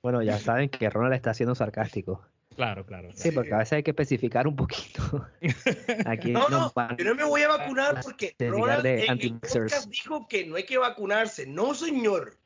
Bueno, 0.03 0.23
ya 0.23 0.39
saben 0.39 0.69
que 0.69 0.89
Ronald 0.89 1.15
está 1.15 1.35
siendo 1.35 1.55
sarcástico. 1.55 2.25
Claro, 2.61 2.85
claro. 2.85 3.09
Sí, 3.15 3.31
porque 3.31 3.55
a 3.55 3.57
veces 3.57 3.73
hay 3.73 3.83
que 3.83 3.93
especificar 3.93 4.47
un 4.47 4.55
poquito. 4.55 5.27
Aquí 6.05 6.31
no, 6.31 6.47
no, 6.51 6.71
yo 6.99 7.05
no 7.07 7.15
me 7.15 7.25
voy 7.25 7.41
a 7.41 7.49
vacunar 7.49 8.03
porque 8.03 8.37
Ronald 8.39 8.85
en 8.85 9.19
el 9.19 9.41
podcast 9.41 9.89
dijo 9.89 10.29
que 10.29 10.45
no 10.45 10.57
hay 10.57 10.65
que 10.65 10.77
vacunarse. 10.77 11.47
No, 11.47 11.73
señor. 11.73 12.37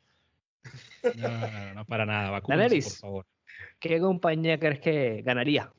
No, 1.17 1.29
no, 1.29 1.75
no 1.75 1.85
para 1.87 2.07
nada. 2.07 2.31
Vacúnense, 2.31 2.91
por 2.91 2.99
favor. 3.01 3.27
¿Qué 3.81 3.99
compañía 3.99 4.57
crees 4.57 4.79
que 4.79 5.23
ganaría? 5.23 5.73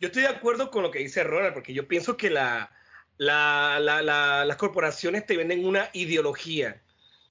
Yo 0.00 0.06
estoy 0.06 0.22
de 0.22 0.28
acuerdo 0.28 0.70
con 0.70 0.82
lo 0.82 0.90
que 0.90 1.00
dice 1.00 1.22
Ronald, 1.22 1.52
porque 1.52 1.74
yo 1.74 1.86
pienso 1.86 2.16
que 2.16 2.30
la, 2.30 2.70
la, 3.18 3.78
la, 3.78 4.46
las 4.46 4.56
corporaciones 4.56 5.26
te 5.26 5.36
venden 5.36 5.66
una 5.66 5.90
ideología. 5.92 6.80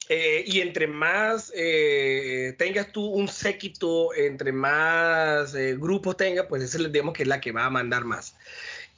Eh, 0.10 0.43
y 0.45 0.62
entre 0.62 0.88
más 0.88 1.54
eh, 1.56 2.54
tengas 2.58 2.91
tú 2.91 3.06
un 3.06 3.28
séquito, 3.28 4.14
entre 4.14 4.52
más 4.52 5.56
eh, 5.56 5.78
grupos 5.78 6.18
tengas, 6.18 6.47
pues 6.47 6.64
esa 6.64 6.80
digamos 6.89 7.14
que 7.14 7.24
es 7.24 7.30
la 7.30 7.39
que 7.39 7.52
va 7.52 7.66
a 7.66 7.70
mandar 7.70 8.04
más. 8.04 8.36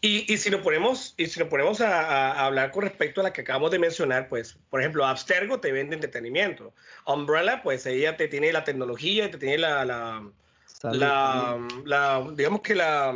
Y, 0.02 0.32
y 0.32 0.38
si 0.38 0.50
nos 0.50 0.62
ponemos, 0.62 1.14
y 1.16 1.28
si 1.28 1.40
nos 1.40 1.48
ponemos 1.48 1.80
a, 1.80 2.02
a, 2.02 2.46
hablar 2.46 2.72
con 2.72 2.84
respecto 2.84 3.22
a 3.22 3.24
la 3.24 3.32
que 3.32 3.42
acabamos 3.42 3.72
de 3.72 3.80
mencionar, 3.80 4.28
pues, 4.28 4.58
por 4.70 4.82
ejemplo, 4.82 5.06
Abstergo 5.06 5.62
te 5.62 5.72
vende 5.72 5.96
entretenimiento. 5.96 6.74
Umbrella, 7.06 7.62
pues 7.64 7.86
ella 7.86 8.18
te 8.18 8.28
tiene 8.28 8.52
la 8.52 8.66
tecnología, 8.66 9.32
te 9.32 9.38
tiene 9.38 9.60
la, 9.60 9.86
la, 9.86 10.30
la, 10.84 11.58
la 11.86 12.28
digamos 12.36 12.62
que 12.62 12.76
la, 12.76 13.14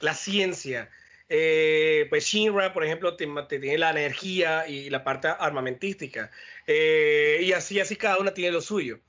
la 0.00 0.14
ciencia. 0.14 0.90
Eh, 1.28 2.06
pues 2.08 2.24
Shinra, 2.24 2.72
por 2.72 2.84
ejemplo, 2.84 3.16
te, 3.16 3.26
tiene 3.58 3.78
la 3.78 3.90
energía 3.90 4.66
y 4.66 4.90
la 4.90 5.04
parte 5.04 5.28
armamentística. 5.28 6.30
Eh, 6.66 7.40
y 7.42 7.52
así, 7.52 7.80
así 7.80 7.96
cada 7.96 8.18
una 8.18 8.32
tiene 8.32 8.52
lo 8.52 8.60
suyo. 8.60 9.00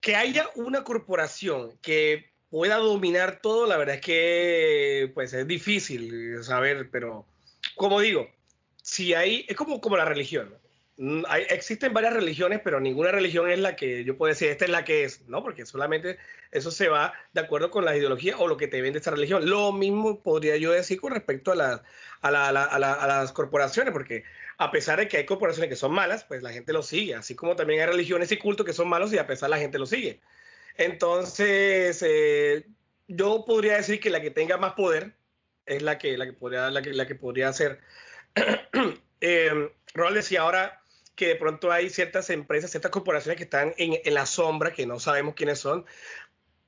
Que 0.00 0.16
haya 0.16 0.48
una 0.56 0.82
corporación 0.82 1.78
que 1.80 2.32
pueda 2.50 2.76
dominar 2.76 3.40
todo, 3.40 3.66
la 3.66 3.76
verdad 3.76 3.96
es 3.96 4.00
que 4.00 5.10
pues 5.14 5.32
es 5.32 5.46
difícil 5.46 6.42
saber, 6.42 6.90
pero 6.90 7.26
como 7.76 8.00
digo, 8.00 8.28
si 8.82 9.14
hay, 9.14 9.46
es 9.48 9.56
como, 9.56 9.80
como 9.80 9.96
la 9.96 10.04
religión. 10.04 10.48
Mm, 10.48 10.61
hay, 11.28 11.46
existen 11.48 11.92
varias 11.92 12.12
religiones, 12.12 12.60
pero 12.62 12.80
ninguna 12.80 13.10
religión 13.10 13.50
es 13.50 13.58
la 13.58 13.74
que 13.74 14.04
yo 14.04 14.16
puedo 14.16 14.28
decir, 14.28 14.48
esta 14.48 14.66
es 14.66 14.70
la 14.70 14.84
que 14.84 15.04
es, 15.04 15.22
¿no? 15.28 15.42
Porque 15.42 15.66
solamente 15.66 16.18
eso 16.52 16.70
se 16.70 16.88
va 16.88 17.12
de 17.32 17.40
acuerdo 17.40 17.70
con 17.70 17.84
la 17.84 17.96
ideología 17.96 18.38
o 18.38 18.46
lo 18.46 18.56
que 18.56 18.68
te 18.68 18.80
vende 18.80 18.98
esta 18.98 19.10
religión. 19.10 19.48
Lo 19.48 19.72
mismo 19.72 20.22
podría 20.22 20.56
yo 20.56 20.70
decir 20.70 21.00
con 21.00 21.12
respecto 21.12 21.52
a, 21.52 21.56
la, 21.56 21.82
a, 22.20 22.30
la, 22.30 22.48
a, 22.48 22.78
la, 22.78 22.92
a, 22.92 23.06
las 23.06 23.32
corporaciones, 23.32 23.92
porque 23.92 24.24
a 24.58 24.70
pesar 24.70 24.98
de 25.00 25.08
que 25.08 25.16
hay 25.16 25.26
corporaciones 25.26 25.70
que 25.70 25.76
son 25.76 25.92
malas, 25.92 26.24
pues 26.24 26.42
la 26.42 26.52
gente 26.52 26.72
lo 26.72 26.82
sigue, 26.82 27.14
así 27.16 27.34
como 27.34 27.56
también 27.56 27.80
hay 27.80 27.86
religiones 27.86 28.30
y 28.30 28.36
cultos 28.36 28.64
que 28.64 28.72
son 28.72 28.88
malos 28.88 29.12
y 29.12 29.18
a 29.18 29.26
pesar 29.26 29.50
la 29.50 29.58
gente 29.58 29.78
lo 29.78 29.86
sigue. 29.86 30.20
Entonces, 30.76 32.02
eh, 32.06 32.66
yo 33.08 33.44
podría 33.44 33.76
decir 33.76 33.98
que 34.00 34.10
la 34.10 34.20
que 34.20 34.30
tenga 34.30 34.56
más 34.56 34.74
poder 34.74 35.14
es 35.66 35.82
la 35.82 35.98
que, 35.98 36.16
la 36.16 36.26
que, 36.26 36.32
podría, 36.32 36.70
la 36.70 36.82
que, 36.82 36.92
la 36.92 37.06
que 37.06 37.14
podría 37.14 37.52
ser. 37.52 37.80
eh, 39.20 39.70
decía 40.14 40.42
ahora 40.42 40.81
que 41.14 41.28
de 41.28 41.36
pronto 41.36 41.70
hay 41.70 41.90
ciertas 41.90 42.30
empresas, 42.30 42.70
ciertas 42.70 42.90
corporaciones 42.90 43.36
que 43.36 43.44
están 43.44 43.74
en, 43.76 43.98
en, 44.04 44.14
la 44.14 44.26
sombra, 44.26 44.72
que 44.72 44.86
no 44.86 44.98
sabemos 44.98 45.34
quiénes 45.34 45.58
son. 45.58 45.84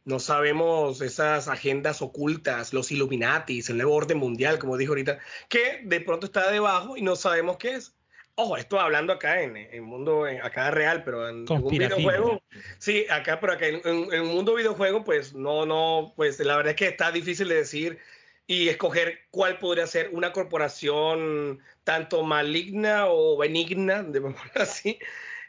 No 0.04 0.20
sabemos 0.20 1.00
esas 1.00 1.48
agendas 1.48 2.02
ocultas, 2.02 2.74
los 2.74 2.92
Illuminatis, 2.92 3.70
el 3.70 3.78
nuevo 3.78 3.94
orden 3.94 4.18
mundial, 4.18 4.58
como 4.58 4.76
dijo 4.76 4.92
ahorita, 4.92 5.18
que 5.48 5.80
de 5.84 6.00
pronto 6.02 6.26
está 6.26 6.50
debajo 6.50 6.96
y 6.96 7.02
no 7.02 7.16
sabemos 7.16 7.56
qué 7.56 7.74
es. 7.74 7.94
Ojo, 8.36 8.56
esto 8.56 8.80
hablando 8.80 9.12
acá 9.12 9.40
en 9.42 9.56
el 9.56 9.80
mundo, 9.80 10.26
en, 10.26 10.42
acá 10.42 10.70
real, 10.72 11.04
pero 11.04 11.28
en 11.28 11.50
un 11.50 11.68
videojuego, 11.68 12.42
sí, 12.78 13.06
acá, 13.08 13.38
pero 13.40 13.52
acá 13.52 13.66
en, 13.66 13.76
en, 13.84 14.12
en, 14.12 14.20
un 14.22 14.34
mundo 14.34 14.56
videojuego, 14.56 15.04
pues 15.04 15.34
no, 15.34 15.64
no, 15.64 16.12
pues 16.16 16.38
la 16.40 16.56
verdad 16.56 16.72
es 16.72 16.76
que 16.76 16.88
está 16.88 17.12
difícil 17.12 17.48
de 17.48 17.54
decir 17.54 17.98
y 18.46 18.68
escoger 18.68 19.20
cuál 19.30 19.58
podría 19.58 19.86
ser 19.86 20.10
una 20.12 20.32
corporación 20.32 21.60
tanto 21.82 22.22
maligna 22.22 23.06
o 23.08 23.36
benigna, 23.38 24.02
de 24.04 24.34
así, 24.54 24.98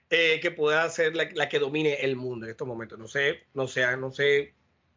eh, 0.09 0.39
que 0.41 0.51
pueda 0.51 0.87
ser 0.89 1.15
la, 1.15 1.29
la, 1.33 1.49
que 1.49 1.59
domine 1.59 1.95
el 1.95 2.15
mundo 2.15 2.45
en 2.45 2.51
estos 2.51 2.67
momentos. 2.67 2.97
No 2.99 3.07
sé, 3.07 3.43
no 3.53 3.67
sé, 3.67 3.97
no 3.97 4.11
sé, 4.11 4.53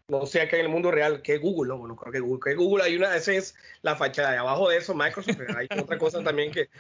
no 0.09 0.27
sé 0.27 0.41
acá 0.41 0.57
en 0.57 0.67
el 0.67 0.71
mundo 0.71 0.91
real 0.91 1.23
que 1.23 1.39
Google, 1.39 1.69
¿no? 1.69 1.79
Bueno, 1.79 1.97
creo 1.97 2.13
que 2.13 2.21
Google, 2.21 2.41
que 2.45 2.55
Google 2.55 2.85
hay 2.85 2.97
una, 2.97 3.15
esa 3.17 3.33
es 3.33 3.55
la 3.83 3.97
fachada, 3.97 4.33
de 4.33 4.39
abajo 4.39 4.69
de 4.69 4.79
eso 4.79 4.95
Microsoft, 4.95 5.41
hay 5.57 5.67
otra 5.79 5.99
cosa 5.99 6.23
también 6.23 6.51
que, 6.51 6.71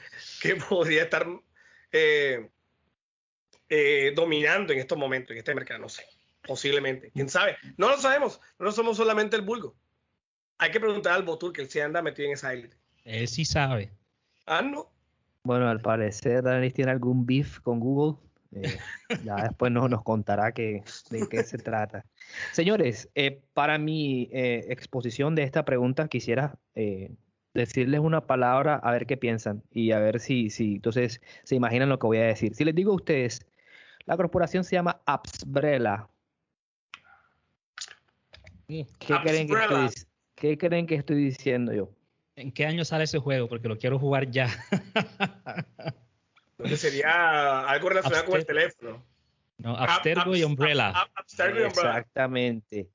que 0.41 0.57
podría 0.57 1.03
estar 1.03 1.27
eh, 1.93 2.49
eh, 3.69 4.13
dominando 4.15 4.73
en 4.73 4.79
estos 4.79 4.97
momentos, 4.97 5.33
en 5.33 5.39
este 5.39 5.55
mercado, 5.55 5.81
no 5.81 5.89
sé, 5.89 6.07
posiblemente, 6.43 7.11
quién 7.11 7.29
sabe, 7.29 7.57
no 7.77 7.89
lo 7.89 7.99
sabemos, 7.99 8.41
no 8.59 8.73
somos 8.73 8.97
solamente 8.97 9.37
el 9.37 9.43
vulgo. 9.43 9.77
Hay 10.59 10.71
que 10.73 10.81
preguntar 10.81 11.15
al 11.15 11.23
Botur 11.23 11.53
que 11.53 11.63
él 11.63 11.69
se 11.69 11.83
anda 11.83 12.03
metido 12.03 12.27
en 12.27 12.35
esa 12.35 12.53
élite. 12.53 12.77
Él 13.05 13.29
sí 13.29 13.45
sabe. 13.45 13.93
Ah, 14.47 14.63
no. 14.63 14.91
Bueno, 15.45 15.69
al 15.69 15.81
parecer 15.81 16.43
Daniel 16.43 16.73
tiene 16.73 16.91
algún 16.91 17.25
beef 17.25 17.61
con 17.61 17.81
Google. 17.81 18.19
Eh, 18.53 18.79
ya 19.25 19.37
después 19.37 19.71
no, 19.71 19.89
nos 19.89 20.03
contará 20.03 20.53
que, 20.53 20.83
de 21.11 21.29
qué 21.29 21.43
se 21.45 21.59
trata. 21.59 22.05
Señores, 22.53 23.09
eh, 23.15 23.41
para 23.55 23.79
mi 23.79 24.29
eh, 24.33 24.67
exposición 24.69 25.35
de 25.35 25.45
esta 25.45 25.65
pregunta 25.65 26.09
quisiera 26.09 26.59
eh, 26.75 27.13
decirles 27.55 28.01
una 28.01 28.27
palabra 28.27 28.77
a 28.77 28.91
ver 28.91 29.07
qué 29.07 29.17
piensan 29.17 29.63
y 29.71 29.93
a 29.93 29.99
ver 29.99 30.19
si, 30.19 30.51
si 30.51 30.75
entonces 30.75 31.21
se 31.45 31.55
imaginan 31.55 31.89
lo 31.89 31.99
que 31.99 32.07
voy 32.07 32.19
a 32.19 32.25
decir. 32.25 32.55
Si 32.55 32.65
les 32.65 32.75
digo 32.75 32.93
a 32.93 32.97
ustedes, 32.97 33.41
la 34.07 34.17
corporación 34.17 34.65
se 34.65 34.77
llama 34.77 35.01
Absbrella. 35.07 36.09
¿Qué 38.67 38.87
creen 38.99 39.49
que 39.49 39.55
estoy, 39.55 39.89
¿Qué 40.39 40.57
creen 40.57 40.87
que 40.87 40.95
estoy 40.95 41.17
diciendo 41.17 41.73
yo? 41.73 41.91
¿En 42.37 42.53
qué 42.53 42.65
año 42.65 42.85
sale 42.85 43.05
ese 43.05 43.19
juego? 43.19 43.49
Porque 43.49 43.69
lo 43.69 43.77
quiero 43.77 43.99
jugar 43.99 44.31
ya. 44.31 44.49
Entonces 46.59 46.81
sería 46.81 47.69
algo 47.69 47.89
relacionado 47.89 48.21
Abster 48.21 48.31
con 48.31 48.41
el 48.41 48.47
teléfono. 48.47 49.05
No, 49.59 49.77
Abstergo 49.77 50.37
y 50.37 50.45
Umbrella. 50.45 50.93
Abstergo 51.17 51.59
y 51.59 51.63
Umbrella. 51.65 51.99
Exactamente. 51.99 52.89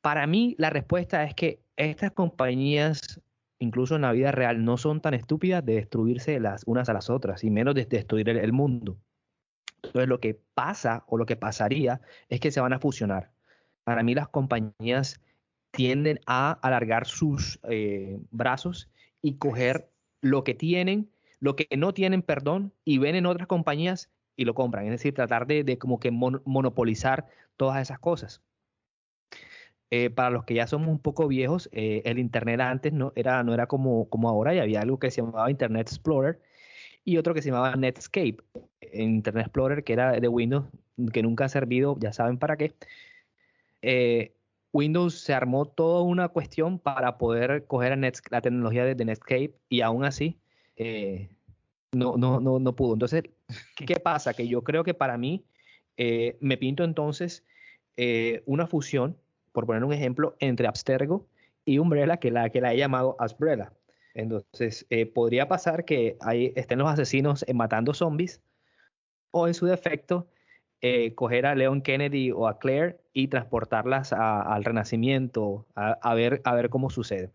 Para 0.00 0.26
mí, 0.28 0.54
la 0.58 0.70
respuesta 0.70 1.24
es 1.24 1.34
que 1.34 1.60
estas 1.76 2.12
compañías, 2.12 3.20
incluso 3.58 3.96
en 3.96 4.02
la 4.02 4.12
vida 4.12 4.30
real, 4.30 4.64
no 4.64 4.76
son 4.76 5.00
tan 5.00 5.14
estúpidas 5.14 5.64
de 5.64 5.74
destruirse 5.74 6.38
las 6.38 6.62
unas 6.66 6.88
a 6.88 6.92
las 6.92 7.10
otras, 7.10 7.42
y 7.42 7.50
menos 7.50 7.74
de 7.74 7.86
destruir 7.86 8.28
el, 8.28 8.36
el 8.36 8.52
mundo. 8.52 8.96
Entonces, 9.82 10.08
lo 10.08 10.20
que 10.20 10.40
pasa 10.54 11.02
o 11.08 11.18
lo 11.18 11.26
que 11.26 11.34
pasaría 11.34 12.00
es 12.28 12.38
que 12.38 12.52
se 12.52 12.60
van 12.60 12.72
a 12.72 12.78
fusionar. 12.78 13.32
Para 13.82 14.04
mí, 14.04 14.14
las 14.14 14.28
compañías 14.28 15.20
tienden 15.72 16.20
a 16.26 16.52
alargar 16.52 17.06
sus 17.06 17.58
eh, 17.68 18.18
brazos 18.30 18.88
y 19.20 19.34
coger 19.34 19.90
lo 20.20 20.44
que 20.44 20.54
tienen, 20.54 21.10
lo 21.40 21.56
que 21.56 21.66
no 21.76 21.92
tienen, 21.92 22.22
perdón, 22.22 22.72
y 22.84 22.98
ven 22.98 23.16
en 23.16 23.26
otras 23.26 23.48
compañías 23.48 24.10
y 24.36 24.44
lo 24.44 24.54
compran. 24.54 24.84
Es 24.84 24.92
decir, 24.92 25.14
tratar 25.14 25.46
de, 25.46 25.78
como 25.78 25.98
que 25.98 26.10
monopolizar 26.10 27.26
todas 27.56 27.82
esas 27.82 27.98
cosas. 27.98 28.42
Eh, 29.90 30.08
para 30.08 30.30
los 30.30 30.44
que 30.44 30.54
ya 30.54 30.66
somos 30.66 30.88
un 30.88 30.98
poco 30.98 31.28
viejos, 31.28 31.68
eh, 31.72 32.02
el 32.04 32.18
Internet 32.18 32.60
antes 32.60 32.92
no 32.92 33.12
era, 33.14 33.42
no 33.42 33.52
era 33.52 33.66
como, 33.66 34.08
como 34.08 34.28
ahora 34.28 34.54
y 34.54 34.58
había 34.58 34.80
algo 34.80 34.98
que 34.98 35.10
se 35.10 35.20
llamaba 35.20 35.50
Internet 35.50 35.88
Explorer 35.88 36.40
y 37.04 37.18
otro 37.18 37.34
que 37.34 37.42
se 37.42 37.50
llamaba 37.50 37.76
Netscape. 37.76 38.38
Internet 38.92 39.46
Explorer, 39.46 39.84
que 39.84 39.92
era 39.92 40.12
de 40.12 40.28
Windows, 40.28 40.66
que 41.12 41.22
nunca 41.22 41.46
ha 41.46 41.48
servido, 41.48 41.96
ya 41.98 42.12
saben 42.12 42.38
para 42.38 42.56
qué. 42.56 42.74
Windows 44.72 45.20
se 45.20 45.34
armó 45.34 45.66
toda 45.66 46.02
una 46.02 46.28
cuestión 46.28 46.78
para 46.78 47.18
poder 47.18 47.66
coger 47.66 47.98
la 48.30 48.40
tecnología 48.40 48.84
de, 48.84 49.04
Netscape 49.04 49.54
y 49.68 49.82
aún 49.82 50.04
así 50.04 50.38
no, 51.92 52.16
no, 52.16 52.40
no, 52.40 52.58
no 52.58 52.76
pudo. 52.76 52.94
Entonces, 52.94 53.24
¿qué 53.76 54.00
pasa? 54.00 54.32
Que 54.32 54.48
yo 54.48 54.64
creo 54.64 54.82
que 54.82 54.94
para 54.94 55.18
mí 55.18 55.44
me 56.40 56.56
pinto 56.56 56.84
entonces 56.84 57.44
una 58.46 58.66
fusión 58.66 59.16
por 59.52 59.66
poner 59.66 59.84
un 59.84 59.92
ejemplo, 59.92 60.36
entre 60.40 60.66
Abstergo 60.66 61.26
y 61.64 61.78
Umbrella, 61.78 62.16
que 62.16 62.30
la 62.30 62.50
que 62.50 62.60
la 62.60 62.72
he 62.72 62.78
llamado 62.78 63.16
Asbrella. 63.18 63.72
Entonces, 64.14 64.86
eh, 64.90 65.06
podría 65.06 65.48
pasar 65.48 65.84
que 65.84 66.16
ahí 66.20 66.52
estén 66.56 66.78
los 66.78 66.88
asesinos 66.88 67.44
eh, 67.46 67.54
matando 67.54 67.94
zombies, 67.94 68.42
o 69.30 69.46
en 69.46 69.54
su 69.54 69.66
defecto, 69.66 70.26
eh, 70.82 71.14
coger 71.14 71.46
a 71.46 71.54
Leon 71.54 71.80
Kennedy 71.80 72.30
o 72.32 72.48
a 72.48 72.58
Claire 72.58 72.98
y 73.12 73.28
transportarlas 73.28 74.12
al 74.12 74.64
renacimiento, 74.64 75.66
a, 75.74 76.14
ver, 76.14 76.42
a 76.44 76.54
ver 76.54 76.68
cómo 76.68 76.90
sucede. 76.90 77.30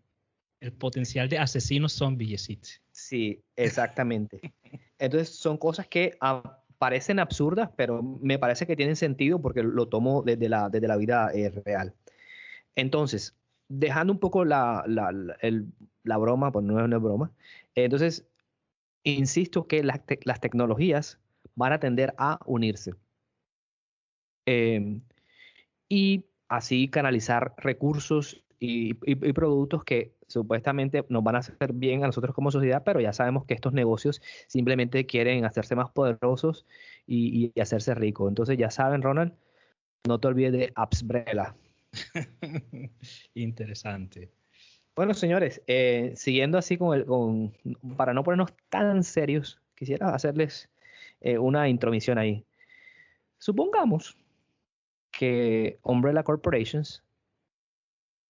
El 0.60 0.72
potencial 0.72 1.28
de 1.28 1.38
asesinos 1.38 1.92
zombies. 1.92 2.48
Sí, 2.92 3.42
exactamente. 3.56 4.52
Entonces, 4.98 5.30
son 5.30 5.56
cosas 5.56 5.86
que 5.86 6.18
parecen 6.78 7.18
absurdas, 7.18 7.70
pero 7.76 8.02
me 8.02 8.38
parece 8.38 8.66
que 8.66 8.76
tienen 8.76 8.96
sentido 8.96 9.40
porque 9.40 9.62
lo 9.62 9.88
tomo 9.88 10.22
desde 10.22 10.48
la, 10.48 10.68
desde 10.68 10.88
la 10.88 10.96
vida 10.96 11.30
real. 11.64 11.94
Entonces, 12.76 13.34
dejando 13.68 14.12
un 14.12 14.18
poco 14.18 14.44
la, 14.44 14.84
broma, 16.04 16.52
pues 16.52 16.64
no 16.64 16.78
es 16.78 16.84
una 16.84 16.98
broma, 16.98 17.32
entonces, 17.74 18.26
insisto 19.04 19.66
que 19.66 19.82
las, 19.82 20.00
tecnologías 20.40 21.18
van 21.54 21.72
a 21.72 21.80
tender 21.80 22.14
a 22.18 22.40
unirse. 22.46 22.94
Em, 24.50 25.02
y 25.90 26.24
así 26.48 26.88
canalizar 26.88 27.52
recursos 27.58 28.42
y, 28.58 28.94
productos 28.94 29.84
que 29.84 30.14
supuestamente 30.26 31.04
nos 31.10 31.22
van 31.22 31.36
a 31.36 31.40
hacer 31.40 31.74
bien 31.74 32.02
a 32.02 32.06
nosotros 32.06 32.34
como 32.34 32.50
sociedad, 32.50 32.82
pero 32.82 32.98
ya 32.98 33.12
sabemos 33.12 33.44
que 33.44 33.52
estos 33.52 33.74
negocios 33.74 34.22
simplemente 34.46 35.04
quieren 35.04 35.44
hacerse 35.44 35.76
más 35.76 35.90
poderosos 35.90 36.64
y, 37.06 37.52
y 37.54 37.60
hacerse 37.60 37.94
ricos. 37.94 38.30
Entonces 38.30 38.56
ya 38.56 38.70
saben, 38.70 39.02
Ronald, 39.02 39.34
no 40.06 40.18
te 40.18 40.28
olvides 40.28 40.52
de 40.52 40.72
Appsbrella. 40.74 41.54
Interesante. 43.34 44.30
Bueno, 44.96 45.12
señores, 45.12 45.62
eh, 45.66 46.14
siguiendo 46.16 46.56
así 46.56 46.78
con 46.78 46.96
el, 46.96 47.04
con, 47.04 47.52
para 47.98 48.14
no 48.14 48.24
ponernos 48.24 48.54
tan 48.70 49.04
serios, 49.04 49.60
quisiera 49.74 50.14
hacerles 50.14 50.70
eh, 51.20 51.36
una 51.36 51.68
intromisión 51.68 52.16
ahí. 52.16 52.46
Supongamos 53.36 54.16
que 55.18 55.80
Umbrella 55.82 56.22
Corporations 56.22 57.02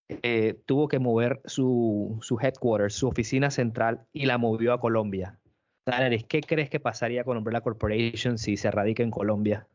eh, 0.09 0.55
tuvo 0.65 0.89
que 0.89 0.99
mover 0.99 1.43
su, 1.45 2.19
su 2.23 2.39
headquarters, 2.41 2.95
su 2.95 3.09
oficina 3.09 3.51
central, 3.51 4.07
y 4.15 4.25
la 4.25 4.39
movió 4.39 4.73
a 4.73 4.81
Colombia. 4.81 5.39
Daniel, 5.85 6.25
¿qué 6.27 6.41
crees 6.41 6.71
que 6.71 6.81
pasaría 6.81 7.25
con 7.25 7.37
Umbrella 7.37 7.61
Corporation 7.61 8.39
si 8.39 8.57
se 8.57 8.71
radica 8.71 9.03
en 9.03 9.11
Colombia? 9.11 9.67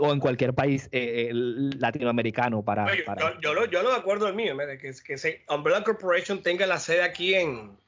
o 0.00 0.12
en 0.12 0.18
cualquier 0.18 0.54
país 0.54 0.88
eh, 0.90 1.30
latinoamericano 1.32 2.64
para... 2.64 2.86
Yo, 3.40 3.54
lo, 3.54 3.66
yo 3.66 3.82
lo 3.82 3.90
de 3.90 3.96
acuerdo 3.96 4.26
el 4.26 4.34
mío, 4.34 4.56
que, 4.80 4.92
que 5.04 5.44
Umbrella 5.48 5.84
Corporation 5.84 6.42
tenga 6.42 6.66
la 6.66 6.78
sede 6.78 7.02
aquí 7.02 7.34
en... 7.34 7.78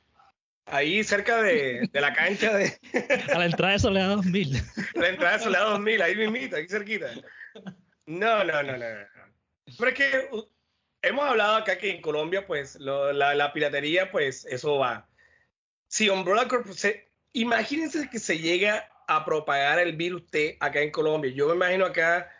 Ahí 0.67 1.03
cerca 1.03 1.43
de, 1.43 1.89
de 1.91 2.01
la 2.01 2.13
cancha 2.13 2.55
de... 2.57 2.79
A 3.35 3.39
la 3.39 3.47
entrada 3.47 3.73
de 3.73 3.79
Soledad 3.79 4.17
2000. 4.17 4.57
A 4.57 4.61
la 5.01 5.09
entrada 5.09 5.39
de 5.39 5.45
Soledad 5.45 5.71
2000, 5.71 6.03
ahí 6.03 6.17
mismito, 6.17 6.57
ahí 6.57 6.69
cerquita. 6.69 7.07
No, 8.07 8.45
no, 8.45 8.63
no, 8.63 8.77
no. 8.77 8.87
Pero 9.79 9.91
es 9.91 9.95
que 9.95 10.29
hemos 11.03 11.25
hablado 11.25 11.57
acá 11.57 11.77
que 11.79 11.91
en 11.91 12.01
Colombia, 12.01 12.47
pues, 12.47 12.77
la, 12.77 13.53
piratería, 13.53 14.11
pues, 14.11 14.45
eso 14.47 14.79
va. 14.79 15.09
Si 15.89 16.09
Umbrella 16.09 16.49
Corporation... 16.49 16.95
Imagínense 17.33 18.09
que 18.09 18.19
se 18.19 18.39
llega 18.39 18.89
a 19.09 19.25
propagar 19.25 19.79
el 19.79 19.95
virus 19.95 20.27
T 20.31 20.57
acá 20.59 20.81
en 20.81 20.91
Colombia. 20.91 21.31
Yo 21.33 21.49
me 21.49 21.55
imagino 21.55 21.85
acá, 21.85 22.33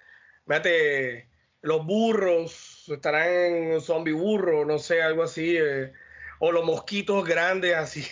fíjate, 0.47 1.29
los 1.61 1.85
burros, 1.85 2.85
estarán 2.89 3.81
zombie 3.83 4.15
burro, 4.15 4.65
no 4.65 4.79
sé, 4.79 5.03
algo 5.03 5.23
así, 5.23 5.57
eh, 5.59 5.93
o 6.39 6.53
los 6.53 6.65
mosquitos 6.65 7.25
grandes 7.25 7.75
así. 7.75 8.05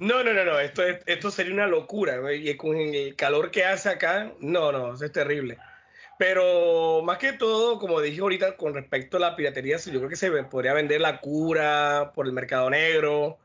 no, 0.00 0.22
no, 0.22 0.32
no, 0.32 0.44
no, 0.44 0.60
esto, 0.60 0.82
esto 1.06 1.30
sería 1.30 1.54
una 1.54 1.66
locura, 1.66 2.32
y 2.32 2.56
con 2.56 2.76
el 2.76 3.16
calor 3.16 3.50
que 3.50 3.64
hace 3.64 3.88
acá, 3.88 4.32
no, 4.40 4.72
no, 4.72 4.94
es 4.94 5.12
terrible. 5.12 5.58
Pero 6.18 7.02
más 7.02 7.18
que 7.18 7.32
todo, 7.32 7.78
como 7.78 8.00
dije 8.00 8.20
ahorita, 8.20 8.56
con 8.56 8.74
respecto 8.74 9.16
a 9.16 9.20
la 9.20 9.36
piratería, 9.36 9.78
yo 9.78 9.98
creo 9.98 10.08
que 10.08 10.16
se 10.16 10.30
podría 10.44 10.72
vender 10.72 11.00
la 11.00 11.20
cura 11.20 12.12
por 12.14 12.26
el 12.26 12.32
mercado 12.32 12.70
negro. 12.70 13.38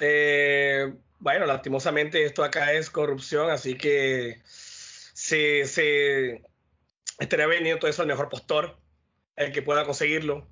Eh, 0.00 0.94
bueno, 1.18 1.46
lastimosamente 1.46 2.24
esto 2.24 2.44
acá 2.44 2.72
es 2.72 2.88
corrupción, 2.90 3.50
así 3.50 3.76
que 3.76 4.40
se, 4.44 5.66
se 5.66 6.42
estaría 7.18 7.46
vendiendo 7.46 7.80
todo 7.80 7.90
eso 7.90 8.02
al 8.02 8.08
mejor 8.08 8.28
postor, 8.30 8.78
el 9.36 9.52
que 9.52 9.62
pueda 9.62 9.84
conseguirlo. 9.84 10.46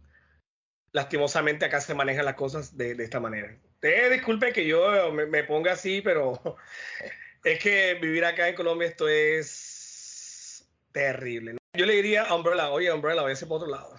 Lastimosamente 0.97 1.67
acá 1.67 1.83
se 1.83 1.93
manejan 1.93 2.25
las 2.25 2.37
cosas 2.37 2.75
de, 2.75 2.93
esta 2.93 3.21
manera. 3.21 3.55
Eh, 3.83 4.09
disculpe 4.11 4.55
que 4.55 4.67
yo 4.67 5.13
me, 5.13 5.45
ponga 5.45 5.73
así, 5.73 6.01
pero 6.01 6.57
es 7.45 7.59
que 7.59 7.99
vivir 8.01 8.25
acá 8.25 8.49
en 8.49 8.55
Colombia 8.55 8.89
esto 8.89 9.07
es 9.07 10.67
terrible. 10.93 11.59
Yo 11.75 11.85
le 11.85 11.97
diría 11.97 12.23
a 12.23 12.35
Umbrella, 12.35 12.71
oye 12.71 12.91
Umbrella, 12.91 13.21
váyase 13.21 13.47
por 13.47 13.59
otro 13.59 13.71
lado. 13.71 13.95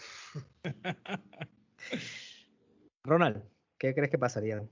Ronald, 3.03 3.43
¿qué 3.77 3.93
crees 3.93 4.09
que 4.09 4.17
pasaría? 4.17 4.63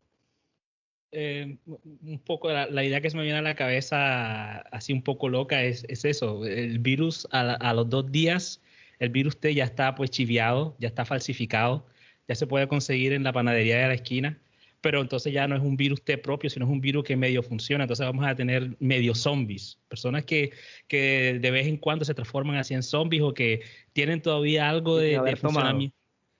Eh, 1.11 1.59
un 1.67 2.19
poco 2.25 2.51
la, 2.51 2.83
idea 2.83 3.01
que 3.01 3.11
se 3.11 3.17
me 3.17 3.21
viene 3.21 3.37
a 3.37 3.43
la 3.43 3.55
cabeza, 3.55 4.61
así 4.71 4.93
un 4.93 5.03
poco 5.03 5.29
loca, 5.29 5.61
es, 5.61 5.85
eso. 5.87 6.43
El 6.43 6.79
virus 6.79 7.27
a, 7.29 7.71
los 7.75 7.87
dos 7.87 8.11
días, 8.11 8.63
el 8.97 9.09
virus 9.09 9.39
T 9.39 9.53
ya 9.53 9.65
está 9.65 9.93
pues 9.93 10.09
chiviado, 10.09 10.75
ya 10.79 10.87
está 10.87 11.05
falsificado, 11.05 11.85
ya 12.27 12.35
se 12.35 12.47
puede 12.47 12.67
conseguir 12.67 13.13
en 13.13 13.23
la 13.23 13.33
panadería 13.33 13.77
de 13.77 13.87
la 13.87 13.93
esquina, 13.93 14.39
pero 14.81 15.01
entonces 15.01 15.33
ya 15.33 15.47
no 15.47 15.55
es 15.55 15.61
un 15.61 15.77
virus 15.77 16.03
T 16.03 16.17
propio, 16.17 16.49
sino 16.49 16.65
es 16.65 16.71
un 16.71 16.81
virus 16.81 17.03
que 17.03 17.15
medio 17.15 17.41
funciona. 17.41 17.85
Entonces 17.85 18.05
vamos 18.05 18.25
a 18.25 18.35
tener 18.35 18.75
medio 18.79 19.15
zombies, 19.15 19.79
personas 19.87 20.25
que, 20.25 20.51
que 20.87 21.39
de 21.41 21.51
vez 21.51 21.67
en 21.67 21.77
cuando 21.77 22.05
se 22.05 22.13
transforman 22.13 22.57
así 22.57 22.73
en 22.73 22.83
zombies 22.83 23.23
o 23.23 23.33
que 23.33 23.61
tienen 23.93 24.21
todavía 24.21 24.69
algo 24.69 24.97
de, 24.97 25.19
de 25.19 25.35
funcionamiento. 25.35 25.95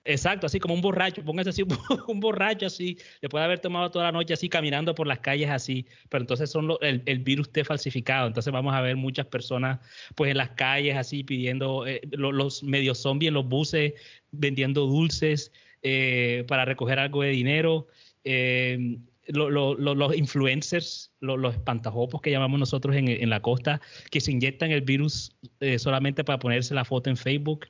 Exacto, 0.06 0.46
así 0.46 0.60
como 0.60 0.74
un 0.74 0.80
borracho, 0.80 1.24
póngase 1.24 1.50
así, 1.50 1.64
un 2.08 2.20
borracho 2.20 2.66
así, 2.66 2.96
le 3.20 3.28
puede 3.28 3.44
haber 3.44 3.58
tomado 3.58 3.90
toda 3.90 4.04
la 4.04 4.12
noche 4.12 4.34
así 4.34 4.48
caminando 4.48 4.94
por 4.94 5.06
las 5.06 5.18
calles 5.18 5.50
así, 5.50 5.84
pero 6.08 6.22
entonces 6.22 6.48
son 6.48 6.70
el, 6.80 7.18
virus 7.20 7.50
T 7.50 7.64
falsificado, 7.64 8.28
entonces 8.28 8.52
vamos 8.52 8.72
a 8.74 8.80
ver 8.80 8.94
muchas 8.94 9.26
personas 9.26 9.80
pues 10.14 10.30
en 10.30 10.36
las 10.36 10.50
calles 10.50 10.96
así 10.96 11.24
pidiendo, 11.24 11.86
eh, 11.86 12.00
los, 12.12 12.62
medios 12.62 12.98
zombies 12.98 13.28
en 13.28 13.34
los 13.34 13.48
buses, 13.48 13.94
vendiendo 14.30 14.86
dulces 14.86 15.52
eh, 15.88 16.44
para 16.48 16.64
recoger 16.64 16.98
algo 16.98 17.22
de 17.22 17.30
dinero. 17.30 17.86
Eh, 18.24 18.98
los 19.28 20.16
influencers, 20.16 21.12
los 21.20 21.54
espantajopos 21.54 22.20
que 22.20 22.30
llamamos 22.30 22.58
nosotros 22.58 22.94
en, 22.96 23.30
la 23.30 23.40
costa, 23.40 23.80
que 24.10 24.20
se 24.20 24.30
inyectan 24.30 24.70
el 24.70 24.82
virus 24.82 25.36
solamente 25.78 26.22
para 26.22 26.38
ponerse 26.38 26.74
la 26.74 26.84
foto 26.84 27.10
en 27.10 27.16
Facebook. 27.16 27.66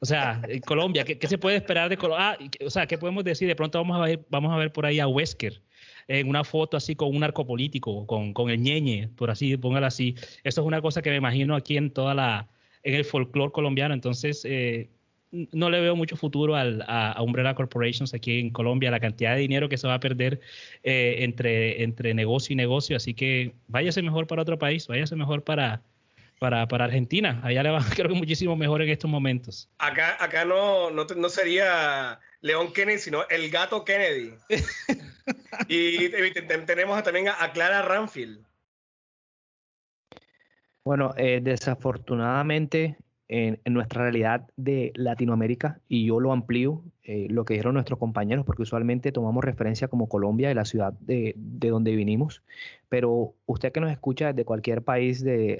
O 0.00 0.06
sea, 0.06 0.42
en 0.48 0.60
Colombia, 0.60 1.04
¿qué, 1.04 1.26
se 1.28 1.38
puede 1.38 1.56
esperar 1.56 1.88
de 1.88 1.96
Colombia? 1.96 2.32
Ah, 2.32 2.38
o 2.66 2.70
sea, 2.70 2.86
¿qué 2.88 2.98
podemos 2.98 3.22
decir? 3.22 3.46
De 3.46 3.54
pronto 3.54 3.78
vamos 3.78 3.96
a 3.96 4.00
ver, 4.06 4.26
vamos 4.28 4.52
a 4.52 4.56
ver 4.56 4.72
por 4.72 4.86
ahí 4.86 4.98
a 4.98 5.06
Wesker 5.06 5.62
en 6.08 6.28
una 6.28 6.42
foto 6.42 6.76
así 6.76 6.96
con 6.96 7.14
un 7.14 7.22
arco 7.22 7.46
político, 7.46 8.06
con, 8.06 8.32
con 8.32 8.50
el 8.50 8.60
ñeñe, 8.60 9.08
por 9.14 9.30
así, 9.30 9.56
póngalo 9.56 9.86
así. 9.86 10.14
Eso 10.42 10.62
es 10.62 10.66
una 10.66 10.80
cosa 10.80 11.02
que 11.02 11.10
me 11.10 11.16
imagino 11.16 11.54
aquí 11.54 11.76
en 11.76 11.90
toda 11.92 12.14
la, 12.14 12.48
en 12.82 12.94
el 12.94 13.04
folclore 13.04 13.52
colombiano. 13.52 13.94
Entonces, 13.94 14.44
eh, 14.44 14.88
no 15.30 15.70
le 15.70 15.80
veo 15.80 15.96
mucho 15.96 16.16
futuro 16.16 16.56
al, 16.56 16.84
a, 16.86 17.20
Umbrella 17.22 17.54
Corporations 17.54 18.14
aquí 18.14 18.40
en 18.40 18.50
Colombia, 18.50 18.90
la 18.90 19.00
cantidad 19.00 19.34
de 19.34 19.40
dinero 19.40 19.68
que 19.68 19.76
se 19.76 19.86
va 19.86 19.94
a 19.94 20.00
perder 20.00 20.40
eh, 20.82 21.16
entre, 21.20 21.82
entre 21.82 22.14
negocio 22.14 22.52
y 22.54 22.56
negocio. 22.56 22.96
Así 22.96 23.14
que 23.14 23.54
váyase 23.68 24.02
mejor 24.02 24.26
para 24.26 24.42
otro 24.42 24.58
país, 24.58 24.86
váyase 24.86 25.16
mejor 25.16 25.44
para, 25.44 25.82
para, 26.38 26.66
para 26.66 26.86
Argentina. 26.86 27.40
Allá 27.44 27.62
le 27.62 27.70
va, 27.70 27.80
creo 27.94 28.08
que 28.08 28.14
muchísimo 28.14 28.56
mejor 28.56 28.82
en 28.82 28.88
estos 28.88 29.10
momentos. 29.10 29.68
Acá, 29.78 30.16
acá 30.22 30.44
no, 30.44 30.90
no, 30.90 31.04
no 31.04 31.28
sería 31.28 32.20
León 32.40 32.72
Kennedy, 32.72 32.98
sino 32.98 33.28
el 33.28 33.50
gato 33.50 33.84
Kennedy. 33.84 34.34
y 35.68 36.08
tenemos 36.66 37.02
también 37.02 37.28
a, 37.28 37.52
Clara 37.52 37.82
Ranfield. 37.82 38.46
Bueno, 40.84 41.12
eh, 41.18 41.40
desafortunadamente 41.42 42.96
en, 43.28 43.60
nuestra 43.66 44.02
realidad 44.02 44.48
de 44.56 44.92
Latinoamérica, 44.94 45.80
y 45.86 46.06
yo 46.06 46.18
lo 46.18 46.32
amplío, 46.32 46.82
eh, 47.02 47.26
lo 47.28 47.44
que 47.44 47.54
dijeron 47.54 47.74
nuestros 47.74 47.98
compañeros, 47.98 48.46
porque 48.46 48.62
usualmente 48.62 49.12
tomamos 49.12 49.44
referencia 49.44 49.88
como 49.88 50.08
Colombia, 50.08 50.48
de 50.48 50.54
la 50.54 50.64
ciudad 50.64 50.94
de, 50.94 51.34
donde 51.36 51.94
vinimos, 51.94 52.42
pero 52.88 53.34
usted 53.44 53.70
que 53.70 53.80
nos 53.80 53.90
escucha 53.90 54.28
desde 54.28 54.46
cualquier 54.46 54.82
país 54.82 55.22
de, 55.22 55.58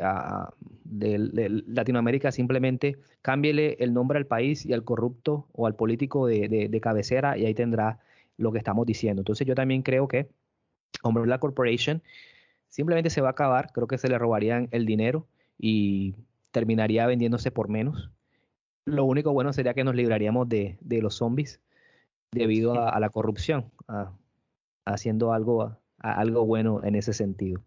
Latinoamérica, 1.66 2.32
simplemente 2.32 2.96
cámbiele 3.20 3.76
el 3.80 3.92
nombre 3.92 4.16
al 4.16 4.26
país 4.26 4.64
y 4.64 4.72
al 4.72 4.84
corrupto 4.84 5.46
o 5.52 5.66
al 5.66 5.74
político 5.74 6.26
de, 6.26 6.80
cabecera 6.82 7.36
y 7.36 7.44
ahí 7.44 7.54
tendrá 7.54 7.98
lo 8.38 8.50
que 8.52 8.58
estamos 8.58 8.86
diciendo. 8.86 9.20
Entonces 9.20 9.46
yo 9.46 9.54
también 9.54 9.82
creo 9.82 10.08
que 10.08 10.28
Umbrella 11.02 11.38
Corporation 11.38 12.02
simplemente 12.68 13.10
se 13.10 13.20
va 13.20 13.28
a 13.28 13.32
acabar, 13.32 13.72
creo 13.72 13.86
que 13.86 13.98
se 13.98 14.08
le 14.08 14.16
robarían 14.16 14.68
el 14.70 14.86
dinero 14.86 15.26
y 15.58 16.14
terminaría 16.50 17.06
vendiéndose 17.06 17.50
por 17.50 17.68
menos. 17.68 18.10
Lo 18.84 19.04
único 19.04 19.32
bueno 19.32 19.52
sería 19.52 19.74
que 19.74 19.84
nos 19.84 19.94
libraríamos 19.94 20.48
de, 20.48 20.78
los 20.80 21.16
zombies 21.16 21.60
debido 22.32 22.74
a, 22.80 22.98
la 23.00 23.10
corrupción, 23.10 23.70
haciendo 24.84 25.32
algo, 25.32 25.76
algo 25.98 26.46
bueno 26.46 26.82
en 26.84 26.94
ese 26.94 27.12
sentido. 27.12 27.62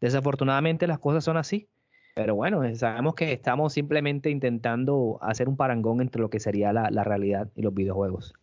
Desafortunadamente 0.00 0.86
las 0.86 0.98
cosas 0.98 1.24
son 1.24 1.36
así, 1.36 1.68
pero 2.14 2.34
bueno, 2.34 2.62
sabemos 2.74 3.14
que 3.14 3.32
estamos 3.32 3.72
simplemente 3.72 4.28
intentando 4.28 5.18
hacer 5.22 5.48
un 5.48 5.56
parangón 5.56 6.00
entre 6.00 6.20
lo 6.20 6.28
que 6.28 6.40
sería 6.40 6.72
la, 6.72 7.04
realidad 7.04 7.48
y 7.54 7.62
los 7.62 7.72
videojuegos. 7.72 8.34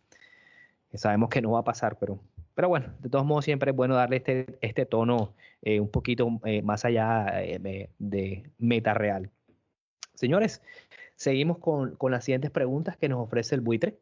Sabemos 0.94 1.28
que 1.28 1.40
no 1.40 1.52
va 1.52 1.60
a 1.60 1.64
pasar, 1.64 1.96
pero, 2.00 2.18
pero 2.54 2.68
bueno, 2.68 2.88
de 2.98 3.08
todos 3.08 3.24
modos 3.24 3.44
siempre 3.44 3.70
es 3.70 3.76
bueno 3.76 3.94
darle 3.94 4.16
este, 4.16 4.58
este 4.60 4.86
tono 4.86 5.34
eh, 5.62 5.78
un 5.78 5.88
poquito 5.88 6.40
eh, 6.44 6.62
más 6.62 6.84
allá 6.84 7.26
eh, 7.42 7.88
de 7.98 8.50
meta 8.58 8.94
real. 8.94 9.30
Señores, 10.20 10.60
seguimos 11.16 11.56
con, 11.56 11.96
las 12.10 12.24
siguientes 12.24 12.50
preguntas 12.50 12.94
que 12.98 13.08
nos 13.08 13.20
ofrece 13.20 13.54
el 13.54 13.62
buitre 13.62 13.98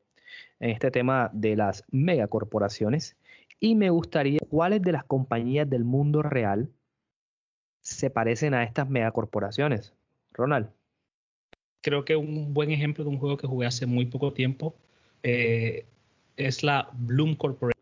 en 0.58 0.70
este 0.70 0.90
tema 0.90 1.30
de 1.32 1.54
las 1.54 1.84
megacorporaciones. 1.92 3.16
Y 3.60 3.76
me 3.76 3.90
gustaría, 3.90 4.40
¿cuáles 4.50 4.82
de 4.82 4.90
las 4.90 5.04
compañías 5.04 5.70
del 5.70 5.84
mundo 5.84 6.22
real 6.22 6.72
se 7.82 8.10
parecen 8.10 8.52
a 8.52 8.64
estas 8.64 8.90
megacorporaciones? 8.90 9.94
Ronald. 10.32 10.68
Creo 11.82 12.04
que 12.04 12.16
un 12.16 12.52
buen 12.52 12.72
ejemplo 12.72 13.04
de 13.04 13.10
un 13.10 13.18
juego 13.20 13.36
que 13.36 13.46
jugué 13.46 13.68
hace 13.68 13.86
muy 13.86 14.06
poco 14.06 14.32
tiempo 14.32 14.74
eh, 15.22 15.86
es 16.36 16.64
la 16.64 16.90
Bloom 16.94 17.36
Corporation. 17.36 17.78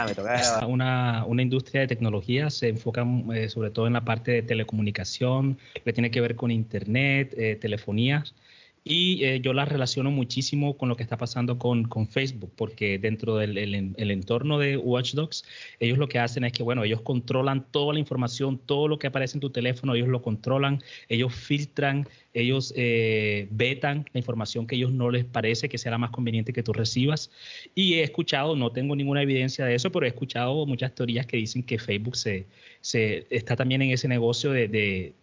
Ah, 0.00 0.66
una, 0.66 1.24
una, 1.26 1.42
industria 1.42 1.82
de 1.82 1.86
tecnología, 1.86 2.50
se 2.50 2.68
enfoca 2.68 3.06
eh, 3.34 3.48
sobre 3.48 3.70
todo 3.70 3.86
en 3.86 3.92
la 3.92 4.04
parte 4.04 4.32
de 4.32 4.42
telecomunicación, 4.42 5.58
que 5.84 5.92
tiene 5.92 6.10
que 6.10 6.20
ver 6.20 6.36
con 6.36 6.50
Internet, 6.50 7.34
eh, 7.36 7.56
telefonías 7.56 8.34
y 8.82 9.24
eh, 9.24 9.40
yo 9.42 9.52
las 9.52 9.68
relaciono 9.68 10.10
muchísimo 10.10 10.76
con 10.78 10.88
lo 10.88 10.96
que 10.96 11.02
está 11.02 11.18
pasando 11.18 11.58
con, 11.58 11.84
con 11.84 12.08
Facebook, 12.08 12.52
porque 12.56 12.98
dentro 12.98 13.36
del 13.36 13.58
el, 13.58 14.10
entorno 14.10 14.58
de 14.58 14.78
Watch 14.78 15.12
Dogs, 15.12 15.44
ellos 15.80 15.98
lo 15.98 16.08
que 16.08 16.18
hacen 16.18 16.44
es 16.44 16.52
que, 16.52 16.62
bueno, 16.62 16.82
ellos 16.82 17.02
controlan 17.02 17.66
toda 17.70 17.92
la 17.92 18.00
información, 18.00 18.58
todo 18.58 18.88
lo 18.88 18.98
que 18.98 19.06
aparece 19.06 19.36
en 19.36 19.40
tu 19.40 19.50
teléfono, 19.50 19.94
ellos 19.94 20.08
lo 20.08 20.22
controlan, 20.22 20.82
ellos 21.08 21.34
filtran, 21.34 22.08
ellos 22.32 22.72
eh, 22.74 23.48
vetan 23.50 24.06
la 24.14 24.18
información 24.18 24.66
que 24.66 24.76
ellos 24.76 24.92
no 24.92 25.10
les 25.10 25.26
parece 25.26 25.68
que 25.68 25.76
sea 25.76 25.92
la 25.92 25.98
más 25.98 26.10
conveniente 26.10 26.54
que 26.54 26.62
tú 26.62 26.72
recibas. 26.72 27.30
Y 27.74 27.94
he 27.94 28.02
escuchado, 28.02 28.56
no 28.56 28.72
tengo 28.72 28.96
ninguna 28.96 29.22
evidencia 29.22 29.66
de 29.66 29.74
eso, 29.74 29.92
pero 29.92 30.06
he 30.06 30.08
escuchado 30.08 30.64
muchas 30.64 30.94
teorías 30.94 31.26
que 31.26 31.36
dicen 31.36 31.62
que 31.62 31.78
Facebook 31.78 32.16
se, 32.16 32.46
se 32.80 33.26
está 33.28 33.56
también 33.56 33.82
en 33.82 33.90
ese 33.90 34.08
negocio 34.08 34.52
de, 34.52 34.68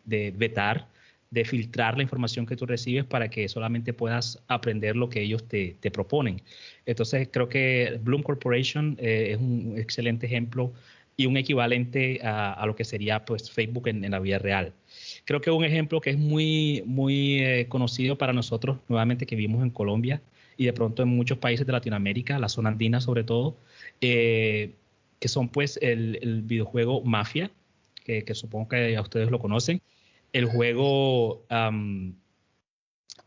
de 0.06 0.34
vetar 0.38 0.88
de 1.30 1.44
filtrar 1.46 1.98
la 1.98 2.04
información 2.04 2.46
que 2.46 2.56
tú 2.56 2.66
recibes 2.66 3.06
para 3.06 3.30
que 3.30 3.48
solamente 3.50 3.94
puedas 3.94 4.42
aprender 4.48 4.96
lo 4.96 5.10
que 5.10 5.22
ellos 5.22 5.48
te, 5.48 5.76
proponen. 5.92 6.42
Entonces, 6.86 7.30
creo 7.32 7.50
que 7.50 8.00
Bloom 8.02 8.24
Corporation 8.24 8.98
eh, 9.00 9.32
es 9.32 9.38
un 9.38 9.76
excelente 9.78 10.26
ejemplo 10.26 10.72
y 11.18 11.26
un 11.26 11.36
equivalente 11.36 12.20
a, 12.24 12.64
lo 12.66 12.76
que 12.76 12.86
sería 12.86 13.26
pues, 13.26 13.50
Facebook 13.50 13.88
en, 13.88 14.10
la 14.10 14.20
vida 14.20 14.38
real. 14.38 14.74
Creo 15.26 15.42
que 15.42 15.50
un 15.50 15.66
ejemplo 15.66 16.00
que 16.00 16.12
es 16.12 16.18
muy, 16.18 16.84
muy 16.86 17.40
eh, 17.40 17.66
conocido 17.68 18.18
para 18.18 18.34
nosotros, 18.34 18.78
nuevamente 18.88 19.26
que 19.26 19.36
vivimos 19.36 19.64
en 19.64 19.72
Colombia 19.72 20.22
y 20.58 20.66
de 20.66 20.74
pronto 20.74 21.04
en 21.04 21.10
muchos 21.10 21.40
países 21.40 21.66
de 21.66 21.74
Latinoamérica, 21.74 22.38
la 22.40 22.50
zona 22.50 22.70
andina 22.70 23.02
sobre 23.02 23.24
todo, 23.24 23.58
eh, 24.00 24.74
que 25.20 25.28
son 25.28 25.50
pues 25.50 25.80
el, 25.82 26.44
videojuego 26.44 27.02
Mafia, 27.02 27.50
que, 28.06 28.24
que 28.24 28.36
supongo 28.36 28.70
que 28.70 28.96
a 28.96 29.02
ustedes 29.02 29.32
lo 29.32 29.40
conocen 29.40 29.82
el 30.34 30.46
juego, 30.46 31.46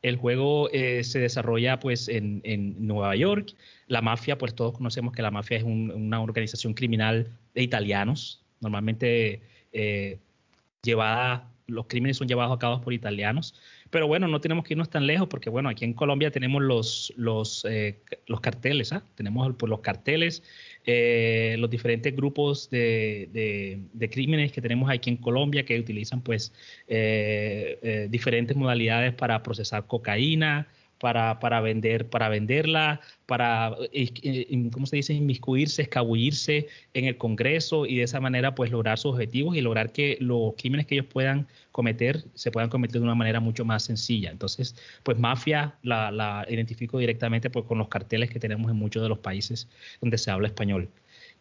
el 0.02 0.16
juego 0.16 0.70
eh, 0.70 1.04
se 1.04 1.18
desarrolla 1.18 1.78
pues 1.78 2.08
en, 2.08 2.42
Nueva 2.86 3.16
York. 3.16 3.54
La 3.86 4.00
mafia, 4.00 4.38
pues 4.38 4.54
todos 4.54 4.74
conocemos 4.74 5.12
que 5.12 5.22
la 5.22 5.30
mafia 5.30 5.58
es 5.58 5.64
una 5.64 6.20
organización 6.20 6.74
criminal 6.74 7.36
de 7.54 7.62
italianos, 7.62 8.44
normalmente 8.60 9.42
eh, 9.72 10.18
llevada, 10.82 11.50
los 11.66 11.86
crímenes 11.86 12.16
son 12.16 12.28
llevados 12.28 12.54
a 12.54 12.58
cabo 12.58 12.80
por 12.80 12.92
italianos. 12.92 13.54
Pero 13.90 14.06
bueno, 14.06 14.28
no 14.28 14.40
tenemos 14.40 14.64
que 14.64 14.74
irnos 14.74 14.88
tan 14.88 15.06
lejos 15.06 15.28
porque 15.28 15.50
bueno, 15.50 15.68
aquí 15.68 15.84
en 15.84 15.94
Colombia 15.94 16.30
tenemos 16.30 16.62
los, 16.62 17.12
los, 17.16 17.64
eh, 17.68 18.00
los 18.26 18.40
carteles, 18.40 18.92
¿ah? 18.92 19.02
tenemos 19.16 19.52
pues, 19.56 19.68
los 19.68 19.80
carteles 19.80 20.42
eh, 20.92 21.56
los 21.58 21.70
diferentes 21.70 22.14
grupos 22.16 22.68
de, 22.68 23.78
crímenes 24.10 24.50
que 24.50 24.60
tenemos 24.60 24.90
aquí 24.90 25.10
en 25.10 25.16
Colombia 25.18 25.64
que 25.64 25.78
utilizan 25.78 26.20
pues 26.20 26.52
eh, 26.88 27.78
eh, 27.82 28.08
diferentes 28.10 28.56
modalidades 28.56 29.14
para 29.14 29.40
procesar 29.42 29.86
cocaína, 29.86 30.66
para, 31.00 31.40
para, 31.40 31.60
vender, 31.60 32.08
para 32.08 32.28
venderla, 32.28 33.00
para, 33.26 33.74
eh, 33.92 34.12
eh, 34.22 34.70
¿cómo 34.72 34.86
se 34.86 34.96
dice?, 34.96 35.14
inmiscuirse, 35.14 35.82
escabullirse 35.82 36.68
en 36.94 37.06
el 37.06 37.16
Congreso 37.16 37.86
y 37.86 37.96
de 37.96 38.02
esa 38.04 38.20
manera 38.20 38.54
pues 38.54 38.70
lograr 38.70 38.98
sus 38.98 39.12
objetivos 39.12 39.56
y 39.56 39.62
lograr 39.62 39.92
que 39.92 40.18
los 40.20 40.54
crímenes 40.56 40.86
que 40.86 40.96
ellos 40.96 41.06
puedan 41.06 41.48
cometer 41.72 42.24
se 42.34 42.50
puedan 42.50 42.68
cometer 42.68 43.00
de 43.00 43.04
una 43.04 43.14
manera 43.14 43.40
mucho 43.40 43.64
más 43.64 43.84
sencilla. 43.84 44.30
Entonces, 44.30 44.76
pues 45.02 45.18
mafia 45.18 45.74
la, 45.82 46.10
la 46.10 46.46
identifico 46.48 46.98
directamente 46.98 47.50
pues, 47.50 47.64
con 47.64 47.78
los 47.78 47.88
carteles 47.88 48.30
que 48.30 48.38
tenemos 48.38 48.70
en 48.70 48.76
muchos 48.76 49.02
de 49.02 49.08
los 49.08 49.18
países 49.18 49.68
donde 50.00 50.18
se 50.18 50.30
habla 50.30 50.48
español. 50.48 50.90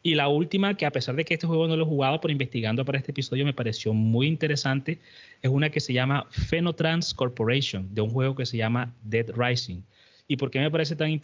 Y 0.02 0.16
la 0.16 0.30
última, 0.30 0.76
que 0.76 0.86
a 0.86 0.92
pesar 0.92 1.16
de 1.16 1.26
que 1.26 1.34
este 1.34 1.48
juego 1.48 1.68
no 1.68 1.76
lo 1.76 1.84
he 1.84 1.88
jugado, 1.88 2.22
pero 2.22 2.32
investigando 2.32 2.86
para 2.86 2.98
este 2.98 3.12
episodio 3.12 3.44
me 3.44 3.54
pareció 3.54 3.94
muy 3.94 4.28
interesante, 4.28 5.00
es 5.42 5.52
una 5.52 5.70
que 5.70 5.82
se 5.82 5.92
llama 5.92 6.26
Phenotrans 6.30 7.14
Corporation, 7.14 7.94
de 7.94 8.02
un 8.02 8.10
juego 8.10 8.36
que 8.36 8.46
se 8.46 8.58
llama 8.58 8.94
Dead 9.04 9.30
Rising. 9.36 9.82
¿Y 10.32 10.38
por 10.38 10.52
qué 10.52 10.60
me 10.60 10.70
parece 10.70 10.96
tan, 10.96 11.20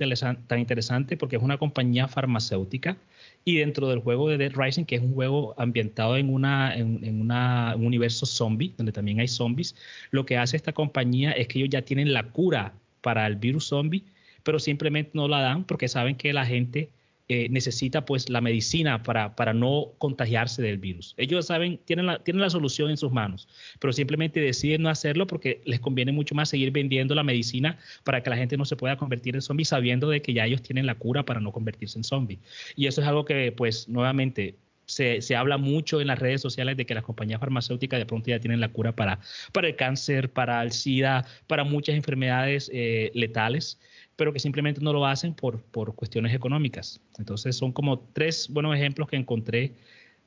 tan 0.48 0.60
interesante? 0.60 1.16
Porque 1.16 1.36
es 1.36 1.42
una 1.44 1.58
compañía 1.58 2.08
farmacéutica 2.08 2.98
y 3.46 3.58
dentro 3.58 3.88
del 3.88 4.00
juego 4.00 4.28
de 4.28 4.38
Dead 4.38 4.52
Rising, 4.54 4.84
que 4.84 4.96
es 4.96 5.02
un 5.02 5.14
juego 5.14 5.54
ambientado 5.58 6.18
en, 6.18 6.34
una, 6.34 6.76
en, 6.76 7.22
una, 7.22 7.76
un 7.78 7.86
universo 7.86 8.26
zombie, 8.26 8.74
donde 8.76 8.92
también 8.92 9.20
hay 9.20 9.28
zombies, 9.28 9.76
lo 10.10 10.26
que 10.26 10.38
hace 10.38 10.58
esta 10.58 10.74
compañía 10.74 11.32
es 11.32 11.48
que 11.48 11.60
ellos 11.60 11.70
ya 11.70 11.84
tienen 11.84 12.14
la 12.14 12.24
cura 12.24 12.74
para 13.02 13.28
el 13.28 13.36
virus 13.36 13.68
zombie, 13.68 14.04
pero 14.44 14.58
simplemente 14.60 15.12
no 15.14 15.28
la 15.28 15.40
dan 15.40 15.64
porque 15.64 15.88
saben 15.88 16.16
que 16.16 16.34
la 16.34 16.46
gente 16.46 16.90
eh, 17.28 17.48
necesita 17.50 18.06
pues 18.06 18.30
la 18.30 18.40
medicina 18.40 19.02
para, 19.02 19.36
para, 19.36 19.52
no 19.52 19.94
contagiarse 19.98 20.62
del 20.62 20.78
virus. 20.78 21.16
Ellos 21.18 21.48
saben, 21.48 21.80
tienen 21.84 22.06
la, 22.06 22.20
tienen 22.20 22.42
la 22.42 22.52
solución 22.52 22.92
en 22.92 22.98
sus 22.98 23.12
manos, 23.12 23.48
pero 23.80 23.94
simplemente 23.94 24.40
deciden 24.40 24.84
no 24.84 24.90
hacerlo 24.90 25.26
porque 25.26 25.60
les 25.66 25.80
conviene 25.80 26.12
mucho 26.12 26.36
más 26.36 26.50
seguir 26.50 26.70
vendiendo 26.70 27.16
la 27.16 27.24
medicina 27.24 27.80
para 28.04 28.22
que 28.22 28.30
la 28.30 28.38
gente 28.38 28.58
no 28.58 28.66
se 28.66 28.76
pueda 28.76 28.98
convertir 28.98 29.34
en 29.34 29.42
zombie 29.42 29.66
sabiendo 29.66 30.08
de 30.08 30.22
que 30.22 30.34
ya 30.34 30.46
ellos 30.46 30.62
tienen 30.62 30.86
la 30.86 30.94
cura 30.94 31.26
para 31.26 31.40
no 31.40 31.52
convertirse 31.52 31.98
en 31.98 32.04
zombie. 32.04 32.38
Y 32.76 32.86
eso 32.86 33.02
es 33.02 33.08
algo 33.08 33.26
que 33.26 33.52
pues 33.52 33.90
nuevamente 33.90 34.56
se, 34.86 35.22
se, 35.22 35.36
habla 35.36 35.58
mucho 35.58 36.02
en 36.02 36.06
las 36.08 36.20
redes 36.20 36.42
sociales 36.42 36.78
de 36.78 36.86
que 36.86 36.94
las 36.94 37.04
compañías 37.04 37.40
farmacéuticas 37.40 38.00
de 38.00 38.06
pronto 38.06 38.30
ya 38.30 38.40
tienen 38.40 38.60
la 38.60 38.70
cura 38.70 38.96
para, 38.96 39.20
para 39.52 39.68
el 39.68 39.76
cáncer, 39.76 40.32
para 40.32 40.62
el 40.62 40.72
SIDA, 40.72 41.26
para 41.48 41.64
muchas 41.64 41.96
enfermedades 41.96 42.70
eh, 42.72 43.10
letales 43.16 43.80
pero 44.16 44.34
que 44.34 44.40
simplemente 44.40 44.82
no 44.82 44.94
lo 44.94 45.06
hacen 45.06 45.34
por, 45.34 45.62
por 45.62 45.96
cuestiones 45.96 46.34
económicas. 46.34 47.02
Entonces 47.18 47.56
son 47.56 47.72
como 47.72 48.00
tres 48.00 48.50
buenos 48.50 48.76
ejemplos 48.76 49.10
que 49.10 49.16
encontré 49.16 49.74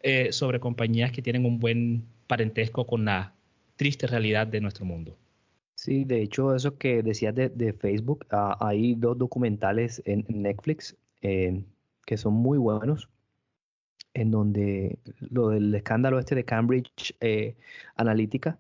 eh, 0.01 0.33
sobre 0.33 0.61
compañías 0.61 1.13
que 1.13 1.23
tienen 1.23 1.45
un 1.45 1.59
buen 1.59 2.05
parentesco 2.27 2.87
con 2.87 3.05
la 3.05 3.35
triste 3.77 4.07
realidad 4.07 4.47
de 4.47 4.61
nuestro 4.61 4.85
mundo. 4.85 5.17
Sí, 5.75 6.05
de 6.05 6.23
hecho, 6.23 6.55
eso 6.55 6.77
que 6.77 7.03
decías 7.03 7.35
de, 7.35 7.73
Facebook, 7.73 8.27
ah, 8.31 8.57
hay 8.61 8.95
dos 8.97 9.17
documentales 9.17 10.03
en 10.05 10.25
Netflix 10.29 10.97
eh, 11.23 11.63
que 12.05 12.17
son 12.17 12.35
muy 12.35 12.59
buenos. 12.59 13.09
en 14.15 14.31
donde 14.31 14.99
lo 15.21 15.51
del 15.51 15.75
escándalo 15.75 16.19
este 16.19 16.35
de 16.35 16.45
Cambridge 16.45 17.15
eh, 17.21 17.55
Analytica, 17.97 18.59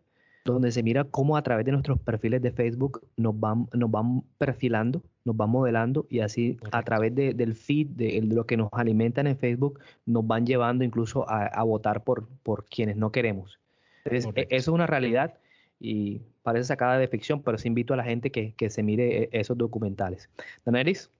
donde 0.53 0.72
se 0.72 0.82
mira 0.82 1.05
cómo 1.05 1.36
a 1.36 1.42
través 1.42 1.64
de 1.66 1.72
nuestros 1.72 1.99
perfiles 2.01 2.42
de 2.42 2.53
Facebook 2.53 3.07
nos 3.16 3.38
van, 3.38 3.68
nos 3.72 3.90
van 3.90 4.22
perfilando, 4.38 5.03
nos 5.24 5.36
van 5.36 5.51
modelando 5.51 6.07
y 6.09 6.20
así 6.20 6.59
a 6.72 6.82
través 6.82 7.14
del 7.14 7.55
feed, 7.55 7.88
de, 7.88 8.20
lo 8.22 8.46
que 8.46 8.57
nos 8.57 8.68
alimentan 8.72 9.26
en 9.26 9.38
Facebook, 9.38 9.80
nos 10.07 10.26
van 10.26 10.46
llevando 10.46 10.84
incluso 10.84 11.28
a, 11.28 11.62
votar 11.62 12.05
por, 12.05 12.28
por 12.42 12.64
quienes 12.64 12.96
no 12.96 13.12
queremos. 13.12 13.59
Entonces, 14.05 14.30
e, 14.36 14.42
eso 14.51 14.70
es 14.70 14.74
una 14.74 14.86
realidad 14.86 15.34
y 15.80 16.20
parece 16.42 16.64
sacada 16.66 16.99
de 16.99 17.09
ficción, 17.09 17.42
pero 17.42 17.59
sí 17.59 17.68
invito 17.68 17.94
a 17.94 17.96
la 17.96 18.05
gente 18.05 18.30
que, 18.30 18.55
que 18.55 18.70
se 18.70 18.82
mire 18.82 19.24
e, 19.24 19.28
esos 19.32 19.57
documentales. 19.57 20.28
Daneris. 20.64 21.11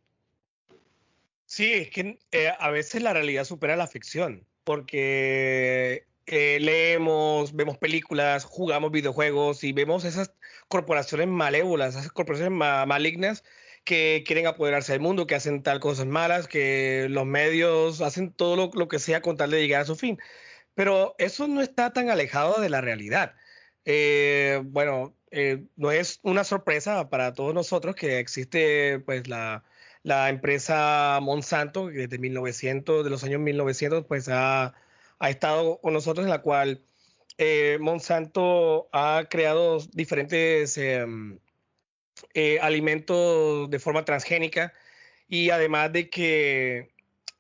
Sí, 1.47 1.73
es 1.73 1.91
que 1.91 2.19
eh, 2.33 2.51
a 2.59 2.71
veces 2.71 3.03
la 3.03 3.15
realidad 3.15 3.45
supera 3.45 3.75
la 3.75 3.87
ficción, 3.87 4.45
porque 4.65 6.05
eh, 6.29 6.59
leemos, 6.61 7.55
vemos 7.55 7.79
películas, 7.79 8.45
jugamos 8.45 8.93
videojuegos 8.93 9.65
y 9.65 9.73
vemos 9.73 10.05
esas 10.05 10.35
corporaciones 10.69 11.29
malévolas, 11.29 11.97
esas 11.97 12.13
corporaciones 12.13 12.57
malignas 12.87 13.45
que 13.85 14.25
quieren 14.27 14.47
apoderarse 14.47 14.93
del 14.93 15.01
mundo, 15.01 15.27
que 15.27 15.35
hacen 15.35 15.63
tal 15.63 15.81
cosas 15.81 16.07
malas, 16.07 16.49
que 16.49 17.07
los 17.11 17.27
medios 17.27 18.03
hacen 18.03 18.33
todo 18.33 18.71
lo, 18.75 18.89
que 18.89 18.99
sea 18.99 19.23
con 19.23 19.37
tal 19.39 19.51
de 19.51 19.61
llegar 19.63 19.83
a 19.83 19.85
su 19.87 19.97
fin. 19.97 20.19
Pero 20.75 21.15
eso 21.19 21.49
no 21.49 21.63
está 21.63 21.93
tan 21.93 22.11
alejado 22.11 22.61
de 22.61 22.69
la 22.71 22.81
realidad. 22.83 23.35
Eh, 23.85 24.61
bueno, 24.65 25.17
no 25.77 25.91
es 25.93 26.21
una 26.23 26.45
sorpresa 26.45 27.09
para 27.11 27.35
todos 27.35 27.55
nosotros 27.55 27.97
que 27.97 28.19
existe 28.19 29.01
pues 29.01 29.29
la, 29.29 29.65
la 30.03 30.29
empresa 30.29 31.19
Monsanto, 31.23 31.89
que 31.89 32.07
desde 32.09 32.19
1900, 32.19 33.05
de 33.05 33.11
los 33.11 33.25
años 33.25 33.41
1900, 33.41 34.05
pues 34.07 34.29
ha, 34.29 34.75
estado 35.21 35.81
con 35.81 35.93
nosotros, 35.93 36.25
en 36.25 36.31
la 36.31 36.43
cual 36.43 36.83
eh, 37.39 37.79
Monsanto 37.81 38.89
ha 38.93 39.27
creado 39.31 39.79
diferentes 39.93 40.77
em, 40.79 41.39
eh, 42.35 42.59
alimentos 42.61 43.71
de 43.71 43.79
forma 43.79 44.05
transgénica 44.05 44.73
y 45.29 45.51
además 45.51 45.93
de 45.93 46.11
que 46.11 46.91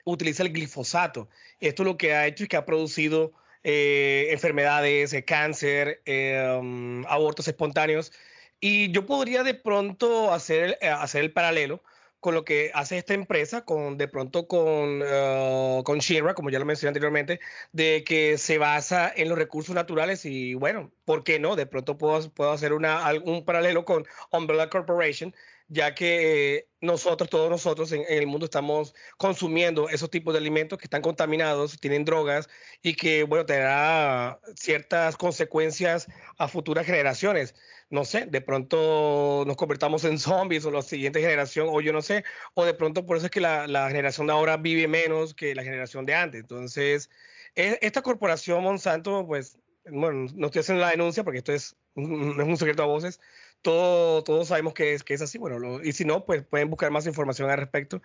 utiliza 0.04 0.42
el 0.44 0.52
glifosato. 0.52 1.28
Esto 1.60 1.84
lo 1.84 1.96
que 1.96 2.14
ha 2.14 2.26
hecho 2.26 2.44
es 2.44 2.48
que 2.48 2.56
ha 2.56 2.64
producido 2.64 3.32
eh, 3.64 4.28
enfermedades, 4.30 5.14
cáncer, 5.26 6.02
em, 6.04 7.04
abortos 7.06 7.48
espontáneos. 7.48 8.12
Y 8.60 8.90
yo 8.92 9.06
podría 9.06 9.42
de 9.42 9.54
pronto 9.54 10.32
hacer, 10.32 10.78
hacer 10.82 11.22
el 11.24 11.32
paralelo 11.32 11.82
con 12.20 12.34
lo 12.34 12.44
que 12.44 12.70
hace 12.74 12.98
esta 12.98 13.14
empresa, 13.14 13.64
con 13.64 13.96
de 13.98 14.08
pronto 14.08 14.48
con, 14.48 15.02
uh, 15.02 15.82
con 15.84 15.98
Shira, 15.98 16.34
como 16.34 16.50
ya 16.50 16.58
lo 16.58 16.64
mencioné 16.64 16.88
anteriormente, 16.88 17.40
de 17.72 18.04
que 18.04 18.38
se 18.38 18.58
basa 18.58 19.12
en 19.14 19.28
los 19.28 19.38
recursos 19.38 19.74
naturales 19.74 20.24
y 20.24 20.54
bueno, 20.54 20.90
¿por 21.04 21.24
qué 21.24 21.38
no? 21.38 21.56
De 21.56 21.66
pronto 21.66 21.98
puedo, 21.98 22.30
puedo 22.30 22.52
hacer 22.52 22.72
una, 22.72 23.02
un 23.24 23.44
paralelo 23.44 23.84
con 23.84 24.06
Umbrella 24.32 24.68
Corporation, 24.70 25.34
ya 25.68 25.94
que 25.94 26.68
nosotros, 26.80 27.28
todos 27.28 27.50
nosotros 27.50 27.92
en, 27.92 28.04
el 28.08 28.26
mundo 28.26 28.46
estamos 28.46 28.94
consumiendo 29.18 29.88
esos 29.88 30.10
tipos 30.10 30.32
de 30.34 30.38
alimentos 30.38 30.78
que 30.78 30.86
están 30.86 31.02
contaminados, 31.02 31.78
tienen 31.78 32.04
drogas 32.04 32.48
y 32.82 32.94
que, 32.94 33.24
bueno, 33.24 33.44
tendrá 33.46 34.40
ciertas 34.56 35.16
consecuencias 35.16 36.08
a 36.38 36.48
futuras 36.48 36.86
generaciones. 36.86 37.54
No 37.90 38.04
sé, 38.04 38.26
de 38.26 38.40
pronto 38.42 39.44
nos 39.46 39.56
convertamos 39.56 40.04
en 40.04 40.18
zombies 40.18 40.64
o 40.66 40.70
la 40.70 40.82
siguiente 40.82 41.20
generación, 41.20 41.68
o 41.70 41.80
yo 41.80 41.92
no 41.92 42.02
sé, 42.02 42.24
o 42.54 42.64
de 42.64 42.74
pronto 42.74 43.06
por 43.06 43.16
eso 43.16 43.26
es 43.26 43.32
que 43.32 43.40
la, 43.40 43.66
la 43.66 43.88
generación 43.88 44.26
de 44.26 44.34
ahora 44.34 44.58
vive 44.58 44.86
menos 44.88 45.32
que 45.34 45.54
la 45.54 45.64
generación 45.64 46.04
de 46.04 46.14
antes. 46.14 46.40
Entonces, 46.42 47.10
e, 47.54 47.78
esta 47.82 48.02
corporación 48.02 48.62
Monsanto, 48.62 49.26
pues, 49.26 49.58
bueno, 49.90 50.30
no 50.34 50.46
estoy 50.46 50.60
haciendo 50.60 50.82
la 50.82 50.90
denuncia 50.90 51.24
porque 51.24 51.38
esto 51.38 51.52
es, 51.52 51.76
es 51.96 52.06
un 52.06 52.56
secreto 52.56 52.82
a 52.82 52.86
voces, 52.86 53.20
todo, 53.62 54.22
todos 54.22 54.48
sabemos 54.48 54.74
que 54.74 54.94
es, 54.94 55.02
que 55.04 55.14
es 55.14 55.22
así, 55.22 55.38
bueno, 55.38 55.82
y 55.82 55.92
si 55.92 56.04
no, 56.04 56.24
pues 56.24 56.44
pueden 56.44 56.70
buscar 56.70 56.90
más 56.90 57.06
información 57.06 57.50
al 57.50 57.58
respecto, 57.58 58.02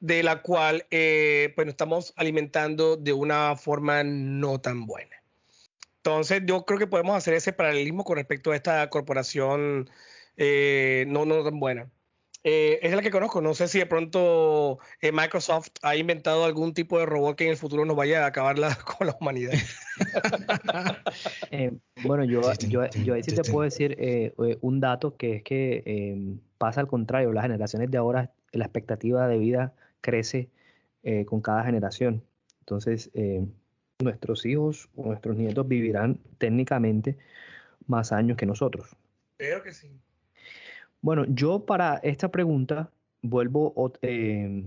de 0.00 0.22
la 0.22 0.42
cual 0.42 0.86
eh, 0.90 1.52
pues 1.54 1.66
nos 1.66 1.72
estamos 1.74 2.12
alimentando 2.16 2.96
de 2.96 3.12
una 3.12 3.56
forma 3.56 4.02
no 4.04 4.60
tan 4.60 4.86
buena. 4.86 5.16
Entonces, 6.06 6.42
yo 6.46 6.64
creo 6.64 6.78
que 6.78 6.86
podemos 6.86 7.16
hacer 7.16 7.34
ese 7.34 7.52
paralelismo 7.52 8.04
con 8.04 8.14
respecto 8.14 8.52
a 8.52 8.56
esta 8.56 8.88
corporación 8.90 9.90
eh, 10.36 11.04
no, 11.08 11.24
no 11.24 11.42
tan 11.42 11.58
buena. 11.58 11.90
Eh, 12.44 12.78
es 12.80 12.94
la 12.94 13.02
que 13.02 13.10
conozco. 13.10 13.40
No 13.40 13.54
sé 13.54 13.66
si 13.66 13.80
de 13.80 13.86
pronto 13.86 14.78
eh, 15.00 15.10
Microsoft 15.10 15.70
ha 15.82 15.96
inventado 15.96 16.44
algún 16.44 16.74
tipo 16.74 17.00
de 17.00 17.06
robot 17.06 17.36
que 17.36 17.46
en 17.46 17.50
el 17.50 17.56
futuro 17.56 17.84
nos 17.84 17.96
vaya 17.96 18.22
a 18.22 18.28
acabar 18.28 18.54
con 18.98 19.08
la 19.08 19.16
humanidad. 19.20 19.54
Eh, 21.50 21.72
bueno, 22.04 22.22
yo, 22.22 22.42
yo, 22.68 22.86
yo, 22.90 23.14
ahí 23.14 23.22
sí 23.22 23.34
te 23.34 23.50
puedo 23.50 23.64
decir 23.64 23.96
un 24.60 24.78
dato 24.78 25.16
que 25.16 25.36
es 25.36 25.42
que 25.42 25.82
em, 25.86 26.38
pasa 26.58 26.80
al 26.80 26.86
contrario. 26.86 27.32
Las 27.32 27.42
generaciones 27.42 27.90
de 27.90 27.98
ahora, 27.98 28.30
la 28.52 28.66
expectativa 28.66 29.26
de 29.26 29.38
vida 29.38 29.74
crece 30.02 30.50
con 31.26 31.40
cada 31.40 31.64
generación. 31.64 32.22
Entonces, 32.60 33.10
nuestros 34.02 34.44
hijos 34.44 34.88
o 34.96 35.06
nuestros 35.06 35.36
nietos 35.36 35.66
vivirán 35.66 36.18
técnicamente 36.38 37.16
más 37.86 38.12
años 38.12 38.36
que 38.36 38.46
nosotros. 38.46 38.94
Creo 39.38 39.62
que 39.62 39.72
sí. 39.72 39.90
Bueno, 41.00 41.24
yo 41.28 41.64
para 41.64 41.96
esta 42.02 42.30
pregunta 42.30 42.90
vuelvo 43.22 43.92
eh, 44.02 44.64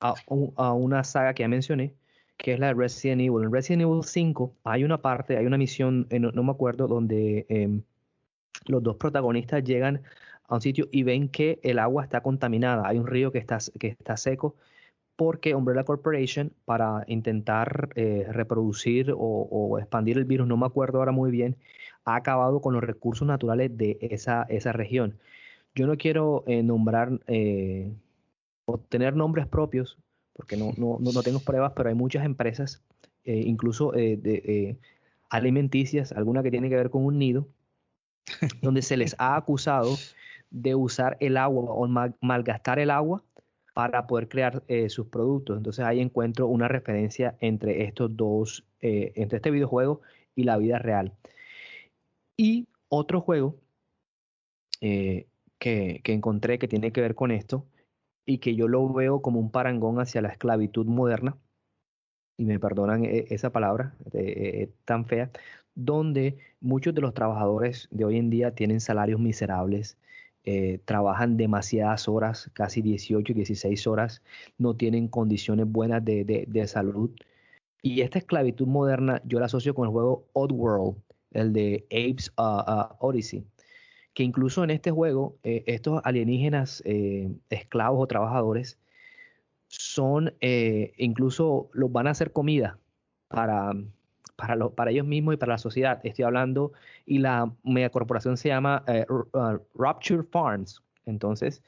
a, 0.00 0.72
una 0.72 1.04
saga 1.04 1.34
que 1.34 1.42
ya 1.42 1.48
mencioné, 1.48 1.94
que 2.36 2.54
es 2.54 2.60
la 2.60 2.68
de 2.68 2.74
Resident 2.74 3.20
Evil. 3.20 3.44
En 3.44 3.52
Resident 3.52 3.82
Evil 3.82 4.04
5 4.04 4.54
hay 4.64 4.84
una 4.84 5.02
parte, 5.02 5.36
hay 5.36 5.46
una 5.46 5.58
misión, 5.58 6.06
eh, 6.10 6.18
no, 6.18 6.42
me 6.42 6.50
acuerdo, 6.50 6.86
donde 6.86 7.46
em, 7.48 7.82
los 8.66 8.82
dos 8.82 8.96
protagonistas 8.96 9.64
llegan 9.64 10.02
a 10.44 10.54
un 10.54 10.60
sitio 10.60 10.88
y 10.90 11.02
ven 11.02 11.28
que 11.28 11.60
el 11.62 11.78
agua 11.78 12.04
está 12.04 12.22
contaminada. 12.22 12.86
Hay 12.86 12.98
un 12.98 13.06
río 13.06 13.32
que 13.32 13.38
está, 13.38 13.58
que 13.78 13.88
está 13.88 14.16
seco 14.16 14.56
porque 15.20 15.54
Umbrella 15.54 15.84
Corporation, 15.84 16.50
para 16.64 17.04
intentar 17.06 17.90
eh, 17.94 18.24
reproducir 18.30 19.12
o, 19.14 19.76
expandir 19.78 20.16
el 20.16 20.24
virus, 20.24 20.48
no 20.48 20.56
me 20.56 20.64
acuerdo 20.64 20.96
ahora 20.96 21.12
muy 21.12 21.30
bien, 21.30 21.58
ha 22.06 22.16
acabado 22.16 22.62
con 22.62 22.72
los 22.72 22.82
recursos 22.82 23.28
naturales 23.28 23.76
de 23.76 23.98
esa, 24.00 24.46
esa 24.48 24.72
región. 24.72 25.18
Yo 25.74 25.86
no 25.86 25.98
quiero 25.98 26.42
eh, 26.46 26.62
nombrar 26.62 27.20
eh, 27.26 27.92
o 28.64 28.78
tener 28.78 29.14
nombres 29.14 29.46
propios, 29.46 29.98
porque 30.32 30.56
no, 30.56 30.72
no, 30.78 30.96
no, 30.98 31.22
tengo 31.22 31.40
pruebas, 31.40 31.74
pero 31.76 31.90
hay 31.90 31.94
muchas 31.94 32.24
empresas, 32.24 32.82
incluso 33.26 33.90
de, 33.92 34.78
alimenticias, 35.28 36.12
alguna 36.12 36.42
que 36.42 36.50
tiene 36.50 36.70
que 36.70 36.76
ver 36.76 36.88
con 36.88 37.04
un 37.04 37.18
nido, 37.18 37.46
donde 38.62 38.80
se 38.80 38.96
les 38.96 39.14
ha 39.18 39.36
acusado 39.36 39.98
de 40.50 40.74
usar 40.74 41.18
el 41.20 41.36
agua 41.36 41.64
o 41.74 41.86
malgastar 42.22 42.78
el 42.78 42.88
agua 42.88 43.22
para 43.74 44.06
poder 44.06 44.28
crear 44.28 44.62
sus 44.88 45.06
productos. 45.06 45.56
Entonces 45.56 45.84
ahí 45.84 46.00
encuentro 46.00 46.46
una 46.46 46.68
referencia 46.68 47.36
entre 47.40 47.84
estos 47.84 48.16
dos, 48.16 48.64
entre 48.80 49.36
este 49.36 49.50
videojuego 49.50 50.00
y 50.34 50.44
la 50.44 50.56
vida 50.56 50.78
real. 50.78 51.12
Y 52.36 52.66
otro 52.88 53.20
juego 53.20 53.56
que, 55.60 56.00
encontré 56.04 56.58
que 56.58 56.68
tiene 56.68 56.90
que 56.92 57.00
ver 57.00 57.14
con 57.14 57.30
esto 57.30 57.66
y 58.26 58.38
que 58.38 58.56
yo 58.56 58.66
lo 58.66 58.92
veo 58.92 59.22
como 59.22 59.38
un 59.38 59.50
parangón 59.50 60.00
hacia 60.00 60.22
la 60.22 60.28
esclavitud 60.30 60.86
moderna, 60.86 61.36
y 62.36 62.46
me 62.46 62.58
perdonan 62.58 63.04
e, 63.04 63.26
esa 63.30 63.50
palabra 63.50 63.94
eh, 64.12 64.62
eh, 64.62 64.72
tan 64.84 65.04
fea, 65.04 65.30
donde 65.74 66.38
muchos 66.60 66.94
de 66.94 67.02
los 67.02 67.14
trabajadores 67.14 67.88
de 67.90 68.04
hoy 68.04 68.16
en 68.18 68.30
día 68.30 68.54
tienen 68.54 68.80
salarios 68.80 69.20
miserables, 69.20 69.98
eh, 70.44 70.80
trabajan 70.84 71.36
demasiadas 71.36 72.08
horas, 72.08 72.50
casi 72.54 72.82
18, 72.82 73.34
16 73.34 73.86
horas, 73.86 74.22
no 74.58 74.74
tienen 74.74 75.08
condiciones 75.08 75.66
buenas 75.70 76.04
de, 76.04 76.64
salud. 76.66 77.10
Y 77.82 78.00
esta 78.02 78.18
esclavitud 78.18 78.66
moderna 78.66 79.20
yo 79.24 79.38
la 79.38 79.46
asocio 79.46 79.74
con 79.74 79.86
el 79.86 79.92
juego 79.92 80.26
Oddworld, 80.32 80.96
el 81.32 81.52
de 81.52 81.86
Apes 81.90 82.32
uh, 82.38 82.42
uh, 82.42 82.94
Odyssey 82.98 83.44
que 84.12 84.24
incluso 84.24 84.64
en 84.64 84.70
este 84.70 84.90
juego 84.90 85.36
eh, 85.44 85.62
estos 85.66 86.00
alienígenas 86.04 86.82
eh, 86.84 87.30
esclavos 87.48 88.02
o 88.02 88.06
trabajadores 88.08 88.76
son, 89.68 90.34
incluso 90.96 91.70
los 91.72 91.92
van 91.92 92.08
a 92.08 92.10
hacer 92.10 92.32
comida 92.32 92.80
para, 93.28 93.72
para, 94.40 94.68
para, 94.70 94.90
ellos 94.90 95.06
mismos 95.06 95.34
y 95.34 95.36
para 95.36 95.52
la 95.52 95.58
sociedad. 95.58 96.00
Estoy 96.04 96.24
hablando, 96.24 96.72
y 97.06 97.18
la 97.18 97.52
megacorporación 97.62 98.36
se 98.36 98.48
llama 98.48 98.84
uh, 99.08 99.58
Rapture 99.74 100.22
Farms. 100.24 100.82
Entonces, 101.06 101.62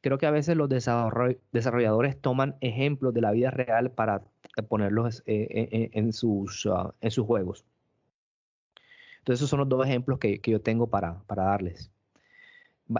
creo 0.00 0.18
que 0.18 0.26
a 0.26 0.30
veces 0.30 0.56
los 0.56 0.68
desarrolladores 0.68 2.20
toman 2.20 2.56
ejemplos 2.60 3.14
de 3.14 3.20
la 3.20 3.32
vida 3.32 3.50
real 3.50 3.90
para 3.90 4.22
ponerlos 4.68 5.22
en, 5.26 6.12
sus, 6.12 6.64
uh, 6.66 6.92
en 7.00 7.10
sus 7.10 7.26
juegos. 7.26 7.64
Entonces 9.26 9.40
esos 9.40 9.50
son 9.50 9.58
los 9.58 9.68
dos 9.68 9.84
ejemplos 9.84 10.20
que, 10.20 10.40
yo 10.44 10.60
tengo 10.60 10.88
para, 10.88 11.20
darles. 11.26 11.90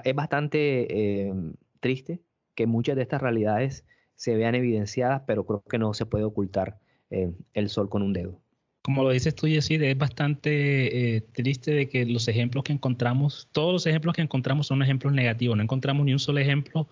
Es 0.02 0.14
bastante 0.16 1.28
eh, 1.28 1.32
triste 1.78 2.20
que 2.56 2.66
muchas 2.66 2.96
de 2.96 3.02
estas 3.02 3.22
realidades 3.22 3.84
se 4.16 4.34
vean 4.34 4.56
evidenciadas, 4.56 5.22
pero 5.24 5.46
creo 5.46 5.62
que 5.62 5.78
no 5.78 5.94
se 5.94 6.04
puede 6.04 6.24
ocultar 6.24 6.80
eh, 7.10 7.32
el 7.54 7.68
sol 7.68 7.88
con 7.88 8.02
un 8.02 8.12
dedo. 8.12 8.40
Como 8.86 9.02
lo 9.02 9.10
dices 9.10 9.34
tú, 9.34 9.48
Yesid, 9.48 9.82
es 9.82 9.98
bastante 9.98 11.16
eh, 11.16 11.20
triste 11.20 11.72
de 11.72 11.88
que 11.88 12.06
los 12.06 12.28
ejemplos 12.28 12.62
que 12.62 12.72
encontramos, 12.72 13.48
todos 13.50 13.72
los 13.72 13.86
ejemplos 13.86 14.14
que 14.14 14.22
encontramos 14.22 14.68
son 14.68 14.80
ejemplos 14.80 15.12
negativos. 15.12 15.56
No 15.56 15.64
encontramos 15.64 16.06
ni 16.06 16.12
un 16.12 16.20
solo 16.20 16.38
ejemplo 16.38 16.88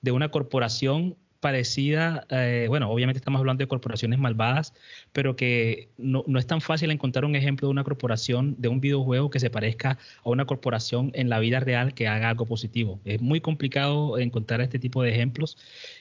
de 0.00 0.10
una 0.10 0.30
corporación 0.30 1.18
parecida, 1.40 2.26
eh, 2.30 2.64
bueno, 2.70 2.90
obviamente 2.90 3.18
estamos 3.18 3.40
hablando 3.40 3.60
de 3.62 3.68
corporaciones 3.68 4.18
malvadas, 4.18 4.72
pero 5.12 5.36
que 5.36 5.90
no, 5.98 6.24
no, 6.26 6.38
es 6.38 6.46
tan 6.46 6.62
fácil 6.62 6.90
encontrar 6.90 7.26
un 7.26 7.36
ejemplo 7.36 7.68
de 7.68 7.72
una 7.72 7.84
corporación, 7.84 8.54
de 8.56 8.68
un 8.68 8.80
videojuego 8.80 9.28
que 9.28 9.38
se 9.38 9.50
parezca 9.50 9.98
a 10.24 10.30
una 10.30 10.46
corporación 10.46 11.10
en 11.12 11.28
la 11.28 11.40
vida 11.40 11.60
real 11.60 11.92
que 11.92 12.08
haga 12.08 12.30
algo 12.30 12.46
positivo. 12.46 13.00
Es 13.04 13.20
muy 13.20 13.42
complicado 13.42 14.16
encontrar 14.16 14.62
este 14.62 14.78
tipo 14.78 15.02
de 15.02 15.10
ejemplos 15.10 15.58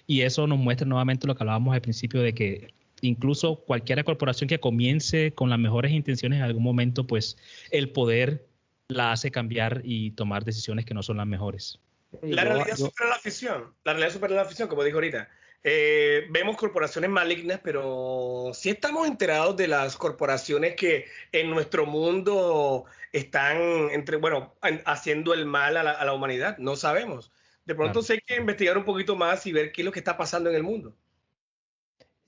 y 0.08 0.22
eso 0.22 0.48
nos 0.48 0.58
muestra 0.58 0.88
nuevamente 0.88 1.28
lo 1.28 1.36
que 1.36 1.44
hablábamos 1.44 1.74
al 1.76 1.82
principio 1.82 2.22
de 2.22 2.34
que 2.34 2.74
incluso 3.04 3.58
cualquier 3.58 4.04
corporación 4.04 4.47
que 4.47 4.60
comience 4.60 5.34
con 5.34 5.49
las 5.49 5.60
mejores 5.60 5.91
intenciones 5.91 6.38
en 6.38 6.43
algún 6.43 6.64
momento, 6.64 7.06
pues 7.06 7.38
el 7.70 7.89
poder 7.89 8.47
la 8.88 9.12
hace 9.12 9.30
cambiar 9.30 9.82
y 9.84 10.12
tomar 10.12 10.45
decisiones 10.45 10.86
que 10.86 10.93
no 10.93 11.04
son 11.04 11.18
las 11.18 11.28
mejores. 11.28 11.80
La 12.22 12.43
realidad 12.43 12.78
supera 12.78 13.10
la 13.10 13.20
ficción. 13.20 13.74
La 13.84 13.93
realidad 13.93 14.14
supera 14.14 14.36
la 14.36 14.45
ficción, 14.45 14.70
como 14.70 14.84
dijo 14.84 14.97
ahorita. 14.97 15.30
Eh, 15.66 16.28
vemos 16.30 16.58
corporaciones 16.58 17.10
malignas, 17.10 17.60
pero 17.64 18.51
sí 18.54 18.70
estamos 18.70 19.08
enterados 19.08 19.56
de 19.58 19.68
las 19.68 19.97
corporaciones 19.97 20.76
que 20.76 21.06
en 21.32 21.49
nuestro 21.49 21.86
mundo 21.86 22.86
están 23.12 23.89
entre, 23.91 24.18
bueno, 24.18 24.56
haciendo 24.86 25.34
el 25.34 25.45
mal 25.45 25.78
a 25.78 25.84
la, 25.84 25.91
a 25.91 26.06
la 26.06 26.14
humanidad. 26.14 26.58
No 26.58 26.76
sabemos. 26.76 27.32
De 27.66 27.76
pronto 27.76 28.01
claro. 28.01 28.14
hay 28.14 28.20
que 28.26 28.41
investigar 28.41 28.78
un 28.78 28.86
poquito 28.86 29.16
más 29.16 29.45
y 29.45 29.51
ver 29.51 29.72
qué 29.72 29.82
es 29.82 29.86
lo 29.86 29.91
que 29.91 29.99
está 29.99 30.18
pasando 30.18 30.49
en 30.49 30.56
el 30.56 30.64
mundo. 30.64 30.95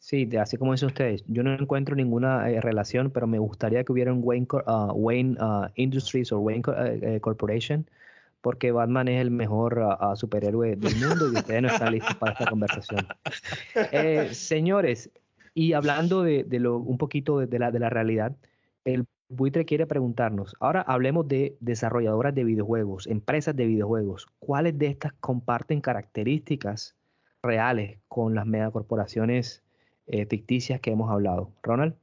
Sí, 0.05 0.29
así 0.39 0.57
como 0.57 0.71
dicen 0.71 0.89
ustedes, 0.89 1.23
yo 1.25 1.41
no 1.41 1.51
encuentro 1.55 1.95
ninguna 1.95 2.47
eh, 2.47 2.61
relación, 2.61 3.09
pero 3.09 3.25
me 3.25 3.39
gustaría 3.39 3.83
que 3.83 3.91
hubiera 3.91 4.13
un 4.13 4.19
Wayne, 4.21 4.45
uh, 4.51 4.91
Wayne 4.93 5.35
uh, 5.41 5.65
Industries 5.73 6.31
o 6.31 6.37
Wayne 6.41 6.61
uh, 6.67 7.19
Corporation, 7.21 7.89
porque 8.41 8.71
Batman 8.71 9.07
es 9.07 9.19
el 9.19 9.31
mejor 9.31 9.83
superhéroe 10.13 10.75
del 10.75 10.95
mundo 10.97 11.31
y 11.33 11.35
ustedes 11.35 11.59
no 11.63 11.69
están 11.69 11.91
listos 11.93 12.15
para 12.17 12.33
esta 12.33 12.45
conversación. 12.45 13.07
Señores, 14.31 15.09
y 15.55 15.73
hablando 15.73 16.21
de, 16.21 16.45
lo, 16.51 16.77
un 16.77 16.99
poquito 16.99 17.39
de, 17.39 17.47
de, 17.47 17.57
la, 17.57 17.71
de 17.71 17.79
la 17.79 17.89
realidad, 17.89 18.35
el 18.83 19.07
buitre 19.27 19.65
quiere 19.65 19.87
preguntarnos, 19.87 20.55
ahora 20.59 20.81
hablemos 20.81 21.27
de 21.27 21.57
desarrolladoras 21.61 22.35
de 22.35 22.43
videojuegos, 22.43 23.07
empresas 23.07 23.55
de 23.55 23.65
videojuegos, 23.65 24.27
¿cuáles 24.37 24.77
de 24.77 24.85
estas 24.85 25.13
comparten 25.13 25.81
características 25.81 26.95
reales 27.41 27.97
con 28.07 28.35
las 28.35 28.45
megacorporaciones 28.45 29.64
eh, 30.07 30.25
ficticias 30.25 30.79
que 30.81 30.91
hemos 30.91 31.09
hablado. 31.09 31.51
Ronald. 31.63 31.95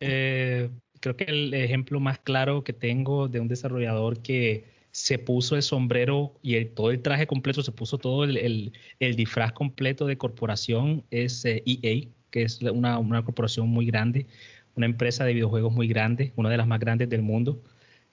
Eh, 0.00 0.70
creo 1.00 1.16
que 1.16 1.24
el 1.24 1.54
ejemplo 1.54 2.00
más 2.00 2.18
claro 2.18 2.64
que 2.64 2.72
tengo 2.72 3.28
de 3.28 3.40
un 3.40 3.48
desarrollador 3.48 4.20
que 4.20 4.64
se 4.90 5.18
puso 5.18 5.56
el 5.56 5.62
sombrero 5.62 6.34
y 6.42 6.64
todo 6.66 6.90
el 6.90 7.02
traje 7.02 7.26
completo, 7.26 7.62
se 7.62 7.72
puso 7.72 7.98
todo 7.98 8.24
el, 8.24 8.36
el, 8.38 8.72
el 8.98 9.16
disfraz 9.16 9.52
completo 9.52 10.06
de 10.06 10.16
corporación 10.16 11.04
es 11.10 11.44
eh, 11.44 11.62
EA, 11.66 12.08
que 12.30 12.42
es 12.42 12.62
una, 12.62 12.98
una 12.98 13.22
corporación 13.24 13.68
muy 13.68 13.86
grande, 13.86 14.26
una 14.74 14.86
empresa 14.86 15.24
de 15.24 15.34
videojuegos 15.34 15.72
muy 15.72 15.88
grande, 15.88 16.32
una 16.36 16.50
de 16.50 16.56
las 16.56 16.66
más 16.66 16.80
grandes 16.80 17.08
del 17.08 17.22
mundo, 17.22 17.62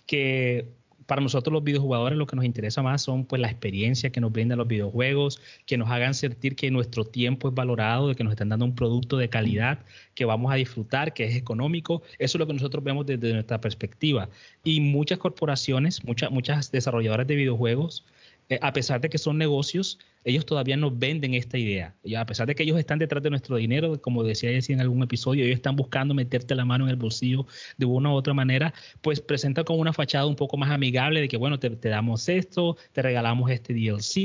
que 0.05 0.67
para 1.05 1.21
nosotros 1.21 1.53
los 1.53 1.63
videojugadores 1.63 2.17
lo 2.17 2.27
que 2.27 2.35
nos 2.35 2.45
interesa 2.45 2.81
más 2.81 3.01
son 3.01 3.25
pues 3.25 3.41
la 3.41 3.49
experiencia 3.49 4.11
que 4.11 4.21
nos 4.21 4.31
brindan 4.31 4.57
los 4.57 4.67
videojuegos, 4.67 5.41
que 5.65 5.77
nos 5.77 5.89
hagan 5.89 6.13
sentir 6.13 6.55
que 6.55 6.71
nuestro 6.71 7.05
tiempo 7.05 7.49
es 7.49 7.53
valorado, 7.53 8.09
de 8.09 8.15
que 8.15 8.23
nos 8.23 8.31
están 8.31 8.49
dando 8.49 8.65
un 8.65 8.75
producto 8.75 9.17
de 9.17 9.29
calidad 9.29 9.79
que 10.15 10.25
vamos 10.25 10.51
a 10.51 10.55
disfrutar, 10.55 11.13
que 11.13 11.25
es 11.25 11.35
económico. 11.35 12.01
Eso 12.19 12.37
es 12.37 12.39
lo 12.39 12.47
que 12.47 12.53
nosotros 12.53 12.83
vemos 12.83 13.05
desde 13.05 13.33
nuestra 13.33 13.59
perspectiva. 13.59 14.29
Y 14.63 14.81
muchas 14.81 15.17
corporaciones, 15.17 16.03
muchas, 16.03 16.31
muchas 16.31 16.71
desarrolladoras 16.71 17.27
de 17.27 17.35
videojuegos, 17.35 18.05
eh, 18.49 18.59
a 18.61 18.73
pesar 18.73 19.01
de 19.01 19.09
que 19.09 19.17
son 19.17 19.37
negocios, 19.37 19.99
ellos 20.25 20.45
todavía 20.45 20.77
nos 20.77 20.97
venden 20.97 21.33
esta 21.33 21.57
idea. 21.57 21.95
Y 22.03 22.15
a 22.15 22.25
pesar 22.25 22.47
de 22.47 22.55
que 22.55 22.63
ellos 22.63 22.79
están 22.79 22.99
detrás 22.99 23.21
de 23.23 23.29
nuestro 23.29 23.57
dinero, 23.57 23.99
como 24.01 24.23
decía 24.23 24.51
en 24.51 24.81
algún 24.81 25.03
episodio, 25.03 25.43
ellos 25.43 25.55
están 25.55 25.75
buscando 25.75 26.13
meterte 26.13 26.55
la 26.55 26.65
mano 26.65 26.85
en 26.85 26.91
el 26.91 26.95
bolsillo 26.95 27.45
de 27.77 27.85
una 27.85 28.11
u 28.11 28.13
otra 28.13 28.33
manera, 28.33 28.73
pues 29.01 29.19
presenta 29.19 29.63
como 29.63 29.79
una 29.79 29.93
fachada 29.93 30.25
un 30.25 30.35
poco 30.35 30.57
más 30.57 30.71
amigable 30.71 31.21
de 31.21 31.27
que, 31.27 31.37
bueno, 31.37 31.59
te, 31.59 31.69
te 31.71 31.89
damos 31.89 32.29
esto, 32.29 32.77
te 32.93 33.01
regalamos 33.01 33.51
este 33.51 33.73
DLC, 33.73 34.17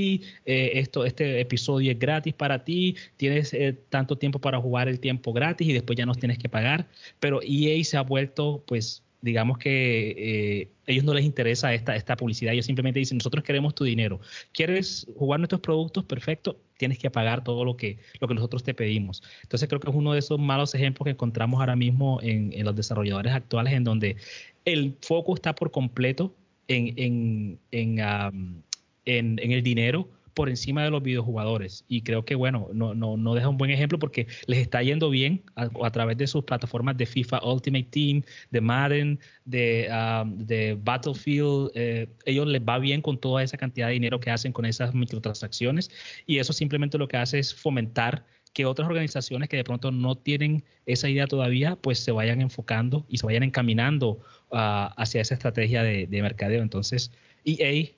eh, 0.44 0.72
esto, 0.74 1.04
este 1.04 1.40
episodio 1.40 1.92
es 1.92 1.98
gratis 1.98 2.34
para 2.34 2.64
ti, 2.64 2.96
tienes 3.16 3.52
eh, 3.54 3.76
tanto 3.88 4.16
tiempo 4.16 4.40
para 4.40 4.60
jugar 4.60 4.88
el 4.88 5.00
tiempo 5.00 5.32
gratis 5.32 5.68
y 5.68 5.72
después 5.72 5.96
ya 5.96 6.06
nos 6.06 6.18
tienes 6.18 6.38
que 6.38 6.48
pagar. 6.48 6.88
Pero 7.20 7.40
EA 7.42 7.82
se 7.84 7.96
ha 7.96 8.02
vuelto, 8.02 8.62
pues, 8.66 9.02
digamos 9.20 9.58
que 9.58 10.14
eh, 10.16 10.68
ellos 10.86 11.04
no 11.04 11.12
les 11.14 11.24
interesa 11.24 11.74
esta, 11.74 11.96
esta 11.96 12.16
publicidad, 12.16 12.52
ellos 12.52 12.66
simplemente 12.66 12.98
dicen, 12.98 13.18
nosotros 13.18 13.44
queremos 13.44 13.74
tu 13.74 13.84
dinero. 13.84 14.20
¿Quieres 14.52 15.06
jugar 15.16 15.40
nuestros 15.40 15.60
productos? 15.60 16.04
Perfecto, 16.04 16.60
tienes 16.76 16.98
que 16.98 17.10
pagar 17.10 17.42
todo 17.44 17.64
lo 17.64 17.76
que, 17.76 17.98
lo 18.20 18.28
que 18.28 18.34
nosotros 18.34 18.62
te 18.62 18.74
pedimos. 18.74 19.22
Entonces 19.42 19.68
creo 19.68 19.80
que 19.80 19.90
es 19.90 19.96
uno 19.96 20.12
de 20.12 20.20
esos 20.20 20.38
malos 20.38 20.74
ejemplos 20.74 21.04
que 21.04 21.10
encontramos 21.10 21.60
ahora 21.60 21.76
mismo 21.76 22.20
en, 22.22 22.52
en 22.52 22.64
los 22.64 22.76
desarrolladores 22.76 23.32
actuales, 23.32 23.72
en 23.72 23.84
donde 23.84 24.16
el 24.64 24.96
foco 25.00 25.34
está 25.34 25.54
por 25.54 25.70
completo 25.70 26.34
en, 26.68 26.94
en, 26.96 27.58
en, 27.72 28.64
en 29.04 29.52
el 29.52 29.62
dinero 29.62 30.08
por 30.38 30.48
encima 30.48 30.84
de 30.84 30.90
los 30.90 31.02
videojugadores. 31.02 31.84
Y 31.88 32.02
creo 32.02 32.24
que, 32.24 32.36
bueno, 32.36 32.68
no, 32.72 32.94
no, 32.94 33.16
no 33.16 33.34
deja 33.34 33.48
un 33.48 33.58
buen 33.58 33.72
ejemplo 33.72 33.98
porque 33.98 34.28
les 34.46 34.60
está 34.60 34.80
yendo 34.84 35.10
bien 35.10 35.42
a, 35.56 35.68
a 35.82 35.90
través 35.90 36.16
de 36.16 36.28
sus 36.28 36.44
plataformas 36.44 36.96
de 36.96 37.06
FIFA 37.06 37.44
Ultimate 37.44 37.88
Team, 37.90 38.22
de 38.52 38.60
Madden, 38.60 39.18
de, 39.44 39.88
um, 39.90 40.38
de 40.38 40.78
Battlefield. 40.80 41.72
Eh, 41.74 42.06
ellos 42.24 42.46
les 42.46 42.62
va 42.62 42.78
bien 42.78 43.02
con 43.02 43.18
toda 43.18 43.42
esa 43.42 43.56
cantidad 43.56 43.88
de 43.88 43.94
dinero 43.94 44.20
que 44.20 44.30
hacen 44.30 44.52
con 44.52 44.64
esas 44.64 44.94
microtransacciones. 44.94 45.90
Y 46.24 46.38
eso 46.38 46.52
simplemente 46.52 46.98
lo 46.98 47.08
que 47.08 47.16
hace 47.16 47.40
es 47.40 47.52
fomentar 47.52 48.24
que 48.52 48.64
otras 48.64 48.86
organizaciones 48.86 49.48
que 49.48 49.56
de 49.56 49.64
pronto 49.64 49.90
no 49.90 50.14
tienen 50.14 50.62
esa 50.86 51.08
idea 51.08 51.26
todavía, 51.26 51.74
pues 51.74 51.98
se 51.98 52.12
vayan 52.12 52.40
enfocando 52.40 53.04
y 53.08 53.18
se 53.18 53.26
vayan 53.26 53.42
encaminando 53.42 54.20
uh, 54.52 54.94
hacia 54.96 55.20
esa 55.20 55.34
estrategia 55.34 55.82
de, 55.82 56.06
de 56.06 56.22
mercadeo. 56.22 56.62
Entonces, 56.62 57.10
EA, 57.44 57.88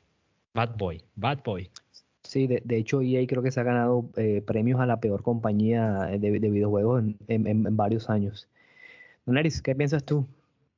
Bad 0.54 0.78
Boy, 0.78 1.02
Bad 1.16 1.42
Boy. 1.44 1.68
Sí, 2.30 2.46
de, 2.46 2.62
de, 2.64 2.76
hecho 2.76 3.02
EA 3.02 3.26
creo 3.26 3.42
que 3.42 3.50
se 3.50 3.58
ha 3.58 3.64
ganado 3.64 4.08
eh, 4.16 4.40
premios 4.46 4.80
a 4.80 4.86
la 4.86 5.00
peor 5.00 5.24
compañía 5.24 6.10
de, 6.16 6.38
de 6.38 6.48
videojuegos 6.48 7.02
en, 7.02 7.16
en, 7.26 7.66
en, 7.66 7.76
varios 7.76 8.08
años. 8.08 8.48
Don 9.26 9.36
Eris, 9.36 9.60
¿qué 9.60 9.74
piensas 9.74 10.04
tú? 10.04 10.28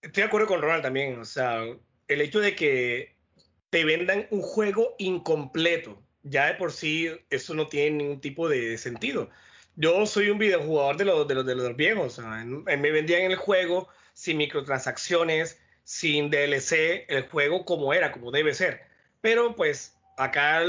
Estoy 0.00 0.22
de 0.22 0.28
acuerdo 0.28 0.46
con 0.46 0.62
Ronald 0.62 0.82
también. 0.82 1.18
O 1.18 1.26
sea, 1.26 1.62
el 2.08 2.20
hecho 2.22 2.40
de 2.40 2.56
que 2.56 3.16
te 3.68 3.84
vendan 3.84 4.28
un 4.30 4.40
juego 4.40 4.94
incompleto, 4.96 6.02
ya 6.22 6.46
de 6.46 6.54
por 6.54 6.72
sí 6.72 7.10
eso 7.28 7.52
no 7.52 7.66
tiene 7.66 7.98
ningún 7.98 8.22
tipo 8.22 8.48
de 8.48 8.78
sentido. 8.78 9.28
Yo 9.76 10.06
soy 10.06 10.30
un 10.30 10.38
videojugador 10.38 10.96
de 10.96 11.04
los, 11.04 11.28
de 11.28 11.54
de 11.54 11.72
viejos. 11.74 12.18
Me 12.18 12.90
vendían 12.90 13.30
el 13.30 13.36
juego 13.36 13.88
sin 14.14 14.38
microtransacciones, 14.38 15.60
sin 15.84 16.30
DLC, 16.30 17.04
el 17.08 17.28
juego 17.28 17.66
como 17.66 17.92
era, 17.92 18.10
como 18.10 18.30
debe 18.30 18.54
ser. 18.54 18.80
Pero 19.20 19.54
pues 19.54 19.98
acá 20.16 20.62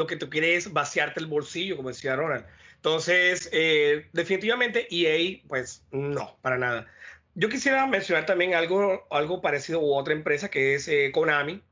lo 0.00 0.06
que 0.06 0.16
tú 0.16 0.30
quieres 0.30 0.66
es 0.66 0.72
vaciarte 0.72 1.20
el 1.20 1.26
bolsillo, 1.26 1.76
como 1.76 1.90
decía 1.90 2.16
Ronald. 2.16 2.46
Entonces, 2.76 3.50
eh, 3.52 4.08
definitivamente 4.14 4.88
EA, 4.90 5.42
pues 5.46 5.84
no, 5.90 6.38
para 6.40 6.56
nada. 6.56 6.86
Yo 7.34 7.50
quisiera 7.50 7.86
mencionar 7.86 8.24
también 8.24 8.54
algo, 8.54 9.06
algo 9.10 9.42
parecido 9.42 9.78
a 9.80 10.00
otra 10.00 10.14
empresa 10.14 10.50
que 10.50 10.74
es 10.74 10.88
eh, 10.88 11.10
Konami. 11.12 11.62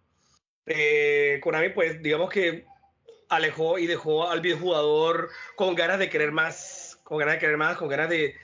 Eh, 0.67 1.41
Konami, 1.43 1.71
pues 1.71 2.03
digamos 2.03 2.29
que 2.29 2.67
alejó 3.31 3.79
y 3.79 3.87
dejó 3.87 4.29
al 4.29 4.43
videojugador 4.43 5.31
con 5.57 5.75
ganas 5.75 5.99
de 5.99 6.11
querer 6.11 6.31
más, 6.31 7.01
con 7.05 7.17
ganas 7.17 7.37
de 7.37 7.41
querer 7.41 7.57
más, 7.57 7.79
con 7.79 7.89
ganas 7.89 8.11
de 8.11 8.37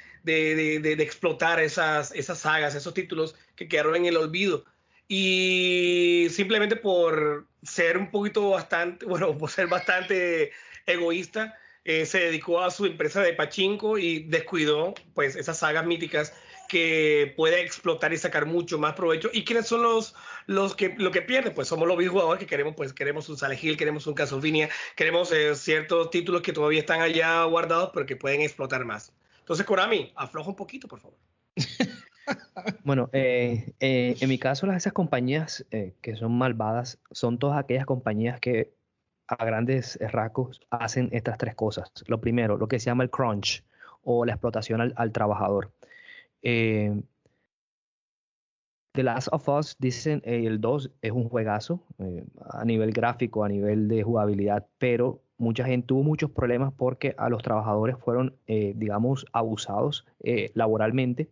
explotar 0.98 1.60
esas, 1.60 2.10
esas 2.12 2.38
sagas, 2.38 2.74
esos 2.74 2.94
títulos 2.94 3.36
que 3.54 3.68
quedaron 3.68 3.96
en 3.96 4.06
el 4.06 4.16
olvido 4.16 4.64
y 5.08 6.28
simplemente 6.30 6.76
por 6.76 7.46
ser 7.62 7.98
un 7.98 8.10
poquito 8.10 8.50
bastante, 8.50 9.06
bueno, 9.06 9.36
por 9.36 9.50
ser 9.50 9.66
bastante 9.66 10.52
egoísta, 10.86 11.58
eh, 11.84 12.06
se 12.06 12.18
dedicó 12.18 12.62
a 12.62 12.70
su 12.70 12.86
empresa 12.86 13.20
de 13.20 13.34
pachinko 13.34 13.98
y 13.98 14.20
descuidó 14.20 14.94
pues 15.14 15.36
esas 15.36 15.58
sagas 15.58 15.84
míticas 15.84 16.32
que 16.68 17.34
puede 17.36 17.60
explotar 17.60 18.12
y 18.14 18.16
sacar 18.16 18.46
mucho 18.46 18.78
más 18.78 18.94
provecho. 18.94 19.28
¿Y 19.32 19.44
quiénes 19.44 19.66
son 19.66 19.82
los, 19.82 20.14
los 20.46 20.74
que 20.74 20.94
lo 20.96 21.10
que 21.10 21.20
pierden? 21.20 21.54
Pues 21.54 21.68
somos 21.68 21.86
los 21.86 21.98
videojugadores 21.98 22.40
que 22.40 22.46
queremos, 22.46 22.74
pues 22.74 22.94
queremos 22.94 23.28
un 23.28 23.36
Silent 23.36 23.62
Hill, 23.62 23.76
queremos 23.76 24.06
un 24.06 24.14
Castlevania, 24.14 24.70
queremos 24.96 25.30
eh, 25.32 25.54
ciertos 25.54 26.10
títulos 26.10 26.40
que 26.40 26.54
todavía 26.54 26.80
están 26.80 27.02
allá 27.02 27.44
guardados 27.44 27.90
pero 27.92 28.06
que 28.06 28.16
pueden 28.16 28.40
explotar 28.40 28.84
más. 28.86 29.12
Entonces, 29.40 29.66
Konami, 29.66 30.10
afloja 30.16 30.48
un 30.48 30.56
poquito, 30.56 30.88
por 30.88 31.00
favor. 31.00 31.18
Bueno, 32.84 33.10
eh, 33.12 33.74
eh, 33.80 34.16
en 34.20 34.28
mi 34.28 34.38
caso, 34.38 34.66
las, 34.66 34.76
esas 34.76 34.92
compañías 34.92 35.66
eh, 35.70 35.94
que 36.00 36.16
son 36.16 36.36
malvadas 36.36 37.00
son 37.10 37.38
todas 37.38 37.58
aquellas 37.58 37.86
compañías 37.86 38.40
que 38.40 38.72
a 39.26 39.44
grandes 39.44 39.98
rasgos 40.00 40.60
hacen 40.70 41.08
estas 41.12 41.38
tres 41.38 41.54
cosas. 41.54 41.90
Lo 42.06 42.20
primero, 42.20 42.56
lo 42.56 42.68
que 42.68 42.78
se 42.78 42.86
llama 42.86 43.04
el 43.04 43.10
crunch 43.10 43.64
o 44.02 44.24
la 44.24 44.32
explotación 44.32 44.92
al, 44.94 45.12
trabajador. 45.12 45.72
Eh, 46.42 47.00
The 48.92 49.02
Last 49.02 49.28
of 49.32 49.48
Us, 49.48 49.76
dicen, 49.80 50.22
el 50.24 50.60
2 50.60 50.90
es 51.02 51.10
un 51.10 51.28
juegazo 51.28 51.82
a 52.50 52.64
nivel 52.64 52.92
gráfico, 52.92 53.42
a 53.42 53.48
nivel 53.48 53.88
de 53.88 54.04
jugabilidad, 54.04 54.68
pero 54.78 55.20
mucha 55.36 55.64
gente 55.64 55.88
tuvo 55.88 56.04
muchos 56.04 56.30
problemas 56.30 56.72
porque 56.72 57.14
a 57.18 57.28
los 57.28 57.42
trabajadores 57.42 57.96
fueron, 57.98 58.36
digamos, 58.46 59.26
abusados 59.32 60.06
laboralmente 60.54 61.28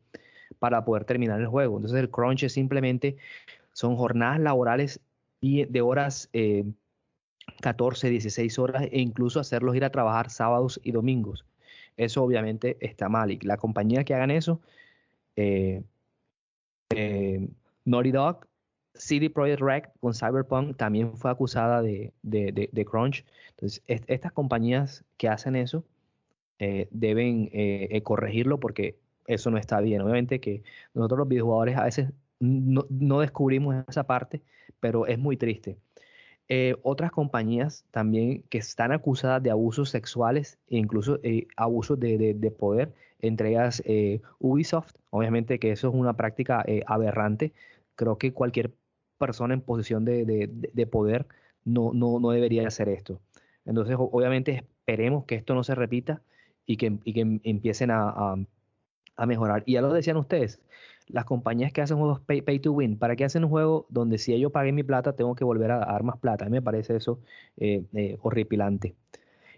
para 0.58 0.84
poder 0.84 1.04
terminar 1.04 1.40
el 1.40 1.46
juego. 1.46 1.76
Entonces 1.76 2.00
el 2.00 2.10
crunch 2.10 2.44
es 2.44 2.52
simplemente, 2.52 3.16
son 3.72 3.96
jornadas 3.96 4.40
laborales 4.40 5.00
de 5.40 5.80
horas 5.80 6.30
14, 7.60 8.10
16 8.10 8.58
horas 8.58 8.82
e 8.90 9.00
incluso 9.00 9.40
hacerlos 9.40 9.76
ir 9.76 9.84
a 9.84 9.90
trabajar 9.90 10.30
sábados 10.30 10.80
y 10.82 10.92
domingos. 10.92 11.44
Eso 11.96 12.22
obviamente 12.22 12.76
está 12.80 13.08
mal 13.08 13.30
y 13.30 13.38
la 13.40 13.56
compañía 13.56 14.04
que 14.04 14.14
hagan 14.14 14.30
eso, 14.30 14.60
eh, 15.36 15.82
eh, 16.90 17.48
Naughty 17.84 18.12
Dog, 18.12 18.46
CD 18.94 19.30
Projekt 19.30 19.60
Red 19.60 19.82
con 20.00 20.14
Cyberpunk 20.14 20.76
también 20.76 21.16
fue 21.16 21.30
acusada 21.30 21.82
de, 21.82 22.12
crunch. 22.90 23.24
Entonces, 23.50 23.82
estas 23.86 24.32
compañías 24.32 25.04
que 25.16 25.28
hacen 25.28 25.56
eso 25.56 25.84
eh, 26.58 26.88
deben 26.90 27.50
corregirlo 28.02 28.60
porque 28.60 28.98
eso 29.26 29.50
no 29.50 29.58
está 29.58 29.80
bien. 29.80 30.02
Obviamente 30.02 30.40
que 30.40 30.62
nosotros 30.94 31.18
los 31.18 31.28
videojugadores 31.28 31.76
a 31.76 31.84
veces 31.84 32.10
no 32.40 33.20
descubrimos 33.20 33.84
esa 33.88 34.04
parte, 34.04 34.42
pero 34.80 35.06
es 35.06 35.18
muy 35.18 35.36
triste. 35.36 35.78
Eh, 36.54 36.76
otras 36.82 37.10
compañías 37.12 37.86
también 37.92 38.42
que 38.50 38.58
están 38.58 38.92
acusadas 38.92 39.42
de 39.42 39.50
abusos 39.50 39.90
sexuales 39.90 40.58
e 40.68 40.76
incluso 40.76 41.18
eh, 41.22 41.46
abusos 41.56 41.98
de, 41.98 42.54
poder, 42.58 42.92
entre 43.20 43.50
ellas 43.50 43.82
eh, 43.86 44.20
Ubisoft, 44.38 44.92
obviamente 45.10 45.58
que 45.58 45.70
eso 45.70 45.88
es 45.88 45.94
una 45.94 46.14
práctica 46.14 46.64
aberrante, 46.86 47.54
creo 47.94 48.18
que 48.18 48.32
cualquier 48.34 48.72
persona 49.18 49.54
en 49.54 49.62
posición 49.62 50.04
de, 50.04 50.88
poder 50.90 51.26
no, 51.64 51.92
no, 51.94 52.20
no, 52.20 52.30
debería 52.32 52.66
hacer 52.68 52.88
esto. 52.88 53.20
Entonces, 53.64 53.96
obviamente 53.98 54.66
esperemos 54.80 55.24
que 55.24 55.36
esto 55.36 55.54
no 55.54 55.64
se 55.64 55.74
repita 55.74 56.20
y 56.66 56.76
que, 56.76 56.98
que 56.98 57.40
empiecen 57.44 57.90
a, 57.90 58.10
a 58.10 58.36
mejorar. 59.26 59.62
Y 59.66 59.74
ya 59.74 59.82
lo 59.82 59.92
decían 59.92 60.16
ustedes, 60.16 60.60
las 61.08 61.24
compañías 61.24 61.72
que 61.72 61.82
hacen 61.82 61.98
juegos 61.98 62.20
pay, 62.20 62.58
to 62.60 62.72
win, 62.72 62.98
¿para 62.98 63.16
qué 63.16 63.24
hacen 63.24 63.44
un 63.44 63.50
juego 63.50 63.86
donde 63.90 64.18
si 64.18 64.32
ellos 64.32 64.52
paguen 64.52 64.74
mi 64.74 64.82
plata 64.82 65.14
tengo 65.14 65.34
que 65.34 65.44
volver 65.44 65.70
a 65.70 65.78
dar 65.80 66.02
más 66.02 66.18
plata? 66.18 66.44
A 66.44 66.48
mí 66.48 66.52
me 66.54 66.62
parece 66.62 66.96
eso 66.96 67.20
eh, 67.56 67.84
eh, 67.94 68.18
horripilante. 68.22 68.94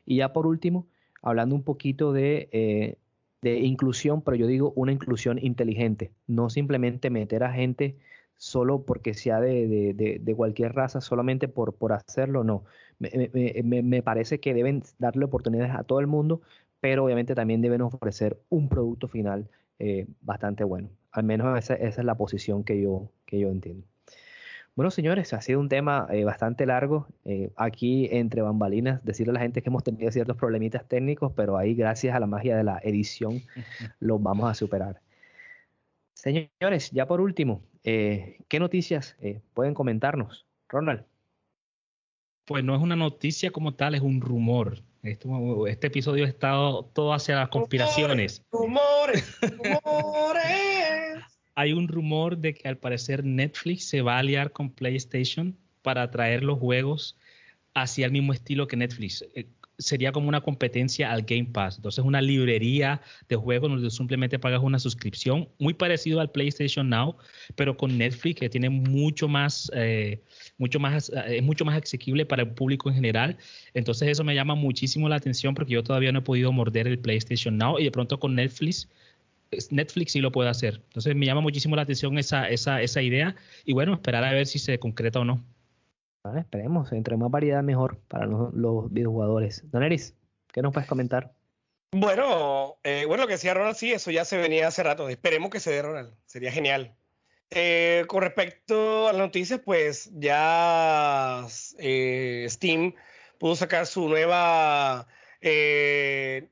Y 0.06 0.16
ya 0.16 0.32
por 0.32 0.46
último, 0.46 0.86
hablando 1.22 1.54
un 1.54 1.62
poquito 1.62 2.12
de, 2.12 2.48
eh, 2.52 2.96
de 3.42 3.58
inclusión, 3.60 4.22
pero 4.22 4.36
yo 4.36 4.46
digo 4.46 4.72
una 4.76 4.92
inclusión 4.92 5.38
inteligente, 5.38 6.12
no 6.26 6.50
simplemente 6.50 7.10
meter 7.10 7.44
a 7.44 7.52
gente 7.52 7.96
solo 8.36 8.82
porque 8.82 9.14
sea 9.14 9.40
de, 9.40 9.94
de, 9.94 10.34
cualquier 10.34 10.74
raza, 10.74 11.00
solamente 11.00 11.48
por, 11.48 11.74
por 11.74 11.92
hacerlo, 11.92 12.44
no. 12.44 12.64
Me, 12.98 13.30
me, 13.64 13.82
me, 13.82 14.02
parece 14.02 14.40
que 14.40 14.54
deben 14.54 14.82
darle 14.98 15.24
oportunidades 15.24 15.74
a 15.74 15.84
todo 15.84 16.00
el 16.00 16.06
mundo, 16.06 16.42
pero 16.84 17.06
obviamente 17.06 17.34
también 17.34 17.62
deben 17.62 17.80
ofrecer 17.80 18.38
un 18.50 18.68
producto 18.68 19.08
final 19.08 19.48
bastante 20.20 20.64
bueno. 20.64 20.90
Al 21.12 21.24
menos 21.24 21.58
esa, 21.58 21.74
es 21.74 21.96
la 21.96 22.14
posición 22.14 22.62
que 22.62 22.78
yo, 22.82 23.10
que 23.24 23.38
yo 23.38 23.48
entiendo. 23.48 23.86
Bueno, 24.76 24.90
señores, 24.90 25.32
ha 25.32 25.40
sido 25.40 25.60
un 25.60 25.68
tema 25.70 26.08
eh, 26.10 26.24
bastante 26.24 26.66
largo. 26.66 27.06
Eh, 27.24 27.52
aquí, 27.56 28.08
entre 28.10 28.42
bambalinas, 28.42 29.02
decirle 29.02 29.30
a 29.30 29.34
la 29.34 29.40
gente 29.40 29.62
que 29.62 29.70
hemos 29.70 29.84
tenido 29.84 30.10
ciertos 30.10 30.36
problemitas 30.36 30.86
técnicos, 30.86 31.32
pero 31.34 31.56
ahí, 31.56 31.74
gracias 31.74 32.14
a 32.14 32.20
la 32.20 32.26
magia 32.26 32.56
de 32.56 32.64
la 32.64 32.80
edición, 32.82 33.40
los 34.00 34.20
vamos 34.20 34.50
a 34.50 34.54
superar. 34.54 35.00
Señores, 36.12 36.90
ya 36.90 37.06
por 37.06 37.20
último, 37.20 37.62
eh, 37.84 38.38
¿qué 38.48 38.58
noticias 38.58 39.16
pueden 39.54 39.72
comentarnos? 39.72 40.46
Ronald. 40.68 41.04
Pues 42.44 42.64
no 42.64 42.74
es 42.74 42.82
una 42.82 42.96
noticia 42.96 43.52
como 43.52 43.74
tal, 43.74 43.94
es 43.94 44.02
un 44.02 44.20
rumor. 44.20 44.82
Este, 45.04 45.28
este 45.68 45.86
episodio 45.88 46.24
ha 46.24 46.28
estado 46.28 46.86
todo 46.86 47.12
hacia 47.12 47.36
las 47.36 47.50
conspiraciones. 47.50 48.42
Rumores, 48.50 49.38
rumores. 49.42 50.42
Hay 51.54 51.74
un 51.74 51.88
rumor 51.88 52.38
de 52.38 52.54
que 52.54 52.66
al 52.66 52.78
parecer 52.78 53.22
Netflix 53.22 53.84
se 53.84 54.00
va 54.00 54.16
a 54.16 54.20
aliar 54.20 54.50
con 54.52 54.70
PlayStation 54.70 55.56
para 55.82 56.10
traer 56.10 56.42
los 56.42 56.58
juegos 56.58 57.18
hacia 57.74 58.06
el 58.06 58.12
mismo 58.12 58.32
estilo 58.32 58.66
que 58.66 58.76
Netflix. 58.76 59.24
Sería 59.78 60.12
como 60.12 60.28
una 60.28 60.40
competencia 60.40 61.10
al 61.10 61.22
Game 61.22 61.46
Pass. 61.46 61.76
Entonces, 61.76 62.04
una 62.04 62.22
librería 62.22 63.00
de 63.28 63.36
juegos 63.36 63.70
donde 63.70 63.90
simplemente 63.90 64.38
pagas 64.38 64.62
una 64.62 64.78
suscripción, 64.78 65.48
muy 65.58 65.74
parecido 65.74 66.20
al 66.20 66.30
PlayStation 66.30 66.88
Now, 66.88 67.16
pero 67.56 67.76
con 67.76 67.98
Netflix, 67.98 68.40
que 68.40 68.48
tiene 68.48 68.70
mucho 68.70 69.28
más, 69.28 69.70
eh, 69.74 70.22
mucho 70.58 70.78
más, 70.78 71.10
eh, 71.10 71.38
es 71.38 71.42
mucho 71.42 71.64
más 71.64 71.82
asequible 71.82 72.24
para 72.24 72.42
el 72.42 72.50
público 72.50 72.88
en 72.88 72.94
general. 72.94 73.36
Entonces, 73.74 74.08
eso 74.08 74.24
me 74.24 74.34
llama 74.34 74.54
muchísimo 74.54 75.08
la 75.08 75.16
atención 75.16 75.54
porque 75.54 75.72
yo 75.72 75.82
todavía 75.82 76.12
no 76.12 76.20
he 76.20 76.22
podido 76.22 76.52
morder 76.52 76.86
el 76.86 76.98
PlayStation 76.98 77.56
Now 77.56 77.78
y 77.78 77.84
de 77.84 77.90
pronto 77.90 78.18
con 78.20 78.34
Netflix. 78.34 78.88
Netflix 79.70 80.12
sí 80.12 80.20
lo 80.20 80.32
puede 80.32 80.50
hacer. 80.50 80.80
Entonces 80.88 81.14
me 81.14 81.26
llama 81.26 81.40
muchísimo 81.40 81.76
la 81.76 81.82
atención 81.82 82.18
esa, 82.18 82.48
esa, 82.48 82.82
esa 82.82 83.02
idea 83.02 83.36
y 83.64 83.72
bueno, 83.72 83.94
esperar 83.94 84.24
a 84.24 84.32
ver 84.32 84.46
si 84.46 84.58
se 84.58 84.78
concreta 84.78 85.20
o 85.20 85.24
no 85.24 85.44
esperemos, 86.38 86.90
entre 86.92 87.16
más 87.16 87.30
variedad 87.30 87.62
mejor 87.62 87.98
para 88.08 88.26
los, 88.26 88.92
videojugadores. 88.92 89.62
Don 89.70 89.82
Eris, 89.82 90.14
¿qué 90.52 90.62
nos 90.62 90.72
puedes 90.72 90.88
comentar? 90.88 91.32
Bueno, 91.92 92.78
eh, 92.82 93.04
bueno, 93.06 93.22
lo 93.22 93.26
que 93.28 93.34
decía 93.34 93.54
Ronald, 93.54 93.76
sí, 93.76 93.92
eso 93.92 94.10
ya 94.10 94.24
se 94.24 94.38
venía 94.38 94.66
hace 94.66 94.82
rato. 94.82 95.08
Esperemos 95.08 95.50
que 95.50 95.60
se 95.60 95.70
dé 95.70 95.82
Ronald, 95.82 96.14
sería 96.24 96.50
genial. 96.50 96.96
Eh, 97.50 98.04
con 98.08 98.22
respecto 98.22 99.08
a 99.08 99.12
las 99.12 99.20
noticias, 99.20 99.60
pues 99.64 100.10
ya 100.14 101.46
eh, 101.78 102.46
Steam 102.48 102.94
pudo 103.38 103.54
sacar 103.54 103.86
su 103.86 104.08
nueva 104.08 105.06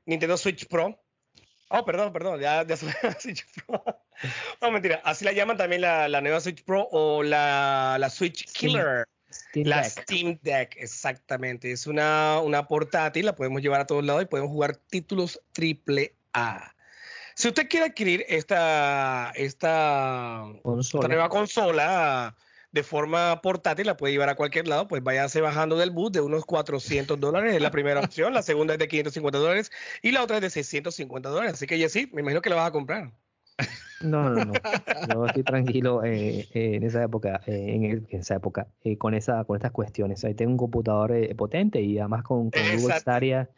Nintendo 0.05 0.37
Switch 0.37 0.69
Pro. 0.69 1.03
Oh, 1.71 1.85
perdón, 1.87 2.13
perdón, 2.13 2.39
ya, 2.41 2.65
ya 2.65 2.77
Switch 2.77 3.47
Pro. 3.67 3.83
no, 4.61 4.71
mentira, 4.71 5.01
así 5.03 5.25
la 5.25 5.33
llaman 5.33 5.57
también 5.57 5.81
la, 5.81 6.21
nueva 6.21 6.41
Switch 6.41 6.63
Pro 6.63 6.87
o 6.93 7.23
la, 7.23 7.97
la 7.99 8.11
Switch 8.11 8.45
Killer 8.53 9.07
la 9.55 9.85
Steam 9.85 10.39
Deck, 10.43 10.77
exactamente. 10.77 11.73
Es 11.73 11.87
una, 11.87 12.41
una 12.41 12.69
portátil, 12.69 13.27
la 13.27 13.35
podemos 13.35 13.63
llevar 13.63 13.81
a 13.81 13.87
todos 13.87 14.05
lados 14.05 14.23
y 14.23 14.27
podemos 14.27 14.51
jugar 14.51 14.77
títulos 14.77 15.41
triple 15.53 16.17
A. 16.33 16.75
Si 17.35 17.49
usted 17.49 17.69
quiere 17.69 17.87
adquirir 17.87 18.25
esta, 18.29 19.33
esta, 19.35 20.45
nueva 20.65 21.29
consola 21.29 22.37
de 22.73 22.83
forma 22.83 23.41
portátil, 23.43 23.87
la 23.87 23.97
puede 23.97 24.13
llevar 24.13 24.29
a 24.29 24.35
cualquier 24.35 24.69
lado, 24.69 24.89
pues 24.89 25.03
váyase 25.03 25.41
bajando 25.41 25.77
del 25.77 25.91
bus 25.91 26.13
de 26.13 26.21
unos 26.21 26.45
400 26.45 27.19
dólares, 27.21 27.55
es 27.55 27.63
la 27.63 27.71
primera 27.71 28.01
opción, 28.01 28.33
la 28.33 28.43
segunda 28.43 28.75
es 28.75 28.79
de 28.79 28.89
550 28.89 29.39
dólares 29.39 29.71
y 30.03 30.13
la 30.13 30.23
otra 30.23 30.37
es 30.37 30.43
de 30.43 30.51
650 30.51 31.29
dólares. 31.29 31.55
Así 31.55 31.67
que, 31.67 31.89
sí, 31.89 32.09
me 32.13 32.21
imagino 32.21 32.43
que 32.43 32.51
la 32.51 32.57
vas 32.57 32.69
a 32.69 32.73
comprar. 32.73 33.13
No, 34.03 34.31
no, 34.31 34.45
no. 34.45 34.53
Yo 35.13 35.27
estoy 35.27 35.43
tranquilo 35.43 36.05
eh, 36.05 36.49
eh, 36.53 36.75
en 36.75 36.83
esa 36.83 37.03
época, 37.03 37.41
eh, 37.47 38.05
en, 38.11 38.21
esa 38.21 38.37
época, 38.37 38.67
con 38.99 39.15
esa, 39.15 39.45
con 39.45 39.57
estas 39.57 39.73
cuestiones. 39.73 40.25
Ahí 40.25 40.35
tengo 40.35 40.53
un 40.53 40.59
computador 40.59 41.13
potente 41.37 41.81
y 41.81 41.99
además 41.99 42.23
con, 42.23 42.51
Google 42.51 42.99
Stadia, 42.99 43.49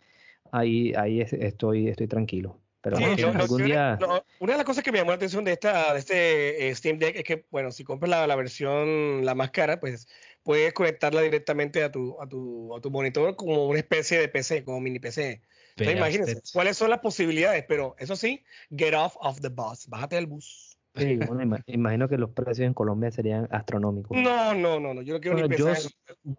ahí, 0.53 0.93
ahí 0.97 1.21
estoy, 1.21 1.89
estoy 1.89 2.07
tranquilo. 2.07 2.59
Pero 2.81 2.99
algún 2.99 3.65
día... 3.65 3.99
una 4.41 4.53
de 4.53 4.59
las 4.59 4.67
cosas 4.67 4.85
que 4.85 4.93
me 4.93 4.99
llamó 4.99 5.11
la 5.11 5.17
atención 5.17 5.43
de 5.43 5.53
esta, 5.53 5.95
de 5.95 5.99
este 5.99 6.75
Steam 6.75 6.99
Deck 6.99 7.17
es 7.17 7.25
que, 7.25 7.47
bueno, 7.51 7.73
si 7.73 7.83
compras 7.83 8.11
la, 8.11 8.27
la, 8.27 8.37
versión 8.37 9.25
la 9.25 9.35
más 9.35 9.53
cara, 9.53 9.81
pues 9.81 10.07
puedes 10.43 10.75
conectarla 10.75 11.23
directamente 11.23 11.83
a 11.83 11.91
tu, 11.91 12.21
a 12.21 12.29
tu, 12.29 12.77
a 12.77 12.81
tu 12.83 12.91
monitor 12.91 13.37
como 13.37 13.67
una 13.67 13.79
especie 13.79 14.19
de 14.19 14.29
PC, 14.29 14.65
como 14.65 14.81
mini 14.81 14.99
PC. 14.99 15.41
Entonces, 15.77 15.97
imagínense 15.97 16.43
cuáles 16.53 16.77
son 16.77 16.91
las 16.91 17.01
posibilidades, 17.01 17.65
pero 17.67 17.97
eso 17.99 18.15
sí, 18.15 18.45
get 18.71 18.95
off 18.95 19.17
of 19.21 19.41
the 19.41 19.49
bus, 19.49 19.89
bájate 19.89 20.17
del 20.17 20.27
bus. 20.27 20.79
Sí, 20.95 21.17
bueno, 21.17 21.59
imagino 21.67 22.09
que 22.09 22.17
los 22.17 22.31
precios 22.31 22.67
en 22.69 22.75
Colombia 22.75 23.11
serían 23.11 23.49
astronómicos. 23.51 24.17
No, 24.17 24.55
no, 24.55 24.79
no, 24.79 24.95
no 24.95 25.03
yo 25.03 25.15
no 25.15 25.21
quiero 25.21 25.37
ni 25.37 25.49
pensar. 25.49 25.79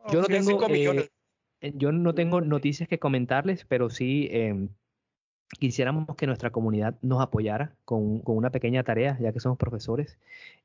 Yo, 0.09 0.21
no, 0.21 0.27
tengo, 0.27 0.65
eh, 1.59 1.73
yo 1.75 1.91
no 1.91 2.15
tengo 2.15 2.39
noticias 2.39 2.87
que 2.87 2.97
comentarles, 2.97 3.65
pero 3.65 3.89
sí 3.89 4.29
eh, 4.31 4.69
quisiéramos 5.59 6.15
que 6.15 6.27
nuestra 6.27 6.51
comunidad 6.51 6.95
nos 7.01 7.21
apoyara 7.21 7.75
con, 7.85 8.19
con, 8.19 8.37
una 8.37 8.49
pequeña 8.49 8.83
tarea, 8.83 9.17
ya 9.19 9.33
que 9.33 9.39
somos 9.39 9.57
profesores. 9.57 10.17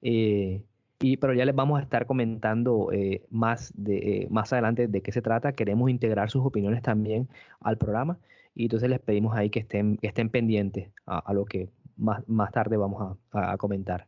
Eh, 0.03 0.63
y, 1.01 1.17
pero 1.17 1.33
ya 1.33 1.45
les 1.45 1.55
vamos 1.55 1.81
a 1.81 1.83
estar 1.83 2.07
comentando 2.07 2.91
eh, 2.93 3.23
más, 3.31 3.73
de, 3.75 3.97
eh, 3.97 4.27
más 4.31 4.53
adelante 4.53 4.87
de 4.87 5.01
qué 5.01 5.13
se 5.13 5.23
trata. 5.23 5.53
Queremos 5.53 5.91
integrar 5.91 6.31
sus 6.31 6.45
opiniones 6.45 6.83
también 6.83 7.29
al 7.61 7.79
programa 7.79 8.19
y 8.55 8.65
entonces 8.65 8.89
les 8.91 9.01
pedimos 9.01 9.37
ahí 9.37 9.51
que 9.51 9.61
estén, 9.61 9.99
estén 10.03 10.29
pendientes 10.29 10.91
a, 11.07 11.33
lo 11.33 11.45
que 11.45 11.69
más, 11.97 12.29
más 12.29 12.53
tarde 12.53 12.77
vamos 12.77 13.19
a, 13.33 13.57
comentar. 13.57 14.07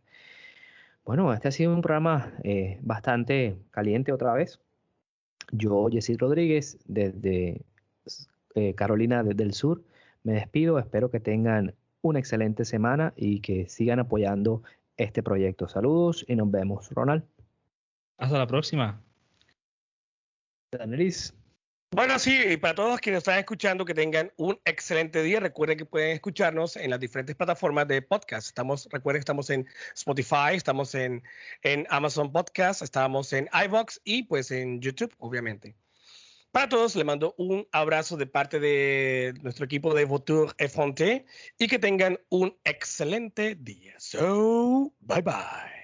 Bueno, 1.05 1.33
este 1.33 1.49
ha 1.49 1.51
sido 1.51 1.75
un 1.75 1.83
programa 1.83 2.33
eh, 2.45 2.79
bastante 2.83 3.57
caliente 3.71 4.13
otra 4.13 4.33
vez. 4.35 4.61
Yo, 5.51 5.89
Jessy 5.91 6.17
Rodríguez, 6.17 6.79
desde 6.87 7.63
Carolina 8.77 9.23
desde 9.23 9.43
el 9.43 9.55
Sur, 9.55 9.83
me 10.23 10.35
despido. 10.35 10.79
Espero 10.79 11.11
que 11.11 11.21
tengan 11.21 11.75
una 12.03 12.19
excelente 12.19 12.65
semana 12.65 13.13
y 13.17 13.41
que 13.41 13.69
sigan 13.69 14.01
apoyando 14.01 14.63
este 14.97 15.23
proyecto. 15.23 15.69
Saludos 15.69 16.25
y 16.29 16.37
nos 16.37 16.51
vemos, 16.51 16.91
Ronald. 16.91 17.25
Hasta 18.19 18.39
la 18.39 18.47
próxima. 18.47 19.01
Danelis. 20.71 21.35
Bueno, 21.95 22.19
sí, 22.19 22.35
y 22.49 22.57
para 22.57 22.75
todos 22.75 23.01
quienes 23.01 23.19
están 23.19 23.39
escuchando, 23.39 23.85
que 23.85 23.93
tengan 23.93 24.33
un 24.39 24.59
excelente 24.65 25.23
día. 25.23 25.41
Recuerden 25.41 25.77
que 25.77 25.85
pueden 25.85 26.13
escucharnos 26.13 26.77
en 26.77 26.89
las 26.89 26.99
diferentes 26.99 27.37
plataformas 27.37 27.87
de 27.87 28.01
podcast. 28.01 28.47
Estamos, 28.47 28.89
recuerden 28.91 29.21
que 29.21 29.25
estamos 29.25 29.51
en 29.51 29.69
Spotify, 29.95 30.55
estamos 30.55 30.95
en, 30.95 31.23
en 31.61 31.87
Amazon 31.91 32.33
Podcast, 32.33 32.81
estamos 32.81 33.35
en 33.35 33.47
iBox 33.67 34.01
y 34.05 34.23
pues 34.23 34.51
en 34.51 34.81
YouTube, 34.81 35.15
obviamente. 35.19 35.77
Para 36.51 36.71
todos, 36.71 36.97
les 36.97 37.05
mando 37.05 37.35
un 37.37 37.69
abrazo 37.73 38.17
de 38.17 38.27
parte 38.27 38.59
de 38.59 39.35
nuestro 39.43 39.67
equipo 39.67 39.93
de 39.93 40.07
Votour 40.07 40.57
Fonte 40.71 41.27
y 41.59 41.67
que 41.67 41.79
tengan 41.79 42.19
un 42.31 42.57
excelente 42.65 43.55
día. 43.55 43.97
So, 43.99 44.95
bye 45.01 45.21
bye. 45.21 45.82